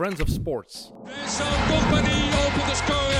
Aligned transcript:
Friends 0.00 0.20
of 0.20 0.28
Sports. 0.28 0.92
Vincent 1.04 1.48
Company 1.68 2.28
opent 2.46 2.66
de 2.68 2.74
score. 2.74 3.10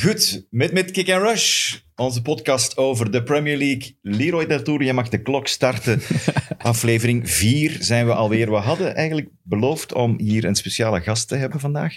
Goed, 0.00 0.46
met, 0.50 0.72
met 0.72 0.90
Kick 0.90 1.10
and 1.10 1.22
Rush, 1.22 1.76
onze 1.96 2.22
podcast 2.22 2.76
over 2.76 3.10
de 3.10 3.22
Premier 3.22 3.56
League. 3.56 3.96
Leroy 4.02 4.46
Del 4.46 4.62
Tour, 4.62 4.82
je 4.82 4.92
mag 4.92 5.08
de 5.08 5.22
klok 5.22 5.46
starten. 5.46 6.00
Aflevering 6.58 7.30
4 7.30 7.76
zijn 7.80 8.06
we 8.06 8.12
alweer. 8.14 8.50
We 8.50 8.56
hadden 8.56 8.94
eigenlijk 8.94 9.28
beloofd 9.42 9.92
om 9.92 10.18
hier 10.18 10.44
een 10.44 10.54
speciale 10.54 11.00
gast 11.00 11.28
te 11.28 11.36
hebben 11.36 11.60
vandaag. 11.60 11.96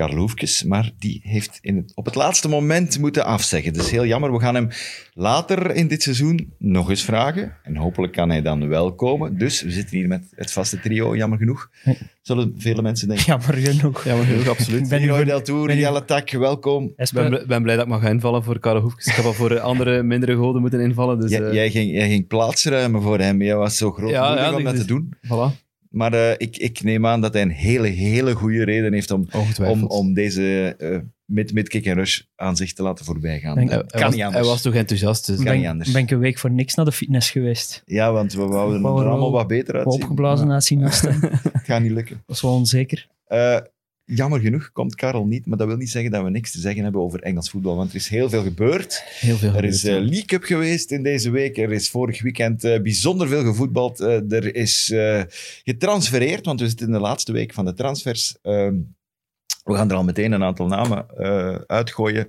Karel 0.00 0.16
Hoefkes, 0.16 0.64
maar 0.64 0.90
die 0.98 1.20
heeft 1.24 1.58
in 1.60 1.76
het, 1.76 1.92
op 1.94 2.04
het 2.04 2.14
laatste 2.14 2.48
moment 2.48 2.98
moeten 2.98 3.24
afzeggen. 3.24 3.72
Dat 3.72 3.84
is 3.84 3.90
heel 3.90 4.06
jammer. 4.06 4.32
We 4.32 4.40
gaan 4.40 4.54
hem 4.54 4.68
later 5.14 5.74
in 5.74 5.88
dit 5.88 6.02
seizoen 6.02 6.52
nog 6.58 6.90
eens 6.90 7.02
vragen. 7.04 7.56
En 7.62 7.76
hopelijk 7.76 8.12
kan 8.12 8.30
hij 8.30 8.42
dan 8.42 8.68
wel 8.68 8.94
komen. 8.94 9.38
Dus 9.38 9.62
we 9.62 9.70
zitten 9.70 9.96
hier 9.96 10.08
met 10.08 10.24
het 10.34 10.52
vaste 10.52 10.80
trio, 10.80 11.16
jammer 11.16 11.38
genoeg. 11.38 11.70
Zullen 12.22 12.54
vele 12.56 12.82
mensen 12.82 13.08
denken. 13.08 13.26
Jammer 13.26 13.54
genoeg. 13.54 14.04
Ja, 14.04 14.16
maar 14.16 14.24
heel 14.24 14.50
absoluut. 14.50 14.88
Ben 14.88 15.00
Leroy 15.00 15.16
hier 15.16 15.24
Del 15.26 15.34
voor- 15.36 15.44
Tour, 15.44 15.76
Jelle 15.76 16.04
Tak, 16.04 16.30
welkom. 16.30 16.92
Ik 16.96 17.10
ben, 17.14 17.44
ben 17.46 17.62
blij 17.62 17.76
dat 17.76 17.84
ik 17.84 17.90
mag 17.90 18.02
invallen 18.10 18.44
voor 18.44 18.58
Karel 18.58 18.80
Hoefkes. 18.82 19.06
Ik 19.06 19.12
heb 19.14 19.24
al 19.24 19.32
voor 19.32 19.60
andere 19.60 20.02
mindere 20.02 20.36
goden 20.36 20.60
moeten 20.60 20.80
invallen. 20.80 21.20
Dus, 21.20 21.30
Jij, 21.30 21.42
eh, 21.42 21.52
jij, 21.54 21.70
ging, 21.70 21.90
jij 21.92 22.08
ging 22.08 22.26
plaatsruimen 22.26 23.02
voor 23.02 23.18
hem. 23.18 23.42
Jij 23.42 23.56
was 23.56 23.76
zo 23.76 23.90
groot 23.92 24.10
Ja, 24.10 24.36
ja, 24.36 24.50
om 24.50 24.54
die- 24.56 24.64
dat 24.64 24.72
te 24.72 24.78
dus- 24.78 24.86
doen. 24.88 25.14
voilà. 25.26 25.68
Maar 25.90 26.12
eh, 26.12 26.34
ik, 26.36 26.56
ik 26.56 26.82
neem 26.82 27.06
aan 27.06 27.20
dat 27.20 27.32
hij 27.32 27.42
een 27.42 27.50
hele, 27.50 27.88
hele 27.88 28.34
goede 28.34 28.64
reden 28.64 28.92
heeft 28.92 29.10
om, 29.10 29.28
om, 29.62 29.84
om 29.84 30.14
deze 30.14 30.74
eh 30.78 30.98
mid, 31.24 31.52
mid 31.52 31.68
kick 31.68 31.86
en 31.86 31.94
rush 31.94 32.20
aan 32.36 32.56
zich 32.56 32.72
te 32.72 32.82
laten 32.82 33.04
voorbij 33.04 33.40
gaan. 33.40 33.54
Denk- 33.54 33.70
Dat 33.70 33.78
hij, 33.78 33.86
hij 33.90 34.00
kan 34.00 34.06
was, 34.06 34.14
niet 34.14 34.24
anders. 34.24 34.42
hij 34.42 34.52
was 34.52 34.62
toch 34.62 34.74
enthousiast. 34.74 35.26
Dus, 35.26 35.36
kan 35.36 35.44
ben, 35.44 35.58
niet 35.58 35.66
anders. 35.66 35.90
ben 35.92 36.02
ik 36.02 36.10
een 36.10 36.18
week 36.18 36.38
voor 36.38 36.50
niks 36.50 36.74
naar 36.74 36.84
de 36.84 36.92
fitness 36.92 37.30
geweest. 37.30 37.82
Ja, 37.86 38.12
want 38.12 38.32
we 38.32 38.42
wouden 38.44 38.80
er 38.80 38.86
allemaal 38.86 39.32
wat 39.32 39.46
beter 39.46 39.74
uitzien. 39.74 40.02
Opgeblazen 40.02 40.50
uitzien 40.52 40.80
hem. 40.80 40.90
Dat 40.90 41.02
Het 41.52 41.62
gaat 41.64 41.82
niet 41.82 41.90
lukken. 41.90 42.22
was 42.26 42.40
wel 42.40 42.54
onzeker. 42.54 43.06
Eh, 43.26 43.56
jammer 44.14 44.40
genoeg 44.40 44.72
komt 44.72 44.94
Karel 44.94 45.26
niet, 45.26 45.46
maar 45.46 45.58
dat 45.58 45.66
wil 45.66 45.76
niet 45.76 45.90
zeggen 45.90 46.10
dat 46.10 46.22
we 46.22 46.30
niks 46.30 46.50
te 46.50 46.60
zeggen 46.60 46.82
hebben 46.82 47.00
over 47.00 47.22
Engels 47.22 47.50
voetbal, 47.50 47.76
want 47.76 47.90
er 47.90 47.96
is 47.96 48.08
heel 48.08 48.28
veel 48.28 48.42
gebeurd. 48.42 49.02
heel 49.04 49.36
veel 49.36 49.54
Er 49.54 49.64
is 49.64 49.82
ja. 49.82 50.00
League 50.00 50.24
Cup 50.24 50.42
geweest 50.42 50.90
in 50.90 51.02
deze 51.02 51.30
week. 51.30 51.58
Er 51.58 51.72
is 51.72 51.90
vorig 51.90 52.22
weekend 52.22 52.64
eh, 52.64 52.80
bijzonder 52.80 53.28
veel 53.28 53.44
gevoetbald. 53.44 54.00
Eh, 54.00 54.32
er 54.32 54.54
is 54.54 54.94
getransfereerd, 55.64 56.46
want 56.46 56.60
we 56.60 56.68
zitten 56.68 56.86
in 56.86 56.92
de 56.92 57.00
laatste 57.00 57.32
week 57.32 57.52
van 57.52 57.64
de 57.64 57.74
transfers. 57.74 58.36
Ehm, 58.42 58.74
we 59.64 59.74
gaan 59.74 59.90
er 59.90 59.96
al 59.96 60.04
meteen 60.04 60.32
een 60.32 60.44
aantal 60.44 60.66
namen 60.66 61.06
uitgooien. 61.66 62.28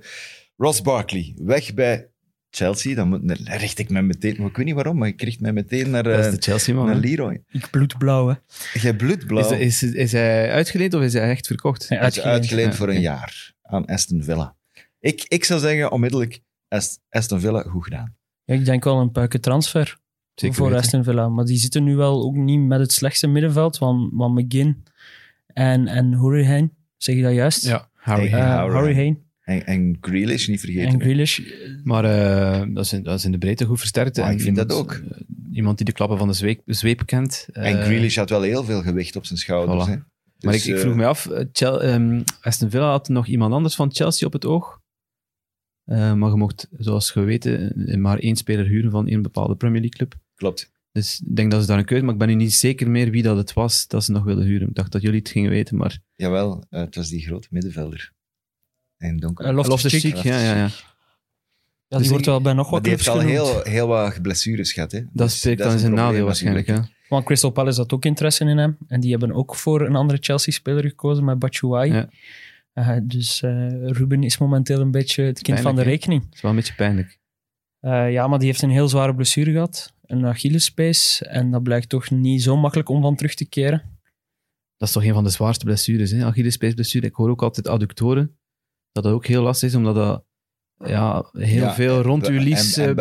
Ross 0.56 0.82
Barkley, 0.82 1.34
weg 1.36 1.74
bij 1.74 2.11
Chelsea. 2.56 2.94
Dan, 2.94 3.08
moet, 3.08 3.28
dan 3.28 3.56
richt 3.56 3.78
ik 3.78 3.90
me 3.90 4.02
meteen... 4.02 4.36
Ik 4.46 4.56
weet 4.56 4.66
niet 4.66 4.74
waarom, 4.74 4.98
maar 4.98 5.08
ik 5.08 5.22
richt 5.22 5.40
me 5.40 5.52
meteen 5.52 5.90
naar, 5.90 6.02
Dat 6.02 6.18
is 6.18 6.26
eh, 6.26 6.32
de 6.32 6.40
Chelsea-man. 6.40 6.86
naar. 6.86 6.94
Leroy. 6.96 7.42
Ik 7.48 7.70
bloedblauw, 7.70 8.28
hè. 8.28 8.34
Jij 8.80 8.94
bloedblauw. 8.96 9.50
Is, 9.52 9.82
is, 9.82 9.92
is 9.94 10.12
hij 10.12 10.50
uitgeleend 10.50 10.94
of 10.94 11.02
is 11.02 11.12
hij 11.12 11.30
echt 11.30 11.46
verkocht? 11.46 11.88
Hij 11.88 12.06
is 12.06 12.20
uitgeleend. 12.20 12.74
voor 12.74 12.88
een 12.88 13.00
jaar 13.00 13.52
aan 13.62 13.84
Aston 13.86 14.22
Villa. 14.22 14.56
Ik, 15.00 15.24
ik 15.28 15.44
zou 15.44 15.60
zeggen, 15.60 15.92
onmiddellijk, 15.92 16.40
Ast- 16.68 17.00
Aston 17.10 17.40
Villa, 17.40 17.62
goed 17.62 17.84
gedaan. 17.84 18.16
Ja, 18.44 18.54
ik 18.54 18.64
denk 18.64 18.84
wel 18.84 19.00
een 19.00 19.10
puike 19.12 19.40
transfer 19.40 19.98
Zeker 20.34 20.56
voor 20.56 20.66
weten. 20.68 20.82
Aston 20.82 21.04
Villa. 21.04 21.28
Maar 21.28 21.44
die 21.44 21.56
zitten 21.56 21.84
nu 21.84 21.96
wel 21.96 22.22
ook 22.22 22.34
niet 22.34 22.60
met 22.60 22.80
het 22.80 22.92
slechtste 22.92 23.26
middenveld. 23.26 23.78
Want, 23.78 24.10
want 24.14 24.34
McGinn 24.34 24.82
en, 25.46 25.86
en 25.86 26.18
Hurricane, 26.18 26.70
zeg 26.96 27.14
je 27.16 27.22
dat 27.22 27.32
juist? 27.34 27.64
Ja, 27.64 27.88
Harry. 27.94 28.28
Hey, 28.28 28.64
Hurricane. 28.70 29.16
En, 29.42 29.66
en 29.66 29.96
Grealish 30.00 30.46
niet 30.48 30.60
vergeten. 30.60 30.88
en. 30.92 31.00
Grealish. 31.00 31.40
Maar 31.84 32.04
eh, 32.04 32.74
dat, 32.74 32.84
is 32.84 32.92
in, 32.92 33.02
dat 33.02 33.18
is 33.18 33.24
in 33.24 33.32
de 33.32 33.38
breedte 33.38 33.64
goed 33.64 33.78
versterkt. 33.78 34.18
En 34.18 34.30
ik 34.32 34.40
vind 34.40 34.56
dat 34.56 34.72
ook. 34.72 34.92
eh, 34.92 35.20
iemand 35.52 35.76
die 35.76 35.86
de 35.86 35.92
klappen 35.92 36.18
van 36.18 36.28
de 36.28 36.34
zweep, 36.34 36.60
zweep 36.66 37.06
kent. 37.06 37.48
En 37.52 37.78
Eh, 37.78 37.84
Grealish 37.84 38.16
had 38.16 38.30
wel 38.30 38.42
heel 38.42 38.64
veel 38.64 38.82
gewicht 38.82 39.16
op 39.16 39.24
zijn 39.26 39.38
schouders. 39.38 39.86
Voilà. 39.86 39.90
Hè. 39.90 39.96
Maar 40.40 40.52
Dus, 40.52 40.66
ik, 40.66 40.74
ik 40.74 40.80
vroeg 40.80 40.94
me 40.94 41.06
af, 41.06 41.26
eh, 41.26 41.44
Chel- 41.52 41.82
ehm, 41.82 42.22
Aston 42.40 42.70
Villa 42.70 42.90
had 42.90 43.08
nog 43.08 43.26
iemand 43.26 43.52
anders 43.52 43.74
van 43.74 43.94
Chelsea 43.94 44.26
op 44.26 44.32
het 44.32 44.44
oog. 44.44 44.80
Eh, 45.84 46.14
maar 46.14 46.30
je 46.30 46.36
mocht, 46.36 46.68
zoals 46.78 47.14
we 47.14 47.20
weten, 47.20 47.86
eh, 47.86 47.96
maar 47.96 48.18
één 48.18 48.36
speler 48.36 48.66
huren 48.66 48.90
van 48.90 49.06
één 49.08 49.22
bepaalde 49.22 49.54
Premier 49.56 49.80
League 49.80 49.96
club. 49.98 50.14
Klopt. 50.34 50.70
Dus 50.92 51.20
ik 51.26 51.36
denk 51.36 51.50
dat 51.50 51.60
ze 51.60 51.66
daar 51.66 51.78
een 51.78 51.84
keuze, 51.84 52.04
maar 52.04 52.12
ik 52.12 52.18
ben 52.18 52.28
nu 52.28 52.34
niet 52.34 52.52
zeker 52.54 52.90
meer 52.90 53.10
wie 53.10 53.22
dat 53.22 53.36
het 53.36 53.52
was 53.52 53.86
dat 53.86 54.04
ze 54.04 54.12
nog 54.12 54.24
wilden 54.24 54.44
huren. 54.44 54.68
Ik 54.68 54.74
dacht 54.74 54.92
dat 54.92 55.02
jullie 55.02 55.18
het 55.18 55.28
gingen 55.28 55.50
weten, 55.50 55.76
maar... 55.76 55.98
Jawel, 56.14 56.64
eh, 56.70 56.80
het 56.80 56.94
was 56.94 57.08
die 57.08 57.20
grote 57.26 57.48
middenvelder. 57.50 58.12
En 59.02 59.16
donker. 59.16 59.52
Loftus-Cheek. 59.52 60.02
Loftus-Cheek, 60.02 60.32
ja, 60.32 60.38
ja, 60.38 60.56
ja. 60.56 60.62
Ja, 60.62 61.98
die 61.98 61.98
Dus 61.98 62.08
wordt 62.08 62.26
wel 62.26 62.40
bij 62.40 62.52
nog 62.52 62.70
wat 62.70 62.82
die 62.82 62.92
heeft 62.92 63.08
al 63.08 63.20
heel, 63.20 63.62
heel 63.62 63.86
wat 63.86 64.22
blessures 64.22 64.72
gehad. 64.72 64.92
Hè. 64.92 65.00
Dat 65.00 65.10
Dus 65.12 65.38
spreekt 65.38 65.58
is 65.58 65.64
dan 65.64 65.74
in 65.74 65.78
een 65.78 65.84
zijn 65.84 65.94
nadeel 65.94 66.24
waarschijnlijk. 66.24 66.66
Hè? 66.66 66.78
Want 67.08 67.24
Crystal 67.24 67.50
Palace 67.50 67.80
had 67.80 67.92
ook 67.92 68.04
interesse 68.04 68.44
in 68.44 68.58
hem. 68.58 68.76
En 68.86 69.00
die 69.00 69.10
hebben 69.10 69.32
ook 69.32 69.56
voor 69.56 69.80
een 69.80 69.96
andere 69.96 70.18
Chelsea-speler 70.22 70.82
gekozen 70.82 71.24
met 71.24 71.38
Batshuayi. 71.38 71.92
Ja. 71.92 72.08
Eh, 72.72 72.96
dus 73.02 73.42
eh, 73.42 73.66
Ruben 73.86 74.22
is 74.22 74.38
momenteel 74.38 74.80
een 74.80 74.90
beetje 74.90 75.22
het 75.22 75.42
kind 75.42 75.60
van 75.60 75.76
de 75.76 75.82
rekening. 75.82 76.22
Dat 76.22 76.34
is 76.34 76.40
wel 76.40 76.50
een 76.50 76.56
beetje 76.56 76.74
pijnlijk. 76.74 77.18
Eh, 77.80 78.12
ja, 78.12 78.26
maar 78.26 78.38
die 78.38 78.48
heeft 78.48 78.62
een 78.62 78.70
heel 78.70 78.88
zware 78.88 79.14
blessure 79.14 79.52
gehad. 79.52 79.92
Een 80.02 80.26
Achillespees. 80.26 81.22
En 81.22 81.50
dat 81.50 81.62
blijkt 81.62 81.88
toch 81.88 82.10
niet 82.10 82.42
zo 82.42 82.56
makkelijk 82.56 82.88
om 82.88 83.02
van 83.02 83.16
terug 83.16 83.34
te 83.34 83.48
keren. 83.48 83.82
Dat 84.76 84.88
is 84.88 84.94
toch 84.94 85.04
een 85.04 85.14
van 85.14 85.24
de 85.24 85.30
zwaarste 85.30 85.64
blessures, 85.64 86.10
hè? 86.10 86.24
Achillespeesblessure. 86.24 87.06
Ik 87.06 87.14
hoor 87.14 87.30
ook 87.30 87.42
altijd 87.42 87.68
adductoren. 87.68 88.36
Dat 88.92 89.04
dat 89.04 89.12
ook 89.12 89.26
heel 89.26 89.42
lastig 89.42 89.68
is, 89.68 89.74
omdat 89.74 89.94
dat 89.94 90.24
ja, 90.84 91.28
heel 91.32 91.62
Ja, 91.62 91.74
veel 91.74 92.00
rond 92.02 92.28
uw 92.28 92.38
lies 92.38 92.76
eh, 92.76 92.88
ook, 92.88 92.96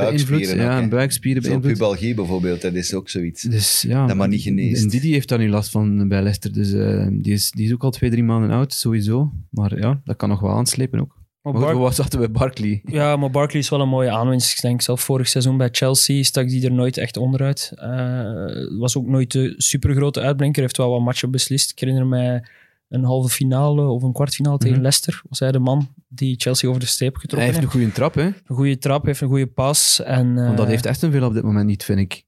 Ja, 0.56 0.80
en 0.82 0.90
buikspieren 0.90 1.42
beïnvloedt. 1.42 1.74
pubalgie 1.78 2.14
bijvoorbeeld, 2.16 2.62
dat 2.62 2.74
is 2.74 2.94
ook 2.94 3.10
zoiets. 3.10 3.42
Dus 3.42 3.82
ja, 3.82 4.06
Dat 4.08 4.16
maar 4.16 4.28
niet 4.28 4.42
geneest. 4.42 4.84
En 4.84 4.90
Didi 4.90 5.12
heeft 5.12 5.28
daar 5.30 5.40
nu 5.40 5.50
last 5.50 5.70
van 5.72 6.08
bij 6.08 6.20
Leicester. 6.22 6.54
Dus 6.54 6.74
eh, 6.74 7.08
die, 7.12 7.34
is, 7.34 7.52
die 7.52 7.66
is 7.66 7.74
ook 7.74 7.84
al 7.84 7.92
twee, 7.92 8.10
drie 8.10 8.24
maanden 8.24 8.52
oud, 8.52 8.74
sowieso. 8.74 9.32
Maar 9.50 9.78
ja, 9.80 10.02
dat 10.04 10.16
kan 10.16 10.30
nog 10.30 10.40
wel 10.40 10.52
aanslepen 10.52 11.00
ook. 11.00 11.20
Maar 11.42 11.54
Maar 11.54 11.62
Bar- 11.62 11.72
goed, 11.74 11.82
wat 11.82 11.96
zaten 11.96 12.20
we 12.20 12.30
bij 12.30 12.40
Barkley? 12.40 12.82
ja, 13.00 13.16
maar 13.16 13.30
Barkley 13.32 13.62
is 13.62 13.70
wel 13.70 13.82
een 13.82 13.88
mooie 13.90 14.12
aanwinst. 14.12 14.52
Ik 14.54 14.62
denk 14.62 14.82
zelf 14.82 15.02
vorig 15.02 15.28
seizoen 15.28 15.58
bij 15.58 15.70
Chelsea 15.72 16.24
stak 16.24 16.48
die 16.48 16.66
er 16.66 16.72
nooit 16.74 16.98
echt 16.98 17.18
onderuit. 17.18 17.72
Eh 17.76 18.80
was 18.80 18.98
ook 18.98 19.08
nooit 19.08 19.32
de 19.32 19.54
supergrote 19.58 20.20
uitblinker. 20.22 20.62
Heeft 20.62 20.78
wel 20.78 20.90
wat 20.90 21.02
matchen 21.02 21.32
beslist. 21.32 21.72
Ik 21.72 21.80
herinner 21.80 22.06
mij 22.08 22.44
een 22.92 23.04
halve 23.04 23.30
finale 23.30 23.82
of 23.82 24.04
een 24.04 24.14
kwartfinale 24.14 24.58
tegen 24.58 24.74
Mhm. 24.74 24.82
Leicester. 24.82 25.22
Was 25.30 25.40
hij 25.40 25.52
de 25.52 25.60
man 25.60 25.94
die 26.08 26.36
Chelsea 26.38 26.70
over 26.70 26.82
de 26.82 26.88
streep 26.88 27.12
Hij 27.14 27.22
getrokken 27.22 27.48
heeft 27.54 27.64
een 27.64 27.70
heeft. 27.72 27.84
goede 27.84 28.12
trap, 28.12 28.14
hè? 28.16 28.26
Een 28.26 28.56
goede 28.56 28.78
trap, 28.78 29.06
heeft 29.06 29.22
een 29.22 29.28
goede 29.28 29.48
pas. 29.48 30.02
En, 30.04 30.38
eh, 30.38 30.46
Want 30.46 30.58
dat 30.58 30.68
heeft 30.68 30.86
Aston 30.86 31.12
Villa 31.12 31.26
op 31.28 31.34
dit 31.34 31.44
moment 31.44 31.66
niet, 31.66 31.84
vind 31.84 32.00
ik. 32.00 32.24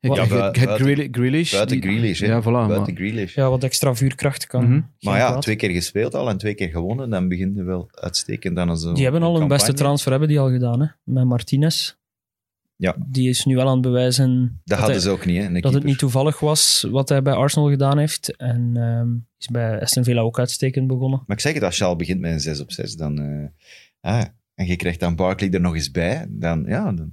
Ik 0.00 0.14
Ja, 0.14 0.20
heb 0.20 0.28
buiten- 0.30 0.68
Grealish. 0.68 1.08
Grealish, 1.10 1.52
Buiten 1.52 1.80
die- 1.80 1.90
Grealish, 1.90 2.20
hè. 2.20 2.26
Ja, 2.26 2.40
voilà. 2.40 2.44
Buiten 2.44 2.76
maar- 2.76 2.92
Grealish. 2.94 3.34
ja, 3.34 3.50
wat 3.50 3.64
extra 3.64 3.94
vuurkracht 3.94 4.46
kan. 4.46 4.64
Mhm. 4.70 4.80
Maar 5.00 5.18
ja, 5.18 5.38
twee 5.38 5.56
keer 5.56 5.70
gespeeld 5.70 6.14
al 6.14 6.28
en 6.28 6.38
twee 6.38 6.54
keer 6.54 6.68
gewonnen, 6.68 7.10
dan 7.10 7.28
begint 7.28 7.56
het 7.56 7.66
wel 7.66 7.88
uitstekend. 7.90 8.56
Dan 8.56 8.78
zo 8.78 8.92
Die 8.92 9.02
hebben 9.02 9.22
al 9.22 9.40
een 9.40 9.48
beste 9.48 9.72
transfer 9.72 10.10
hebben 10.10 10.28
die 10.28 10.40
al 10.40 10.50
gedaan, 10.50 10.80
hè? 10.80 10.86
met 11.04 11.24
Martinez. 11.24 11.96
Ja. 12.76 12.96
Die 13.06 13.28
is 13.28 13.44
nu 13.44 13.54
wel 13.54 13.66
aan 13.66 13.72
het 13.72 13.80
bewijzen 13.82 14.60
Dat 14.64 14.78
hadden 14.78 15.00
ze 15.00 15.10
ook 15.10 15.26
niet, 15.26 15.42
hè? 15.42 15.60
dat 15.60 15.72
het 15.74 15.84
niet 15.84 15.98
toevallig 15.98 16.40
was 16.40 16.86
wat 16.90 17.08
hij 17.08 17.22
bij 17.22 17.32
Arsenal 17.34 17.68
gedaan 17.70 17.98
heeft. 17.98 18.36
En 18.36 18.70
ehm, 18.74 19.08
is 19.38 19.46
bij 19.46 19.80
Aston 19.80 20.04
Villa 20.04 20.20
ook 20.20 20.38
uitstekend 20.38 20.86
begonnen. 20.86 21.22
Maar 21.26 21.36
ik 21.36 21.42
zeg 21.42 21.54
het, 21.54 21.62
als 21.62 21.82
al 21.82 21.96
begint 21.96 22.20
met 22.20 22.32
een 22.32 22.40
6 22.40 22.60
op 22.60 22.72
6, 22.72 22.94
dan, 22.94 23.18
eh, 23.20 23.48
ah, 24.12 24.24
en 24.54 24.66
je 24.66 24.76
krijgt 24.76 25.00
dan 25.00 25.16
Barkley 25.16 25.50
er 25.50 25.60
nog 25.60 25.74
eens 25.74 25.90
bij, 25.90 26.26
dan, 26.30 26.64
ja, 26.66 26.92
dan 26.92 27.12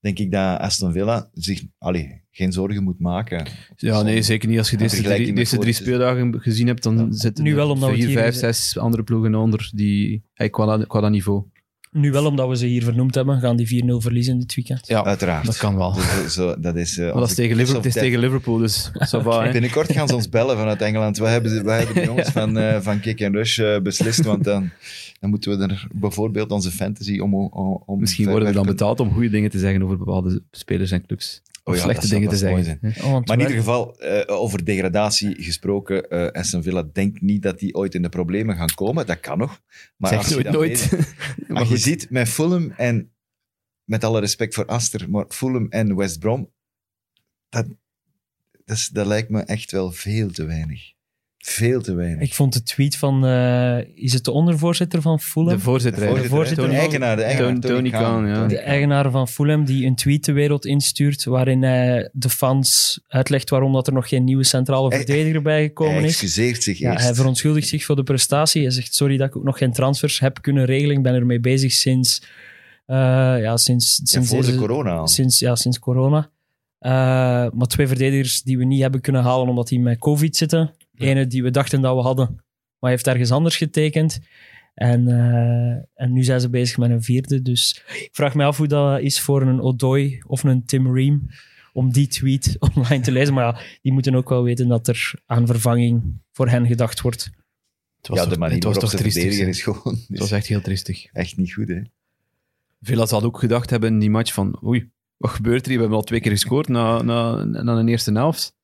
denk 0.00 0.18
ik 0.18 0.30
dat 0.32 0.58
Aston 0.58 0.92
Villa 0.92 1.28
zich 1.34 1.62
allee, 1.78 2.20
geen 2.30 2.52
zorgen 2.52 2.82
moet 2.82 2.98
maken. 2.98 3.46
Ja, 3.76 4.02
nee, 4.02 4.22
zeker 4.22 4.48
niet. 4.48 4.58
Als 4.58 4.70
je 4.70 4.76
deze 4.76 5.02
drie, 5.02 5.32
deze 5.32 5.58
drie 5.58 5.72
speeldagen 5.72 6.40
gezien 6.40 6.66
hebt, 6.66 6.82
dan 6.82 7.14
zitten 7.14 7.44
Nu 7.44 7.50
er 7.50 7.56
wel, 7.56 7.70
omdat 7.70 7.90
vier, 7.90 8.10
vijf, 8.10 8.34
zes 8.34 8.78
andere 8.78 9.02
ploegen 9.02 9.34
onder 9.34 9.70
die, 9.74 10.22
hey, 10.34 10.50
qua, 10.50 10.76
dat- 10.76 10.86
qua 10.86 11.00
dat 11.00 11.10
niveau. 11.10 11.44
Nu 11.92 12.12
wel, 12.12 12.26
omdat 12.26 12.48
we 12.48 12.56
ze 12.56 12.66
hier 12.66 12.82
vernoemd 12.82 13.14
hebben, 13.14 13.40
gaan 13.40 13.56
die 13.56 13.84
4-0 13.84 13.86
verliezen 13.96 14.38
dit 14.38 14.54
weekend. 14.54 14.86
Ja, 14.86 15.04
Uiteraard. 15.04 15.46
dat 15.46 15.56
kan 15.56 15.76
wel. 15.76 15.92
Dus, 15.92 16.34
zo, 16.34 16.60
dat 16.60 16.76
is, 16.76 16.98
eh, 16.98 17.04
Maar 17.04 17.14
dat 17.14 17.28
is 17.28 17.34
tegen 17.34 17.56
Liverpool, 17.56 17.78
of 17.78 17.84
het 17.84 17.94
is 17.94 18.00
death. 18.00 18.06
tegen 18.06 18.20
Liverpool, 18.20 18.58
dus 18.58 18.90
hè. 19.10 19.52
Binnenkort 19.52 19.92
gaan 19.92 20.08
ze 20.08 20.14
ons 20.14 20.28
bellen 20.28 20.56
vanuit 20.56 20.82
Engeland. 20.82 21.18
Wij 21.18 21.32
hebben, 21.32 21.64
wij 21.64 21.78
hebben 21.78 21.94
de 21.94 22.04
jongens 22.04 22.28
van, 22.28 22.58
eh, 22.58 22.80
van 22.80 23.00
Kick 23.00 23.22
and 23.22 23.34
Rush 23.34 23.58
eh, 23.58 23.80
beslist, 23.80 24.24
want 24.24 24.44
dan, 24.44 24.70
dan 25.20 25.30
moeten 25.30 25.58
we 25.58 25.64
er 25.66 25.86
bijvoorbeeld 25.92 26.50
onze 26.50 26.70
fantasy 26.70 27.18
om... 27.18 27.34
om, 27.34 27.82
om 27.86 28.00
Misschien 28.00 28.28
worden 28.28 28.48
we 28.48 28.54
dan 28.54 28.66
betaald 28.66 29.00
om 29.00 29.12
goede 29.12 29.30
dingen 29.30 29.50
te 29.50 29.58
zeggen 29.58 29.82
over 29.82 29.98
bepaalde 29.98 30.42
spelers 30.50 30.90
en 30.90 31.06
clubs. 31.06 31.42
Oh 31.64 31.74
ja, 31.74 31.80
slechte 31.82 32.08
dingen 32.08 32.28
te 32.28 32.36
zeggen. 32.36 32.80
Oh, 33.04 33.12
Maar 33.12 33.36
in 33.36 33.40
ieder 33.40 33.56
geval, 33.56 33.98
eh, 33.98 34.40
over 34.40 34.64
degradatie 34.64 35.42
gesproken, 35.42 36.08
eh 36.10 36.26
Aston 36.40 36.62
Villa 36.62 36.82
denkt 36.92 37.20
niet 37.20 37.42
dat 37.42 37.58
die 37.58 37.74
ooit 37.74 37.94
in 37.94 38.02
de 38.02 38.08
problemen 38.08 38.56
gaan 38.56 38.74
komen. 38.74 39.06
Dat 39.06 39.20
kan 39.20 39.38
nog. 39.38 39.60
Maar 39.96 40.10
Zeg 40.10 40.18
als 40.18 40.28
je 40.28 40.34
nooit, 40.34 40.44
dan 40.44 40.52
nooit. 40.54 40.88
weet- 40.90 41.48
Maar 41.48 41.68
je 41.68 41.76
ziet 41.76 42.10
met 42.10 42.28
Fulham 42.28 42.70
en, 42.70 43.12
met 43.84 44.04
alle 44.04 44.20
respect 44.20 44.54
voor 44.54 44.66
Aster, 44.66 45.10
maar 45.10 45.24
Fulham 45.28 45.66
en 45.68 45.96
West 45.96 46.18
Brom, 46.18 46.50
dat, 47.48 47.66
dat, 48.64 48.76
is- 48.76 48.88
dat 48.88 49.06
lijkt 49.06 49.28
me 49.28 49.40
echt 49.40 49.70
wel 49.70 49.92
veel 49.92 50.30
te 50.30 50.44
weinig. 50.44 50.92
Veel 51.44 51.80
te 51.82 51.94
weinig. 51.94 52.20
Ik 52.22 52.34
vond 52.34 52.52
de 52.52 52.62
tweet 52.62 52.96
van, 52.96 53.26
eh, 53.26 53.78
is 53.94 54.12
het 54.12 54.24
de 54.24 54.30
ondervoorzitter 54.30 55.02
van 55.02 55.20
Fulham? 55.20 55.54
De 55.56 55.60
voorzitter. 55.62 56.14
De 56.22 56.28
voorzitter, 56.28 56.68
de 56.68 56.76
eigenaar, 56.76 57.16
de 57.16 57.22
eigenaar, 57.22 57.58
Tony- 57.60 57.74
Tony 57.74 57.90
Khan, 57.90 58.26
ja. 58.26 58.46
de 58.46 58.58
eigenaar 58.58 59.10
van 59.10 59.28
Fulham, 59.28 59.64
die 59.64 59.86
een 59.86 59.94
tweet 59.94 60.24
de 60.24 60.32
wereld 60.32 60.64
instuurt 60.66 61.24
waarin 61.24 61.62
hij 61.62 62.10
de 62.12 62.28
fans 62.28 63.00
uitlegt 63.08 63.50
waarom 63.50 63.72
dat 63.72 63.86
er 63.86 63.92
nog 63.92 64.08
geen 64.08 64.24
nieuwe 64.24 64.44
centrale 64.44 64.88
Hij- 64.88 64.96
verdediger 64.98 65.42
bijgekomen 65.42 65.94
Hij 65.94 66.02
is. 66.02 66.08
excuseert 66.10 66.62
zich 66.62 66.78
Ja, 66.78 66.92
eerst. 66.92 67.04
hij 67.04 67.14
verontschuldigt 67.14 67.68
zich 67.68 67.84
voor 67.84 67.96
de 67.96 68.02
prestatie. 68.02 68.62
Hij 68.62 68.70
zegt, 68.70 68.94
sorry 68.94 69.16
dat 69.16 69.28
ik 69.28 69.36
ook 69.36 69.44
nog 69.44 69.58
geen 69.58 69.72
transfers 69.72 70.20
heb 70.20 70.42
kunnen 70.42 70.64
regelen. 70.64 70.96
Ik 70.96 71.02
ben 71.02 71.14
ermee 71.14 71.40
bezig 71.40 71.72
sinds... 71.72 72.22
eh, 72.86 72.96
ja, 73.40 73.56
sinds, 73.56 73.96
Ja, 73.96 74.04
sinds 74.04 74.28
voor 74.28 74.44
de 74.44 74.54
corona 74.54 74.90
al. 74.96 75.08
Sinds, 75.08 75.38
ja, 75.38 75.54
sinds 75.56 75.78
corona. 75.78 76.30
Eh, 76.78 76.90
maar 77.52 77.66
twee 77.66 77.86
verdedigers 77.86 78.42
die 78.42 78.58
we 78.58 78.64
niet 78.64 78.80
hebben 78.80 79.00
kunnen 79.00 79.22
halen 79.22 79.48
omdat 79.48 79.68
die 79.68 79.80
met 79.80 79.98
COVID 79.98 80.36
zitten. 80.36 80.70
Ene 81.02 81.26
die 81.26 81.42
we 81.42 81.50
dachten 81.50 81.80
dat 81.80 81.94
we 81.94 82.02
hadden, 82.02 82.26
maar 82.26 82.44
hij 82.78 82.90
heeft 82.90 83.06
ergens 83.06 83.30
anders 83.30 83.56
getekend. 83.56 84.20
En, 84.74 85.08
eh, 85.08 86.02
en 86.04 86.12
nu 86.12 86.22
zijn 86.22 86.40
ze 86.40 86.50
bezig 86.50 86.76
met 86.76 86.90
een 86.90 87.02
vierde. 87.02 87.42
Dus 87.42 87.84
ik 87.88 88.08
vraag 88.12 88.34
me 88.34 88.44
af 88.44 88.56
hoe 88.56 88.66
dat 88.66 89.00
is 89.00 89.20
voor 89.20 89.42
een 89.42 89.60
Odoi 89.60 90.22
of 90.26 90.44
een 90.44 90.64
Tim 90.64 90.94
Ream 90.94 91.28
om 91.72 91.92
die 91.92 92.06
tweet 92.06 92.56
online 92.74 93.02
te 93.02 93.12
lezen. 93.12 93.34
Maar 93.34 93.44
ja, 93.44 93.60
die 93.82 93.92
moeten 93.92 94.14
ook 94.14 94.28
wel 94.28 94.42
weten 94.42 94.68
dat 94.68 94.88
er 94.88 95.14
aan 95.26 95.46
vervanging 95.46 96.20
voor 96.32 96.48
hen 96.48 96.66
gedacht 96.66 97.00
wordt. 97.00 97.30
Het 97.96 98.08
was 98.08 98.18
ja, 98.18 98.24
toch, 98.24 98.32
de 98.32 98.38
manier 98.38 98.54
het 98.54 98.64
was 98.64 98.78
toch 98.78 98.94
triestig. 98.94 99.38
is 99.38 99.62
gewoon 99.62 99.98
Het 100.08 100.18
was 100.18 100.30
echt 100.30 100.46
heel 100.46 100.60
triestig. 100.60 101.04
echt 101.12 101.36
niet 101.36 101.52
goed. 101.52 101.68
Hè? 101.68 101.80
Veel 102.80 102.98
hadden 102.98 103.24
ook 103.24 103.38
gedacht 103.38 103.70
hebben 103.70 103.92
in 103.92 103.98
die 103.98 104.10
match 104.10 104.32
van 104.32 104.60
oei, 104.64 104.90
wat 105.16 105.30
gebeurt 105.30 105.62
er 105.62 105.66
hier? 105.66 105.76
We 105.76 105.80
hebben 105.80 105.98
al 105.98 106.04
twee 106.04 106.20
keer 106.20 106.32
gescoord 106.32 106.68
na, 106.68 107.02
na, 107.02 107.44
na 107.44 107.72
een 107.72 107.88
eerste 107.88 108.12
helft. 108.12 108.54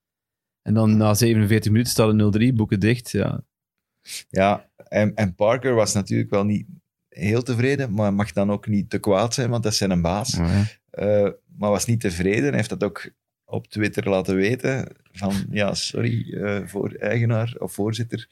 En 0.69 0.75
dan 0.75 0.97
na 0.97 1.15
47 1.15 1.71
minuten 1.71 1.93
staat 1.93 2.13
het 2.13 2.53
0-3, 2.53 2.55
boeken 2.55 2.81
dicht. 2.81 3.11
Ja. 3.11 3.43
Ja, 4.29 4.71
en, 4.89 5.15
en 5.15 5.35
Parker 5.35 5.75
was 5.75 5.95
natuurlijk 5.95 6.31
wel 6.31 6.45
niet 6.45 6.67
heel 7.09 7.43
tevreden, 7.43 7.93
maar 7.93 8.15
mag 8.15 8.33
dan 8.33 8.51
ook 8.51 8.67
niet 8.67 8.91
te 8.91 8.99
kwaad 8.99 9.35
zijn, 9.35 9.51
want 9.51 9.63
dat 9.63 9.73
is 9.73 9.79
zijn 9.79 10.03
baas. 10.03 10.31
Ja. 10.31 10.65
Eh, 10.91 11.31
maar 11.57 11.71
was 11.71 11.87
niet 11.87 12.01
tevreden. 12.01 12.45
Hij 12.45 12.57
heeft 12.57 12.69
dat 12.69 12.85
ook 12.85 13.11
op 13.45 13.67
Twitter 13.67 14.09
laten 14.09 14.37
weten. 14.37 14.89
Van 15.13 15.33
ja, 15.51 15.75
sorry 15.75 16.35
eh, 16.35 16.67
voor 16.67 16.93
eigenaar 16.93 17.55
of 17.59 17.73
voorzitter. 17.73 18.29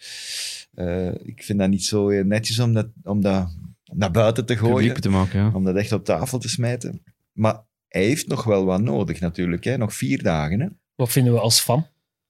Eh, 0.75 1.15
ik 1.15 1.43
vind 1.43 1.59
dat 1.59 1.69
niet 1.69 1.85
zo 1.85 2.23
netjes 2.23 2.59
om 2.59 2.73
dat, 2.73 2.89
om 3.03 3.21
dat 3.21 3.57
naar 3.85 4.11
buiten 4.11 4.47
te 4.47 4.57
gooien. 4.57 5.01
Te 5.01 5.09
maken, 5.09 5.41
ja. 5.41 5.51
Om 5.55 5.65
dat 5.65 5.77
echt 5.77 5.93
op 5.93 6.05
tafel 6.05 6.39
te 6.39 6.49
smijten. 6.49 7.03
Maar 7.33 7.65
hij 7.89 8.05
heeft 8.05 8.27
nog 8.27 8.45
wel 8.45 8.65
wat 8.65 8.81
nodig 8.81 9.21
natuurlijk. 9.21 9.65
Hè? 9.65 9.77
Nog 9.77 9.95
vier 9.95 10.23
dagen. 10.23 10.61
Hè? 10.61 10.69
Wat 10.95 11.13
vinden 11.13 11.33
we 11.33 11.41
als 11.41 11.61
fan? 11.61 11.87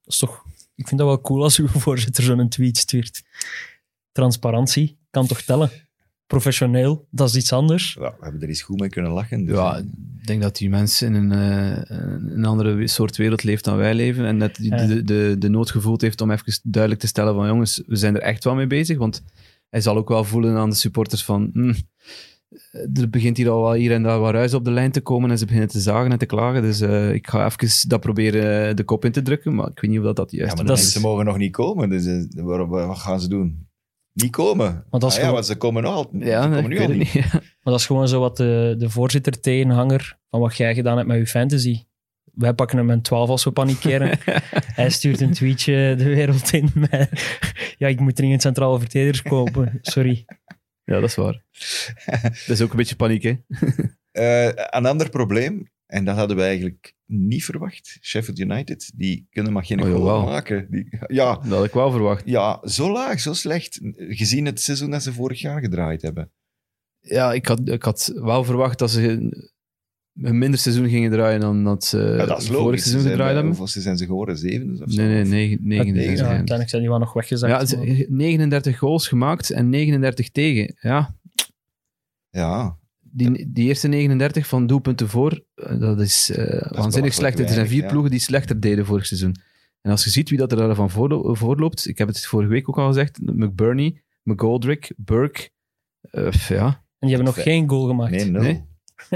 Dat 0.07 0.15
is 0.15 0.19
toch, 0.19 0.45
ik 0.75 0.87
vind 0.89 1.01
dat 1.01 1.09
wel 1.09 1.21
cool 1.21 1.43
als 1.43 1.59
uw 1.59 1.69
voorzitter 1.87 2.23
zo'n 2.25 2.49
tweet 2.49 2.77
stuurt. 2.77 3.23
Transparantie 4.13 4.99
kan 5.11 5.27
toch 5.27 5.41
tellen? 5.41 5.71
Professioneel, 6.27 7.07
dat 7.11 7.29
is 7.29 7.37
iets 7.37 7.53
anders. 7.53 7.97
Ja, 8.01 8.15
we 8.19 8.25
hebben 8.25 8.43
er 8.43 8.49
eens 8.49 8.63
goed 8.63 8.81
mee 8.81 8.89
kunnen 8.89 9.11
lachen. 9.13 9.45
Dus, 9.45 9.57
Ja, 9.57 9.77
ik 9.77 10.27
denk 10.27 10.43
dat 10.43 10.57
die 10.57 10.69
mensen 10.71 11.15
in 11.15 11.31
een, 11.31 11.33
eh, 11.89 11.97
een 12.35 12.45
andere 12.45 12.87
soort 12.89 13.17
wereld 13.17 13.43
leeft 13.43 13.65
dan 13.65 13.77
wij 13.77 13.95
leven. 13.95 14.25
En 14.25 14.39
dat 14.39 14.57
Ja. 14.61 14.87
de, 14.87 15.05
de, 15.05 15.37
de 15.39 15.49
nood 15.49 15.71
gevoeld 15.71 16.01
heeft 16.01 16.21
om 16.21 16.31
even 16.31 16.59
duidelijk 16.63 17.03
te 17.03 17.09
stellen 17.09 17.35
van 17.35 17.47
jongens, 17.47 17.83
we 17.87 17.97
zijn 17.97 18.15
er 18.15 18.21
echt 18.23 18.45
wel 18.45 18.55
mee 18.55 18.67
bezig. 18.67 18.99
Want 18.99 19.23
hij 19.69 19.81
zal 19.81 19.97
ook 19.97 20.09
wel 20.09 20.25
voelen 20.25 20.57
aan 20.57 20.71
de 20.71 20.77
supporters 20.77 21.25
van... 21.25 21.51
hm, 21.53 21.75
er 22.95 23.11
begint 23.11 23.37
hier 23.37 23.51
al 23.51 23.63
wel 23.63 23.73
hier 23.73 23.93
en 23.93 24.03
daar 24.03 24.19
wat 24.21 24.33
ruis 24.33 24.55
op 24.55 24.65
de 24.65 24.71
lijn 24.71 24.91
te 24.91 25.01
komen 25.01 25.31
en 25.31 25.39
ze 25.39 25.45
beginnen 25.45 25.69
te 25.71 25.81
zagen 25.81 26.13
en 26.13 26.19
te 26.19 26.27
klagen. 26.27 26.63
Dus 26.63 26.81
eh, 26.81 27.13
ik 27.13 27.27
ga 27.29 27.45
even 27.47 27.89
dat 27.89 28.01
proberen 28.01 28.69
eh, 28.69 28.75
de 28.75 28.85
kop 28.85 29.05
in 29.05 29.13
te 29.13 29.23
drukken, 29.23 29.55
maar 29.55 29.69
ik 29.69 29.81
weet 29.81 29.91
niet 29.91 29.99
of 30.01 30.05
dat, 30.07 30.17
dat 30.17 30.31
de 30.31 30.37
ja, 30.37 30.47
maar 30.47 30.57
de 30.57 30.63
dat 30.65 30.77
is- 30.77 30.83
mensen 30.83 31.01
mogen 31.01 31.25
nog 31.25 31.37
niet 31.37 31.53
komen. 31.53 31.89
Dus 31.89 32.07
eh, 32.07 32.69
wat 32.69 32.99
gaan 32.99 33.21
ze 33.21 33.29
doen? 33.29 33.69
Niet 34.13 34.31
komen. 34.31 34.85
Want 34.91 35.03
dat 35.03 35.03
is 35.03 35.07
Ah 35.09 35.13
ja, 35.13 35.19
gewoon- 35.19 35.33
want 35.35 35.47
ze 35.47 35.57
komen 35.57 35.85
al. 35.85 36.11
ze 36.19 36.25
Ja, 36.25 36.47
nee, 36.47 36.63
komen 36.63 36.71
nu 36.79 36.81
al 36.81 36.89
niet. 36.89 37.15
Maar 37.15 37.43
dat 37.63 37.81
is 37.81 37.87
gewoon 37.87 38.09
zo 38.09 38.21
wat 38.21 38.37
de, 38.37 38.75
de 38.79 38.91
voorzitter 38.91 39.41
tegenhanger 39.41 40.19
van 40.31 40.41
wat 40.41 40.57
jij 40.57 40.75
gedaan 40.75 40.97
hebt 40.97 41.09
met 41.09 41.19
je 41.19 41.27
fantasy. 41.27 41.85
Wij 42.33 42.55
pakken 42.55 42.77
hem 42.77 42.87
met 42.87 43.05
12 43.05 43.29
als 43.29 43.45
we 43.45 43.51
panikeren. 43.51 44.19
Hij 44.81 44.91
stuurt 44.91 45.21
een 45.21 45.33
tweetje 45.33 45.95
de 45.99 46.05
wereld 46.05 46.53
in 46.53 46.71
met... 46.75 47.09
Ja, 47.79 47.89
ik 47.89 48.01
moet 48.01 48.17
dringend 48.17 48.43
centrale 48.43 48.79
verdedigers 48.79 49.23
kopen. 49.23 49.79
Sorry. 49.83 50.25
Ja, 50.87 51.01
dat 51.01 51.09
is 51.09 51.15
waar. 51.15 51.43
dat 52.47 52.49
is 52.49 52.61
ook 52.63 52.71
een 52.71 52.77
beetje 52.77 52.97
paniek, 52.97 53.23
hè? 53.23 53.35
Eh, 54.11 54.45
een 54.71 54.87
ander 54.87 55.11
probleem, 55.11 55.71
en 55.87 56.05
dat 56.05 56.17
hadden 56.17 56.37
we 56.37 56.43
eigenlijk 56.43 56.95
niet 57.07 57.45
verwacht. 57.45 57.99
Sheffield 58.01 58.39
United, 58.39 58.93
die 58.95 59.27
kunnen 59.31 59.53
maar 59.53 59.65
geen 59.65 59.83
Oh, 59.83 59.91
goal 59.91 60.25
maken. 60.25 60.67
Die, 60.71 60.99
ja, 61.07 61.35
Dat 61.35 61.47
had 61.47 61.65
ik 61.65 61.73
wel 61.73 61.91
verwacht. 61.91 62.23
ja, 62.27 62.61
zo 62.69 62.93
laag, 62.93 63.21
zo 63.21 63.33
slecht. 63.33 63.81
Gezien 63.97 64.45
het 64.47 64.61
seizoen 64.61 64.91
dat 64.91 65.03
ze 65.03 65.13
vorig 65.13 65.41
jaar 65.41 65.61
gedraaid 65.61 66.03
hebben. 66.03 66.33
Ja, 67.01 67.33
ik 67.33 67.47
had, 67.47 67.69
ik 67.69 67.83
had 67.83 68.13
wel 68.15 68.45
verwacht 68.45 68.79
dat 68.79 68.91
ze 68.91 69.29
een 70.23 70.39
minder 70.39 70.61
seizoen 70.61 70.89
gingen 70.89 71.11
draaien 71.11 71.41
dan 71.41 71.65
dat 71.65 71.85
ze 71.85 71.99
Ja, 72.19 72.27
dat 72.27 72.43
is 72.43 72.49
vorig. 72.49 72.81
Ze 72.81 72.89
seizoen 72.89 73.01
zijn 73.01 73.13
gedraaid 73.13 73.35
hebben. 73.35 73.57
Hoeveel 73.57 73.83
zijn 73.83 73.97
ze 73.97 74.07
geworden? 74.07 74.39
Zevende 74.39 74.85
of 74.85 74.91
zo? 74.93 75.03
Nee, 75.03 75.09
nee, 75.09 75.25
negen, 75.25 75.59
negen, 75.67 75.95
negen. 75.95 76.17
Ja, 76.17 76.23
uiteindelijk 76.27 76.69
zijn 76.69 76.83
die 76.83 76.91
wel 76.91 77.01
nog 77.01 77.13
weggezakt. 77.13 77.53
ja, 77.53 77.65
ze- 77.67 78.07
39 78.09 78.79
goals 78.79 79.09
gemaakt 79.09 79.51
en 79.51 79.69
39 79.69 80.31
tegen. 80.31 80.77
Ja, 80.81 81.15
Ja, 82.31 82.77
die, 83.01 83.53
die 83.53 83.65
eerste 83.69 83.89
39 83.89 84.47
van 84.47 84.67
doelpunten 84.67 85.09
voor, 85.09 85.45
eh, 85.55 85.81
dat 85.81 86.01
is 86.01 86.31
eh, 86.31 86.71
waanzinnig 86.73 87.13
slecht. 87.15 87.39
Er 87.39 87.49
zijn 87.49 87.69
vier 87.69 87.83
ja. 87.83 87.89
ploegen 87.89 88.11
die 88.11 88.21
slechter 88.21 88.61
deden 88.61 88.87
vorig 88.87 89.07
seizoen. 89.07 89.35
En 89.81 89.91
als 89.91 90.05
je 90.05 90.11
ziet 90.11 90.29
wie 90.29 90.39
dat 90.39 90.53
er 90.53 90.59
daarvan 90.59 90.91
voorlo- 90.91 91.35
voorloopt, 91.35 91.89
ik 91.89 91.99
heb 91.99 92.09
het 92.09 92.27
vorige 92.27 92.51
week 92.51 92.69
ook 92.69 92.79
al 92.79 92.87
gezegd, 92.87 93.19
McBurney, 93.23 94.03
McGoldrick, 94.23 94.93
Burke, 94.97 95.49
eh, 96.01 96.33
ja. 96.33 96.67
En 96.99 97.07
die 97.09 97.17
hebben 97.17 97.35
nog 97.35 97.43
geen 97.43 97.69
goal 97.69 97.87
gemaakt. 97.87 98.11
nee, 98.11 98.25
nul. 98.31 98.43
Nee. 98.43 98.65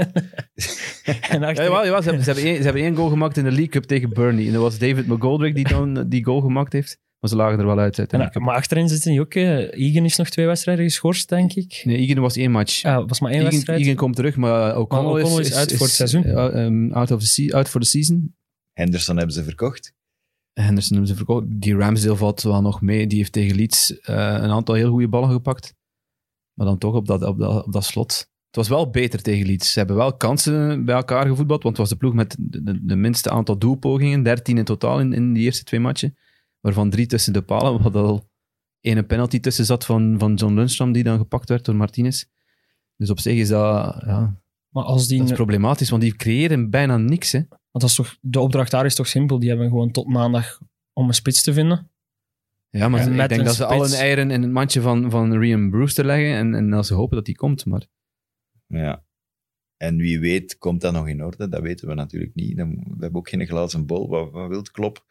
En 1.29 1.43
achter- 1.43 1.63
Ja, 1.63 1.69
jawel, 1.69 1.83
jawel, 1.85 2.01
ze, 2.01 2.07
hebben, 2.07 2.23
ze, 2.25 2.31
hebben 2.31 2.43
één, 2.49 2.57
ze 2.57 2.63
hebben 2.63 2.81
één 2.81 2.95
goal 2.95 3.09
gemaakt 3.09 3.37
in 3.37 3.43
de 3.43 3.49
League 3.49 3.67
Cup 3.69 3.83
tegen 3.83 4.09
Burnley. 4.09 4.45
En 4.47 4.53
dat 4.53 4.61
was 4.61 4.77
David 4.77 5.07
McGoldrick 5.07 5.55
die 5.55 5.67
dan 5.67 5.97
eh, 5.97 6.03
die 6.07 6.23
goal 6.25 6.41
gemaakt 6.41 6.73
heeft. 6.73 6.97
Maar 7.19 7.29
ze 7.29 7.35
lagen 7.35 7.59
er 7.59 7.65
wel 7.65 7.79
uit 7.79 7.99
En, 7.99 8.31
maar 8.43 8.55
achterin 8.55 8.89
zitten 8.89 9.11
die 9.11 9.19
ook. 9.21 9.33
eh, 9.33 9.57
Egan 9.89 10.05
is 10.05 10.15
nog 10.17 10.29
twee 10.29 10.45
wedstrijden 10.45 10.85
geschorst, 10.85 11.29
denk 11.29 11.53
ik. 11.53 11.81
Nee, 11.85 11.97
Egan 11.97 12.21
was 12.21 12.35
één 12.35 12.51
match. 12.51 12.81
Ja, 12.81 13.05
was 13.05 13.19
maar 13.19 13.31
één 13.31 13.39
Egan, 13.39 13.51
wedstrijd. 13.53 13.81
Egan 13.81 13.95
komt 13.95 14.15
terug, 14.15 14.35
maar 14.35 14.77
O'Connell, 14.77 15.21
is, 15.21 15.37
is 15.47 15.53
uit 15.55 15.71
voor 15.77 15.85
het 15.85 15.95
seizoen. 15.95 16.23
eh, 16.23 16.63
um, 16.65 16.93
out, 16.93 17.11
of 17.11 17.19
the 17.19 17.27
se- 17.27 17.53
out 17.55 17.69
for 17.69 17.81
the 17.81 17.87
season. 17.87 18.35
Henderson 18.73 19.17
hebben 19.17 19.35
ze 19.35 19.43
verkocht. 19.43 19.93
Henderson 20.53 20.91
hebben 20.97 21.07
ze 21.07 21.15
verkocht. 21.15 21.45
Die 21.61 21.75
Ramsdale 21.75 22.15
valt 22.15 22.41
wel 22.41 22.61
nog 22.61 22.81
mee. 22.81 23.07
Die 23.07 23.17
heeft 23.17 23.31
tegen 23.31 23.55
Leeds 23.55 23.99
eh, 23.99 24.15
een 24.15 24.51
aantal 24.51 24.75
heel 24.75 24.89
goede 24.89 25.07
ballen 25.07 25.29
gepakt. 25.31 25.73
Maar 26.53 26.65
dan 26.67 26.77
toch 26.77 26.93
op 26.95 27.07
dat, 27.07 27.23
op, 27.23 27.37
dat, 27.39 27.65
op 27.65 27.73
dat 27.73 27.83
slot. 27.85 28.29
Het 28.51 28.59
was 28.59 28.69
wel 28.69 28.89
beter 28.89 29.21
tegen 29.21 29.45
Leeds. 29.45 29.71
Ze 29.71 29.79
hebben 29.79 29.97
wel 29.97 30.17
kansen 30.17 30.85
bij 30.85 30.95
elkaar 30.95 31.27
gevoetbald, 31.27 31.63
want 31.63 31.77
het 31.77 31.87
was 31.87 31.89
de 31.89 31.99
ploeg 32.05 32.13
met 32.13 32.35
de, 32.39 32.63
de, 32.63 32.85
de 32.85 32.95
minste 32.95 33.29
aantal 33.29 33.57
doelpogingen. 33.57 34.23
13 34.23 34.57
in 34.57 34.63
totaal 34.63 34.99
in, 34.99 35.13
in 35.13 35.33
die 35.33 35.43
eerste 35.43 35.63
twee 35.63 35.79
matchen. 35.79 36.17
Waarvan 36.59 36.89
drie 36.89 37.05
tussen 37.05 37.33
de 37.33 37.41
palen, 37.41 37.81
wat 37.83 37.95
al 37.95 38.29
ene 38.81 39.03
penalty 39.03 39.39
tussen 39.39 39.65
zat 39.65 39.85
van, 39.85 40.15
van 40.19 40.33
John 40.33 40.53
Lundstram, 40.53 40.91
die 40.91 41.03
dan 41.03 41.17
gepakt 41.17 41.49
werd 41.49 41.65
door 41.65 41.75
Martinez. 41.75 42.25
Dus 42.97 43.09
op 43.09 43.19
zich 43.19 43.37
is 43.37 43.47
dat, 43.47 44.01
ja, 44.05 44.41
Maar 44.69 44.83
als 44.83 45.07
die, 45.07 45.19
dat 45.19 45.29
is 45.29 45.35
problematisch, 45.35 45.89
want 45.89 46.01
die 46.01 46.15
creëren 46.15 46.69
bijna 46.69 46.97
niks. 46.97 47.31
Hè. 47.31 47.39
want 47.49 47.59
dat 47.71 47.83
is 47.83 47.95
toch, 47.95 48.17
de 48.21 48.39
opdracht 48.39 48.71
daar 48.71 48.85
is 48.85 48.95
toch 48.95 49.07
simpel. 49.07 49.39
Die 49.39 49.49
hebben 49.49 49.67
gewoon 49.67 49.91
tot 49.91 50.07
maandag 50.07 50.59
om 50.93 51.07
een 51.07 51.13
spits 51.13 51.43
te 51.43 51.53
vinden. 51.53 51.91
Ja, 52.69 52.89
maar 52.89 53.07
ik 53.07 53.29
denk 53.29 53.45
dat 53.45 53.55
ze 53.55 53.65
alle 53.65 53.85
spits- 53.85 54.01
eieren 54.01 54.31
in 54.31 54.41
het 54.41 54.51
mandje 54.51 54.81
van, 54.81 55.09
van 55.09 55.33
Rian 55.37 55.69
Brewster 55.69 56.05
leggen 56.05 56.35
en, 56.35 56.55
en 56.55 56.69
dat 56.69 56.85
ze 56.85 56.93
hopen 56.93 57.15
dat 57.15 57.25
die 57.25 57.35
komt. 57.35 57.65
Maar 57.65 57.87
Ja. 58.71 59.03
En 59.77 59.97
wie 59.97 60.19
weet 60.19 60.57
komt 60.57 60.81
dat 60.81 60.93
nog 60.93 61.07
in 61.07 61.23
orde. 61.23 61.47
Dat 61.49 61.61
weten 61.61 61.87
we 61.87 61.93
natuurlijk 61.93 62.35
niet. 62.35 62.57
Dan- 62.57 62.73
We 62.75 62.97
hebben 62.99 63.15
ook 63.19 63.29
geen 63.29 63.47
glazen 63.47 63.85
bol. 63.85 64.09
Wat, 64.09 64.31
wat 64.31 64.49
wilt 64.49 64.71
klop? 64.71 65.05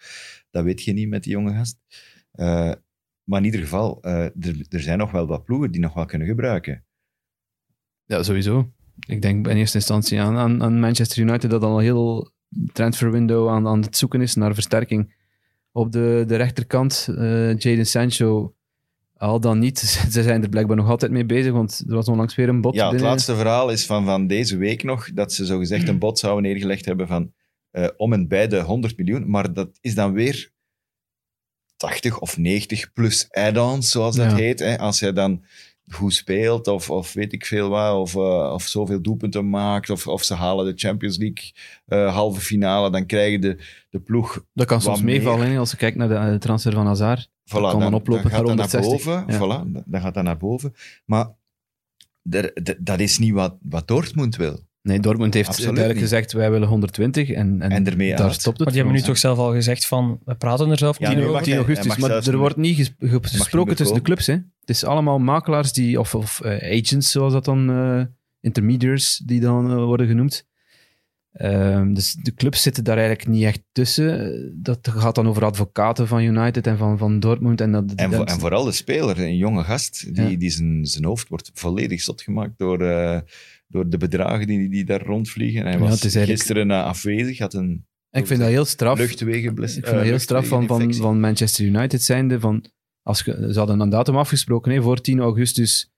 Dat 0.51 0.65
weet 0.65 0.83
je 0.83 0.93
niet 0.93 1.09
met 1.09 1.23
die 1.23 1.33
jonge 1.33 1.53
gast. 1.55 1.79
Eh, 2.31 2.73
maar 3.25 3.39
in 3.39 3.45
ieder 3.45 3.61
geval, 3.61 4.03
eh, 4.03 4.25
er, 4.69 4.81
zijn 4.81 4.99
nog 4.99 5.11
wel 5.11 5.27
wat 5.27 5.45
ploegen 5.45 5.71
die 5.71 5.81
nog 5.81 5.95
wel 5.95 6.05
kunnen 6.07 6.29
gebruiken. 6.29 6.85
ja, 8.05 8.23
sowieso. 8.23 8.73
Ik 9.07 9.23
denk 9.23 9.47
in 9.49 9.57
eerste 9.57 9.77
instantie 9.77 10.21
aan, 10.21 10.63
aan, 10.63 10.81
Manchester 10.81 11.23
United 11.23 11.51
dat 11.51 11.63
al 11.63 11.79
heel 11.79 12.33
transferwindow 12.73 13.49
aan, 13.49 13.67
aan 13.67 13.81
het 13.83 13.97
zoeken 13.97 14.21
is 14.21 14.35
naar 14.35 14.55
versterking. 14.55 15.15
Op 15.73 15.93
de, 15.93 16.25
de 16.27 16.37
rechterkant, 16.37 17.09
eh 17.17 17.57
Jadon 17.59 17.85
Sancho, 17.85 18.55
al 19.21 19.41
dan 19.41 19.59
niet. 19.59 19.79
Ze 20.11 20.23
zijn 20.23 20.43
er 20.43 20.49
blijkbaar 20.49 20.77
nog 20.77 20.89
altijd 20.89 21.13
mee 21.13 21.25
bezig, 21.27 21.53
want 21.53 21.85
er 21.89 21.95
was 21.95 22.09
onlangs 22.09 22.35
weer 22.35 22.49
een 22.49 22.61
bot 22.61 22.75
Ja, 22.75 22.83
het 22.83 22.91
binnen. 22.91 23.09
laatste 23.11 23.37
verhaal 23.37 23.71
is 23.71 23.87
van, 23.87 24.05
van 24.05 24.27
deze 24.27 24.57
week 24.57 24.83
nog, 24.83 25.13
dat 25.13 25.33
ze 25.33 25.45
zogezegd 25.45 25.89
een 25.89 25.99
bod 25.99 26.19
zouden 26.19 26.43
neergelegd 26.43 26.85
hebben 26.85 27.07
van 27.07 27.33
eh, 27.71 27.89
om 27.97 28.13
en 28.13 28.29
bij 28.29 28.49
de 28.49 28.61
100 28.61 28.97
miljoen. 28.97 29.31
Maar 29.31 29.53
dat 29.53 29.79
is 29.81 29.95
dan 29.95 30.13
weer 30.13 30.51
80 31.77 32.19
of 32.19 32.37
90 32.37 32.93
plus 32.93 33.29
add-ons, 33.31 33.91
zoals 33.91 34.17
dat 34.17 34.31
Ja. 34.31 34.37
heet. 34.37 34.59
Hè. 34.59 34.79
Als 34.79 34.99
jij 34.99 35.13
dan 35.13 35.45
goed 35.93 36.15
speelt 36.15 36.67
of, 36.69 36.91
of 36.91 37.13
weet 37.13 37.33
ik 37.33 37.47
veel 37.47 37.69
wat, 37.69 37.97
of, 37.97 38.15
eh, 38.15 38.53
of 38.53 38.63
zoveel 38.63 39.03
doelpunten 39.03 39.51
maakt, 39.51 39.91
of, 39.91 40.07
of 40.07 40.25
ze 40.25 40.35
halen 40.35 40.65
de 40.67 40.73
Champions 40.77 41.17
League 41.19 41.53
eh, 41.87 42.15
halve 42.15 42.41
finale, 42.41 42.91
dan 42.91 43.07
krijgen 43.07 43.41
de, 43.41 43.57
de 43.91 44.01
ploeg 44.01 44.45
Dat 44.53 44.67
kan 44.67 44.77
Wat 44.77 44.87
soms 44.87 45.03
meevallen 45.03 45.57
als 45.57 45.71
je 45.71 45.77
kijkt 45.77 45.97
naar 45.97 46.09
de 46.09 46.15
eh, 46.15 46.35
transfer 46.35 46.73
van 46.73 46.87
Hazard. 46.87 47.31
Voilà, 47.59 47.71
kan 47.71 47.81
dan 47.81 47.95
oplopen 47.95 48.31
gaat 48.31 48.47
naar 48.47 48.57
dat 48.57 48.73
naar 48.73 48.83
160. 48.83 49.15
boven. 49.15 49.25
Ja. 49.49 49.65
Voilà, 49.69 49.85
dan 49.87 50.01
gaat 50.01 50.15
dat 50.15 50.25
naar 50.25 50.37
boven. 50.37 50.75
Maar 51.05 51.29
er- 52.31 52.77
dat 52.79 53.01
is 53.01 53.19
niet 53.19 53.33
wat, 53.33 53.57
wat 53.63 53.89
Dortmund 53.89 54.37
wil. 54.37 54.69
Nee, 54.83 55.01
Dortmund 55.01 55.35
heeft 55.35 55.49
Absoluut 55.49 55.75
duidelijk 55.75 56.01
niet. 56.05 56.11
gezegd, 56.11 56.33
wij 56.33 56.51
willen 56.51 56.69
120 56.69 57.31
en, 57.31 57.37
en, 57.63 57.85
daar 57.85 58.21
uit. 58.21 58.33
stopt 58.35 58.45
het 58.45 58.59
Maar 58.59 58.67
die 58.67 58.77
hebben 58.77 58.93
nu 59.01 59.01
toch 59.07 59.19
zelf 59.19 59.39
al 59.39 59.53
gezegd 59.53 59.87
van, 59.87 60.21
we 60.25 60.35
praten 60.35 60.71
er 60.71 60.79
zelf 60.79 60.99
Ja, 60.99 61.09
niet 61.09 61.17
nu 61.17 61.23
over. 61.23 61.35
mag 61.35 61.43
10 61.43 61.53
hij- 61.53 61.63
augustus, 61.65 61.97
maar 61.97 62.11
er 62.27 62.37
wordt 62.37 62.57
niet 62.57 62.77
ges- 62.77 62.95
ge- 62.99 63.07
niet 63.15 63.27
gesproken 63.27 63.77
tussen 63.77 63.97
de 63.97 64.03
clubs. 64.03 64.27
Hè. 64.27 64.33
Het 64.33 64.69
is 64.69 64.85
allemaal 64.85 65.19
makelaars 65.19 65.73
die, 65.73 66.01
of, 66.01 66.15
of 66.15 66.41
eh, 66.41 66.79
agents, 66.81 67.11
zoals 67.11 67.33
dat 67.33 67.45
dan, 67.45 67.71
eh, 67.71 68.03
intermediaries, 68.41 69.23
die 69.25 69.41
dan 69.41 69.71
eh, 69.71 69.77
worden 69.77 70.07
genoemd. 70.07 70.47
Ehm, 71.33 71.93
dus 71.93 72.15
de 72.15 72.35
clubs 72.35 72.63
zitten 72.63 72.85
daar 72.85 72.97
eigenlijk 72.99 73.29
niet 73.29 73.45
echt 73.45 73.63
tussen. 73.73 74.59
Dat 74.63 74.89
gaat 74.89 75.15
dan 75.15 75.29
over 75.29 75.45
advocaten 75.45 76.07
van 76.09 76.23
United 76.23 76.67
en 76.67 76.79
van, 76.79 76.99
van 76.99 77.21
Dortmund. 77.21 77.61
En, 77.61 77.73
dat, 77.73 77.93
En, 77.95 78.11
vo- 78.11 78.17
dat- 78.17 78.29
en 78.31 78.39
vooral 78.41 78.65
de 78.65 78.73
speler, 78.73 79.19
een 79.21 79.37
jonge 79.37 79.65
gast, 79.65 80.15
die, 80.15 80.31
Ja. 80.31 80.37
die 80.37 80.51
zijn, 80.51 80.87
zijn 80.87 81.05
hoofd 81.05 81.29
wordt 81.29 81.51
volledig 81.55 82.01
zot 82.01 82.23
gemaakt 82.23 82.59
door, 82.59 82.83
eh, 82.83 83.21
door 83.69 83.89
de 83.91 83.97
bedragen 83.97 84.47
die, 84.47 84.69
die 84.69 84.85
daar 84.85 85.03
rondvliegen. 85.03 85.63
Hij 85.63 85.73
Ja, 85.73 85.79
was 85.79 86.01
eigenlijk- 86.03 86.31
gisteren 86.31 86.71
eh, 86.71 86.85
afwezig, 86.85 87.39
had 87.39 87.55
een 87.55 87.87
ik 88.11 88.27
vind 88.27 88.41
dat 88.41 88.49
heel 88.49 88.65
straf. 88.65 88.99
luchtwegenbless- 88.99 89.77
Ik 89.77 89.83
vind 89.85 89.95
dat 89.97 90.05
eh, 90.05 90.11
heel 90.11 90.19
straf 90.19 90.47
van, 90.47 90.67
van, 90.67 90.95
van 90.95 91.21
Manchester 91.21 91.65
United 91.65 92.03
zijnde. 92.03 92.41
Van, 92.41 92.65
als 93.03 93.23
ge, 93.23 93.49
ze 93.53 93.59
hadden 93.59 93.81
een 93.81 93.89
datum 93.91 94.17
afgesproken 94.17 94.73
hè, 94.73 94.83
voor 94.83 95.01
10 95.01 95.19
augustus. 95.21 95.91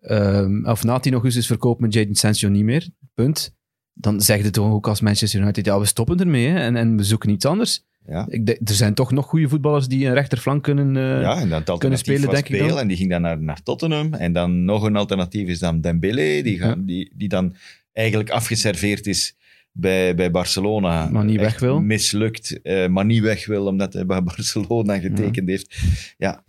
ehm, 0.00 0.64
of 0.66 0.84
na 0.84 0.98
10 0.98 1.12
augustus 1.12 1.46
verkopen 1.46 1.84
we 1.88 1.92
Jadon 1.98 2.14
Sancho 2.14 2.48
niet 2.48 2.64
meer. 2.64 2.88
Punt. 3.14 3.54
Dan 3.94 4.20
zeg 4.20 4.42
je 4.42 4.50
toch 4.50 4.72
ook 4.72 4.88
als 4.88 5.00
Manchester 5.00 5.40
United, 5.40 5.64
ja, 5.64 5.78
we 5.78 5.84
stoppen 5.84 6.18
ermee 6.20 6.46
hè, 6.48 6.58
en, 6.58 6.76
en 6.76 6.96
we 6.96 7.04
zoeken 7.04 7.30
iets 7.30 7.44
anders. 7.44 7.84
Ja. 8.06 8.26
Ik 8.28 8.46
denk- 8.46 8.68
er 8.68 8.74
zijn 8.74 8.94
toch 8.94 9.12
nog 9.12 9.26
goede 9.26 9.48
voetballers 9.48 9.88
die 9.88 10.06
een 10.06 10.14
rechterflank 10.14 10.62
kunnen... 10.62 10.96
eh, 10.96 11.20
Ja, 11.20 11.40
en 11.40 11.48
dan 11.48 11.58
het 11.60 11.70
alternatief 11.70 12.04
spelen, 12.04 12.30
denk 12.30 12.48
ik 12.48 12.68
dan. 12.68 12.78
en 12.78 12.88
die 12.88 12.96
ging 12.96 13.10
dan 13.10 13.20
naar, 13.22 13.42
naar 13.42 13.62
Tottenham. 13.62 14.14
En 14.14 14.32
dan 14.32 14.64
nog 14.64 14.82
een 14.82 14.96
alternatief 14.96 15.48
is 15.48 15.58
dan 15.58 15.80
Dembele, 15.80 16.42
die, 16.42 16.58
gaan, 16.58 16.84
die, 16.84 17.12
die 17.16 17.28
dan 17.28 17.54
eigenlijk 17.92 18.30
afgeserveerd 18.30 19.06
is 19.06 19.36
bij, 19.72 20.14
bij 20.14 20.30
Barcelona. 20.30 21.08
Maar 21.10 21.24
niet 21.24 21.40
weg 21.40 21.58
wil. 21.60 21.80
Mislukt, 21.80 22.62
eh, 22.62 22.88
maar 22.88 23.04
niet 23.04 23.22
weg 23.22 23.46
wil, 23.46 23.66
omdat 23.66 23.92
hij 23.92 24.06
bij 24.06 24.22
Barcelona 24.32 24.98
getekend 24.98 25.48
heeft. 25.48 25.76
Ja, 26.16 26.44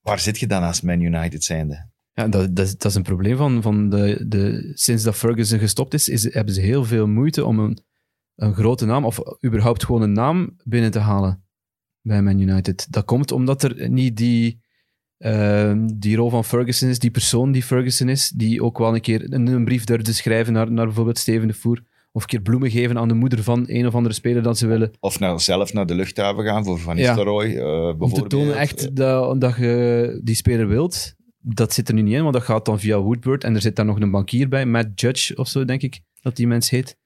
waar 0.00 0.18
zit 0.20 0.38
je 0.38 0.46
dan 0.46 0.62
als 0.62 0.80
Man 0.80 1.00
United 1.00 1.44
zijnde? 1.44 1.88
Ja, 2.20 2.28
dat, 2.28 2.56
dat, 2.56 2.66
is- 2.66 2.76
dat 2.76 2.90
is 2.90 2.94
een 2.96 3.02
probleem 3.02 3.36
van, 3.36 3.62
van 3.62 3.88
de, 3.90 4.24
de... 4.28 4.70
Sinds 4.74 5.02
dat 5.02 5.16
Ferguson 5.16 5.58
gestopt 5.58 5.94
is, 5.94 6.08
is, 6.08 6.32
hebben 6.34 6.54
ze 6.54 6.60
heel 6.60 6.84
veel 6.84 7.06
moeite 7.06 7.44
om 7.44 7.58
een, 7.58 7.78
een 8.36 8.54
grote 8.54 8.86
naam, 8.86 9.04
of 9.04 9.18
überhaupt 9.46 9.84
gewoon 9.84 10.02
een 10.02 10.12
naam 10.12 10.56
binnen 10.64 10.90
te 10.90 10.98
halen 10.98 11.44
bij 12.02 12.22
Man 12.22 12.38
United. 12.40 12.86
Dat 12.90 13.04
komt 13.04 13.32
omdat 13.32 13.62
er 13.62 13.90
niet 13.90 14.16
die, 14.16 14.60
ehm, 15.18 15.88
die 15.94 16.16
rol 16.16 16.30
van 16.30 16.44
Ferguson 16.44 16.88
is, 16.88 16.98
die 16.98 17.10
persoon 17.10 17.52
die 17.52 17.62
Ferguson 17.62 18.08
is, 18.08 18.28
die 18.28 18.62
ook 18.62 18.78
wel 18.78 18.94
een 18.94 19.00
keer 19.00 19.32
een, 19.32 19.46
een 19.46 19.64
brief 19.64 19.84
durfde 19.84 20.12
schrijven 20.12 20.52
naar, 20.52 20.72
naar 20.72 20.84
bijvoorbeeld 20.86 21.18
Steven 21.18 21.48
de 21.48 21.54
Voer, 21.54 21.82
of 22.12 22.22
een 22.22 22.28
keer 22.28 22.40
bloemen 22.40 22.70
geven 22.70 22.98
aan 22.98 23.08
de 23.08 23.14
moeder 23.14 23.42
van 23.42 23.64
een 23.66 23.86
of 23.86 23.94
andere 23.94 24.14
speler 24.14 24.42
dat 24.42 24.58
ze 24.58 24.66
willen. 24.66 24.90
Of 25.00 25.18
nou 25.18 25.38
zelf 25.38 25.72
naar 25.72 25.86
de 25.86 25.94
luchthaven 25.94 26.44
gaan 26.44 26.64
voor 26.64 26.78
Van 26.78 26.96
Ja. 26.96 27.06
Nistelrooy, 27.06 27.56
eh, 27.56 27.64
Om 27.86 27.90
te 27.92 27.96
bijvoorbeeld. 27.98 28.30
tonen 28.30 28.56
echt 28.58 28.96
dat, 28.96 29.40
dat 29.40 29.56
je 29.56 30.20
die 30.24 30.34
speler 30.34 30.68
wilt. 30.68 31.14
Dat 31.42 31.72
zit 31.72 31.88
er 31.88 31.94
nu 31.94 32.02
niet 32.02 32.14
in, 32.14 32.22
want 32.22 32.34
dat 32.34 32.42
gaat 32.42 32.64
dan 32.64 32.80
via 32.80 32.98
Woodward. 32.98 33.44
En 33.44 33.54
er 33.54 33.60
zit 33.60 33.76
daar 33.76 33.84
nog 33.84 34.00
een 34.00 34.10
bankier 34.10 34.48
bij, 34.48 34.66
Matt 34.66 35.00
Judge 35.00 35.36
of 35.36 35.48
zo, 35.48 35.64
denk 35.64 35.82
ik, 35.82 36.00
dat 36.22 36.36
die 36.36 36.46
mens 36.46 36.70
heet. 36.70 36.98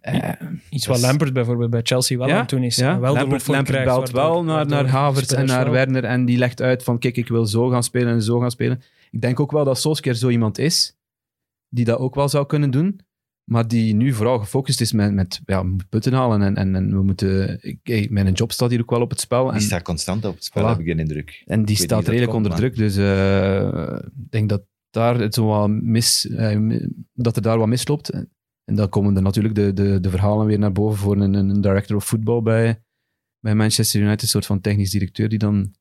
Eh, 0.00 0.30
Iets 0.70 0.86
wat 0.86 1.00
Lampert 1.00 1.32
bijvoorbeeld 1.32 1.70
bij 1.70 1.80
Chelsea 1.82 2.18
wel 2.18 2.30
aan 2.30 2.38
het 2.40 2.48
doen 2.48 2.62
is. 2.62 2.76
ja. 2.76 2.92
En 2.94 3.00
wel 3.00 3.12
de 3.14 3.18
Lampert, 3.20 3.42
krijgt, 3.62 3.84
belt 3.84 4.10
wel 4.10 4.44
naar, 4.44 4.54
waardoor 4.56 4.76
naar 4.76 4.86
Havertz 4.88 5.32
en 5.32 5.46
naar 5.46 5.64
wel- 5.64 5.72
Werner 5.72 6.04
en 6.04 6.24
die 6.24 6.38
legt 6.38 6.62
uit 6.62 6.82
van 6.82 6.98
kijk, 6.98 7.16
ik 7.16 7.28
wil 7.28 7.46
zo 7.46 7.68
gaan 7.68 7.82
spelen 7.82 8.12
en 8.12 8.22
zo 8.22 8.38
gaan 8.40 8.50
spelen. 8.50 8.82
Ik 9.10 9.20
denk 9.20 9.40
ook 9.40 9.50
wel 9.52 9.64
dat 9.64 9.78
Solskjaer 9.80 10.14
zo 10.16 10.28
iemand 10.28 10.58
is, 10.58 10.96
die 11.68 11.84
dat 11.84 11.98
ook 11.98 12.14
wel 12.14 12.28
zou 12.28 12.46
kunnen 12.46 12.70
doen, 12.70 13.00
maar 13.50 13.68
die 13.68 13.94
nu 13.94 14.12
vooral 14.12 14.38
gefocust 14.38 14.80
is 14.80 14.92
met, 14.92 15.12
met 15.12 15.40
ja, 15.44 15.64
punten 15.88 16.12
halen 16.12 16.42
en, 16.42 16.56
en, 16.56 16.74
en 16.74 16.90
we 16.90 17.02
moeten... 17.02 17.60
Hey, 17.82 18.06
mijn 18.10 18.32
job 18.32 18.52
staat 18.52 18.70
hier 18.70 18.80
ook 18.80 18.90
wel 18.90 19.00
op 19.00 19.10
het 19.10 19.20
spel. 19.20 19.44
Die 19.44 19.52
En, 19.52 19.60
staat 19.60 19.82
constant 19.82 20.24
op 20.24 20.34
het 20.34 20.44
spel, 20.44 20.64
Voilà. 20.64 20.68
heb 20.68 20.78
ik 20.78 20.86
een 20.86 20.98
indruk. 20.98 21.42
en 21.46 21.64
die 21.64 21.76
staat 21.76 22.04
redelijk 22.06 22.30
komt, 22.30 22.34
onder 22.46 22.50
maar- 22.50 22.60
druk, 22.60 22.76
dus 22.76 22.96
eh, 22.96 23.98
ik 24.24 24.30
denk 24.30 24.48
dat, 24.48 24.62
daar 24.90 25.18
het 25.18 25.34
zo 25.34 25.46
wat 25.46 25.68
mis, 25.70 26.28
eh, 26.28 26.78
dat 27.12 27.36
er 27.36 27.42
daar 27.42 27.58
wat 27.58 27.68
misloopt. 27.68 28.10
En 28.64 28.74
dan 28.74 28.88
komen 28.88 29.16
er 29.16 29.22
natuurlijk 29.22 29.54
de, 29.54 29.72
de, 29.72 30.00
de 30.00 30.10
verhalen 30.10 30.46
weer 30.46 30.58
naar 30.58 30.72
boven 30.72 30.98
voor 30.98 31.16
een, 31.20 31.34
een 31.34 31.60
director 31.60 31.96
of 31.96 32.04
football 32.06 32.42
bij, 32.42 32.82
bij 33.40 33.54
Manchester 33.54 34.00
United, 34.00 34.22
een 34.22 34.28
soort 34.28 34.46
van 34.46 34.60
technisch 34.60 34.90
directeur 34.90 35.28
die 35.28 35.38
dan 35.38 35.74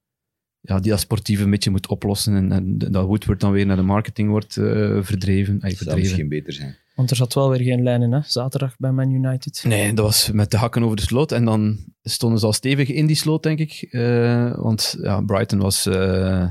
ja, 0.62 0.80
die 0.80 0.92
dat 0.92 1.00
sportieve 1.00 1.44
een 1.44 1.50
beetje 1.50 1.70
moet 1.70 1.88
oplossen 1.88 2.36
en, 2.36 2.52
en 2.52 2.78
dat 2.78 3.06
Woodward 3.06 3.40
dan 3.40 3.52
weer 3.52 3.66
naar 3.66 3.76
de 3.76 3.82
marketing 3.82 4.30
wordt 4.30 4.58
eh, 4.58 4.98
verdreven. 5.02 5.60
Dat 5.60 5.72
zou 5.72 6.00
misschien 6.00 6.30
beter 6.30 6.54
zijn. 6.54 6.78
Want 6.96 7.12
er 7.12 7.18
zat 7.18 7.34
wel 7.34 7.50
weer 7.50 7.62
geen 7.62 7.84
lijn 7.84 8.02
in, 8.02 8.12
hè? 8.12 8.20
zaterdag 8.26 8.76
bij 8.78 8.92
Man 8.92 9.12
United. 9.12 9.64
Nee, 9.68 9.94
dat 9.94 10.06
was 10.06 10.32
met 10.32 10.52
de 10.52 10.58
hakken 10.58 10.84
over 10.84 10.96
de 10.96 11.02
sloot. 11.02 11.32
En 11.32 11.46
dan 11.46 11.78
stonden 12.02 12.40
ze 12.40 12.46
al 12.46 12.54
stevig 12.54 12.90
in 12.90 13.06
die 13.06 13.16
sloot, 13.16 13.44
denk 13.44 13.60
ik. 13.60 13.88
Eh, 13.90 14.56
want 14.56 14.98
ja, 15.02 15.22
Brighton 15.22 15.60
was 15.60 15.86
eh 15.86 16.50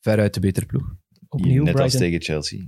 veruit 0.00 0.34
de 0.34 0.40
betere 0.40 0.66
ploeg. 0.66 0.94
Opnieuw 1.28 1.64
Net 1.64 1.72
als 1.74 1.80
Brighton. 1.80 2.00
tegen 2.00 2.22
Chelsea. 2.22 2.60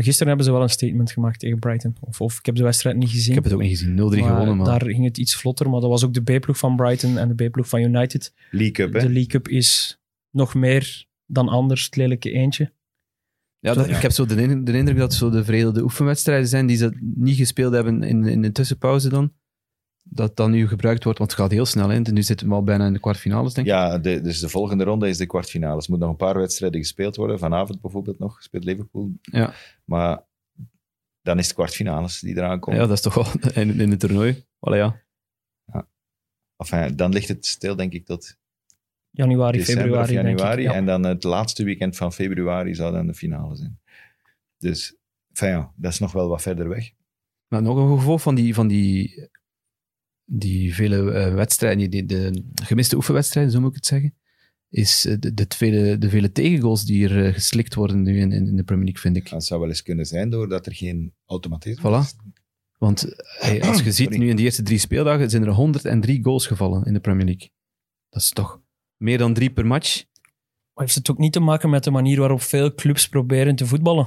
Maar 0.00 0.08
gisteren 0.08 0.28
hebben 0.28 0.46
ze 0.46 0.52
wel 0.58 0.62
een 0.62 0.74
statement 0.76 1.12
gemaakt 1.12 1.38
tegen 1.40 1.58
Brighton. 1.58 1.96
Of, 2.00 2.20
of 2.20 2.38
ik 2.38 2.46
heb 2.46 2.54
de 2.54 2.62
wedstrijd 2.62 2.96
niet 2.96 3.10
gezien. 3.10 3.28
Ik 3.28 3.34
heb 3.34 3.44
het 3.44 3.52
ook 3.52 3.60
niet 3.60 3.70
gezien. 3.78 3.92
0-3 3.92 3.96
maar 3.96 4.10
gewonnen, 4.12 4.56
maar... 4.56 4.66
Daar 4.66 4.84
ging 4.84 5.04
het 5.04 5.18
iets 5.18 5.34
vlotter, 5.36 5.70
maar 5.70 5.80
dat 5.80 5.90
was 5.90 6.04
ook 6.04 6.14
de 6.14 6.22
B-ploeg 6.38 6.58
van 6.58 6.76
Brighton 6.76 7.18
en 7.18 7.36
de 7.36 7.48
B-ploeg 7.48 7.68
van 7.68 7.80
United. 7.80 8.32
League 8.50 8.70
Cup, 8.72 8.92
hè? 8.92 8.98
De 9.00 9.06
League 9.06 9.26
Cup 9.26 9.48
is 9.48 10.00
nog 10.30 10.54
meer 10.54 11.06
dan 11.26 11.48
anders 11.48 11.84
het 11.84 11.96
lelijke 11.96 12.30
eentje. 12.32 12.72
Ja, 13.58 13.74
dat- 13.74 13.88
Ja. 13.88 13.96
ik 13.96 14.02
heb 14.02 14.10
zo 14.10 14.26
de, 14.26 14.42
in- 14.42 14.64
de 14.64 14.72
indruk 14.76 14.96
dat 14.98 15.14
zo 15.14 15.30
de 15.30 15.44
veredelde 15.44 15.82
oefenwedstrijden 15.82 16.48
zijn 16.48 16.66
die 16.66 16.76
ze 16.76 16.96
niet 17.14 17.36
gespeeld 17.36 17.72
hebben 17.74 18.02
in, 18.02 18.24
in 18.24 18.42
de 18.42 18.52
tussenpauze 18.52 19.08
dan. 19.08 19.32
Dat 20.12 20.36
dat 20.36 20.48
nu 20.48 20.68
gebruikt 20.68 21.04
wordt, 21.04 21.18
want 21.18 21.30
het 21.30 21.40
gaat 21.40 21.50
heel 21.50 21.66
snel 21.66 21.90
in. 21.90 22.04
En 22.04 22.14
nu 22.14 22.22
zitten 22.22 22.48
we 22.48 22.54
al 22.54 22.64
bijna 22.64 22.86
in 22.86 22.92
de 22.92 23.00
kwartfinales, 23.00 23.54
denk 23.54 23.66
ik. 23.66 23.72
Ja, 23.72 23.98
de, 23.98 24.20
dus 24.20 24.40
de 24.40 24.48
volgende 24.48 24.84
ronde 24.84 25.08
is 25.08 25.16
de 25.16 25.26
kwartfinales. 25.26 25.84
Er 25.84 25.90
moeten 25.90 26.08
nog 26.08 26.18
een 26.18 26.26
paar 26.26 26.38
wedstrijden 26.38 26.80
gespeeld 26.80 27.16
worden. 27.16 27.38
Vanavond 27.38 27.80
bijvoorbeeld 27.80 28.18
nog, 28.18 28.42
speelt 28.42 28.64
Liverpool. 28.64 29.12
Ja. 29.20 29.52
Maar 29.84 30.24
dan 31.22 31.38
is 31.38 31.44
het 31.44 31.54
kwartfinales 31.54 32.20
die 32.20 32.36
eraan 32.36 32.60
komen. 32.60 32.80
Ja, 32.80 32.86
dat 32.86 32.96
is 32.96 33.02
toch 33.02 33.14
wel 33.14 33.26
in, 33.62 33.80
in 33.80 33.90
het 33.90 34.00
toernooi. 34.00 34.34
Voilà, 34.34 34.76
ja. 34.76 35.02
Enfin, 36.56 36.96
dan 36.96 37.12
ligt 37.12 37.28
het 37.28 37.46
stil, 37.46 37.76
denk 37.76 37.92
ik, 37.92 38.06
tot 38.06 38.38
Januari, 39.10 39.58
december 39.58 39.84
februari. 39.84 40.12
januari. 40.12 40.36
Denk 40.38 40.58
ik. 40.58 40.64
Ja. 40.64 40.74
En 40.74 40.86
dan 40.86 41.02
het 41.02 41.24
laatste 41.24 41.64
weekend 41.64 41.96
van 41.96 42.12
februari 42.12 42.74
zou 42.74 42.92
dan 42.92 43.06
de 43.06 43.14
finale 43.14 43.56
zijn. 43.56 43.80
Dus, 44.58 44.96
enfin, 45.28 45.48
ja, 45.48 45.72
dat 45.76 45.92
is 45.92 45.98
nog 45.98 46.12
wel 46.12 46.28
wat 46.28 46.42
verder 46.42 46.68
weg. 46.68 46.90
Maar 47.48 47.62
nog 47.62 47.76
een 47.76 47.98
gevolg 47.98 48.22
van 48.22 48.34
die, 48.34 48.54
van 48.54 48.68
die, 48.68 49.28
die 50.32 50.74
vele 50.74 51.12
eh, 51.12 51.34
wedstrijden, 51.34 51.90
die, 51.90 52.06
de 52.06 52.44
gemiste 52.62 52.96
oefenwedstrijden, 52.96 53.52
zo 53.52 53.60
moet 53.60 53.68
ik 53.68 53.74
het 53.74 53.86
zeggen, 53.86 54.14
is 54.68 55.06
eh, 55.06 55.16
de, 55.18 55.34
de, 55.34 55.46
vele, 55.48 55.98
de 55.98 56.08
vele 56.08 56.32
tegengoals 56.32 56.84
die 56.84 57.08
er 57.08 57.26
eh, 57.26 57.32
geslikt 57.32 57.74
worden 57.74 58.02
nu 58.02 58.20
in, 58.20 58.32
in, 58.32 58.46
in 58.46 58.56
de 58.56 58.64
Premier 58.64 58.84
League, 58.84 59.02
vind 59.02 59.16
ik. 59.16 59.30
Dat 59.30 59.44
zou 59.44 59.60
wel 59.60 59.68
eens 59.68 59.82
kunnen 59.82 60.06
zijn 60.06 60.30
doordat 60.30 60.66
er 60.66 60.74
geen 60.74 61.14
automatisme 61.26 61.90
Voilà. 61.90 62.04
is. 62.04 62.16
Want 62.78 63.06
hey, 63.38 63.62
als 63.62 63.82
je 63.82 63.92
ziet, 64.00 64.18
nu 64.18 64.28
in 64.28 64.36
de 64.36 64.42
eerste 64.42 64.62
drie 64.62 64.78
speeldagen 64.78 65.30
zijn 65.30 65.42
er 65.42 65.50
103 65.50 66.24
goals 66.24 66.46
gevallen 66.46 66.84
in 66.84 66.92
de 66.92 67.00
Premier 67.00 67.26
League. 67.26 67.50
Dat 68.08 68.22
is 68.22 68.30
toch 68.30 68.60
meer 68.96 69.18
dan 69.18 69.34
drie 69.34 69.50
per 69.50 69.66
match? 69.66 70.04
Maar 70.74 70.84
heeft 70.84 70.94
het 70.94 71.10
ook 71.10 71.18
niet 71.18 71.32
te 71.32 71.40
maken 71.40 71.70
met 71.70 71.84
de 71.84 71.90
manier 71.90 72.18
waarop 72.18 72.42
veel 72.42 72.74
clubs 72.74 73.08
proberen 73.08 73.56
te 73.56 73.66
voetballen? 73.66 74.06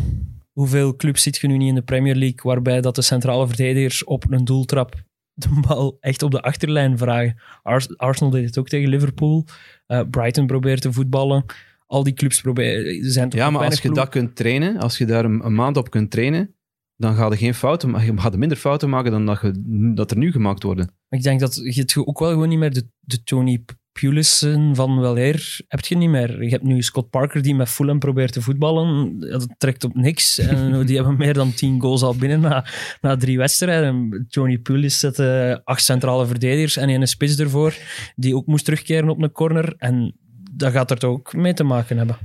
Hoeveel 0.52 0.96
clubs 0.96 1.24
zit 1.24 1.38
je 1.38 1.48
nu 1.48 1.58
niet 1.58 1.70
in 1.70 1.76
de 1.76 1.82
Premier 1.82 2.16
League 2.16 2.40
waarbij 2.44 2.82
dat 2.82 2.96
de 2.96 3.02
centrale 3.02 3.48
verdedigers 3.48 4.04
op 4.04 4.32
een 4.32 4.46
doeltrap 4.46 5.04
de 5.34 5.60
bal 5.68 5.98
echt 6.00 6.24
op 6.24 6.32
de 6.32 6.42
achterlijn 6.42 6.98
vragen? 6.98 7.42
Ars- 7.62 7.98
Arsenal 7.98 8.32
deed 8.32 8.46
het 8.46 8.58
ook 8.58 8.68
tegen 8.68 8.90
Liverpool. 8.90 9.46
Eh, 9.86 10.02
Brighton 10.10 10.48
probeert 10.48 10.82
te 10.82 10.94
voetballen. 10.94 11.46
Al 11.86 12.04
die 12.04 12.14
clubs 12.14 12.42
proberen... 12.42 12.86
Er 12.86 13.12
zijn 13.12 13.30
toch 13.30 13.40
Ja, 13.40 13.50
maar 13.50 13.66
als 13.66 13.82
je 13.82 13.92
dat 13.92 14.10
kunt 14.10 14.36
trainen, 14.36 14.78
als 14.78 14.98
je 14.98 15.06
daar 15.06 15.26
een, 15.26 15.46
een 15.46 15.56
maand 15.56 15.78
op 15.78 15.90
kunt 15.90 16.12
trainen, 16.12 16.56
dan 16.96 17.16
ga 17.16 17.28
je 17.28 17.38
geen 17.38 17.54
fouten. 17.54 18.06
Je 18.06 18.20
gaat 18.20 18.38
minder 18.38 18.58
fouten 18.58 18.90
maken 18.90 19.12
dan 19.12 19.26
dat, 19.26 19.42
je, 19.42 19.92
dat 19.96 20.12
er 20.12 20.18
nu 20.18 20.32
gemaakt 20.32 20.64
worden. 20.64 20.92
Ik 21.10 21.24
denk 21.24 21.40
dat 21.40 21.56
je 21.56 21.82
het 21.82 21.98
ook 21.98 22.20
wel 22.20 22.30
gewoon 22.30 22.50
niet 22.50 22.60
meer 22.60 22.74
de, 22.74 22.88
de 23.00 23.24
Tony 23.24 23.66
Pulissen 24.00 24.76
van 24.76 25.00
wel 25.00 25.18
eer 25.18 25.62
heb 25.68 25.86
je 25.86 25.98
niet 25.98 26.10
meer. 26.10 26.44
Je 26.44 26.50
hebt 26.50 26.64
nu 26.64 26.82
Scott 26.82 27.10
Parker 27.10 27.42
die 27.42 27.56
met 27.56 27.70
Fulham 27.70 28.00
probeert 28.00 28.34
te 28.34 28.42
voetballen. 28.42 29.16
Ja, 29.20 29.28
Dat 29.38 29.50
trekt 29.58 29.84
op 29.84 29.96
niks. 29.96 30.38
En 30.54 30.86
die 30.86 30.96
hebben 30.96 31.18
meer 31.18 31.34
dan 31.34 31.54
tien 31.54 31.82
goals 31.82 32.02
al 32.02 32.16
binnen 32.16 32.40
na, 32.40 32.66
na 33.02 33.16
drie 33.18 33.38
wedstrijden. 33.38 34.26
Tony 34.30 34.58
Pulis 34.58 35.00
zette 35.00 35.62
acht 35.64 35.84
centrale 35.84 36.26
verdedigers 36.26 36.78
en 36.78 36.90
een 36.90 37.08
spits 37.08 37.38
ervoor 37.38 37.76
die 38.16 38.36
ook 38.36 38.46
moest 38.46 38.66
terugkeren 38.66 39.10
op 39.10 39.22
een 39.22 39.32
corner. 39.32 39.74
En 39.78 40.16
dat 40.52 40.72
gaat 40.72 40.92
er 40.92 40.98
toch 40.98 41.12
ook 41.12 41.34
mee 41.34 41.54
te 41.54 41.64
maken 41.64 41.98
hebben. 41.98 42.18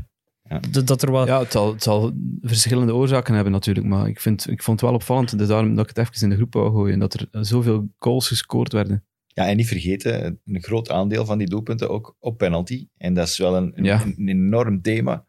Dat, 0.70 0.86
dat 0.86 1.02
er 1.02 1.10
wat... 1.10 1.26
Ja, 1.26 1.38
het 1.38 1.52
zal, 1.52 1.72
het 1.72 1.82
zal 1.82 2.12
verschillende 2.40 2.94
oorzaken 2.94 3.34
hebben 3.34 3.52
natuurlijk, 3.52 3.86
maar 3.86 4.08
ik, 4.08 4.20
vind, 4.20 4.50
ik 4.50 4.62
vond 4.62 4.80
het 4.80 4.88
wel 4.90 4.98
opvallend, 4.98 5.38
dus 5.38 5.48
daarom 5.48 5.74
dat 5.74 5.90
ik 5.90 5.96
het 5.96 6.06
even 6.06 6.22
in 6.22 6.28
de 6.28 6.36
groep 6.36 6.54
wou 6.54 6.72
gooien, 6.72 6.98
dat 6.98 7.14
er 7.14 7.28
zoveel 7.30 7.88
goals 7.98 8.28
gescoord 8.28 8.72
werden. 8.72 9.04
Ja, 9.38 9.48
en 9.48 9.56
niet 9.56 9.66
vergeten, 9.68 10.40
een 10.46 10.62
groot 10.62 10.90
aandeel 10.90 11.24
van 11.24 11.38
die 11.38 11.48
doelpunten 11.48 11.88
ook 11.90 12.16
op 12.18 12.38
penalty. 12.38 12.88
En 12.96 13.14
dat 13.14 13.28
is 13.28 13.38
wel 13.38 13.56
een, 13.56 13.72
een, 13.74 13.84
Ja. 13.84 14.02
een 14.16 14.28
enorm 14.28 14.82
thema. 14.82 15.24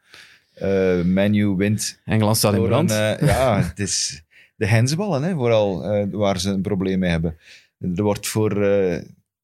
Eh 0.53 1.01
Manu 1.03 1.47
wint 1.47 2.01
Engeland 2.05 2.37
staat 2.37 2.53
in 2.53 2.61
een, 2.61 2.67
brand. 2.67 2.91
eh, 2.91 3.19
ja, 3.19 3.61
het 3.69 3.79
is 3.79 4.23
de 4.55 4.65
hensballen, 4.67 5.23
hè, 5.23 5.33
vooral, 5.33 5.83
eh, 5.83 6.05
waar 6.11 6.39
ze 6.39 6.49
een 6.49 6.61
probleem 6.61 6.99
mee 6.99 7.09
hebben. 7.09 7.37
Er 7.79 8.03
wordt 8.03 8.27
voor, 8.27 8.51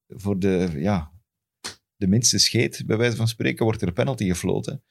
voor 0.08 0.38
de, 0.38 0.68
ja, 0.74 1.10
de 1.96 2.06
minste 2.06 2.38
scheet, 2.38 2.82
bij 2.86 2.96
wijze 2.96 3.16
van 3.16 3.28
spreken, 3.28 3.64
wordt 3.64 3.82
er 3.82 3.88
een 3.88 3.94
penalty 3.94 4.26
gefloten. 4.26 4.82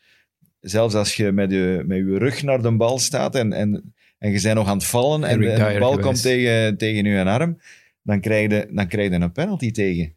Zelfs 0.59 0.95
als 0.95 1.15
je 1.15 1.31
met 1.31 1.51
je, 1.51 1.83
met 1.85 1.97
je 1.97 2.17
rug 2.17 2.43
naar 2.43 2.61
de 2.61 2.71
bal 2.71 2.99
staat 2.99 3.35
en, 3.35 3.53
en, 3.53 3.93
en 4.17 4.31
je 4.31 4.41
bent 4.41 4.55
nog 4.55 4.67
aan 4.67 4.77
het 4.77 4.85
vallen 4.85 5.23
en 5.23 5.39
de, 5.39 5.49
en 5.49 5.79
bal 5.79 5.89
geweest. 5.89 6.07
komt 6.07 6.21
tegen, 6.21 6.77
tegen 6.77 7.05
je 7.05 7.23
arm, 7.23 7.59
dan 8.05 8.19
krijg 8.21 8.51
je, 8.51 8.67
dan 8.71 8.87
krijg 8.87 9.09
je 9.11 9.15
een 9.15 9.31
penalty 9.31 9.71
tegen. 9.71 10.15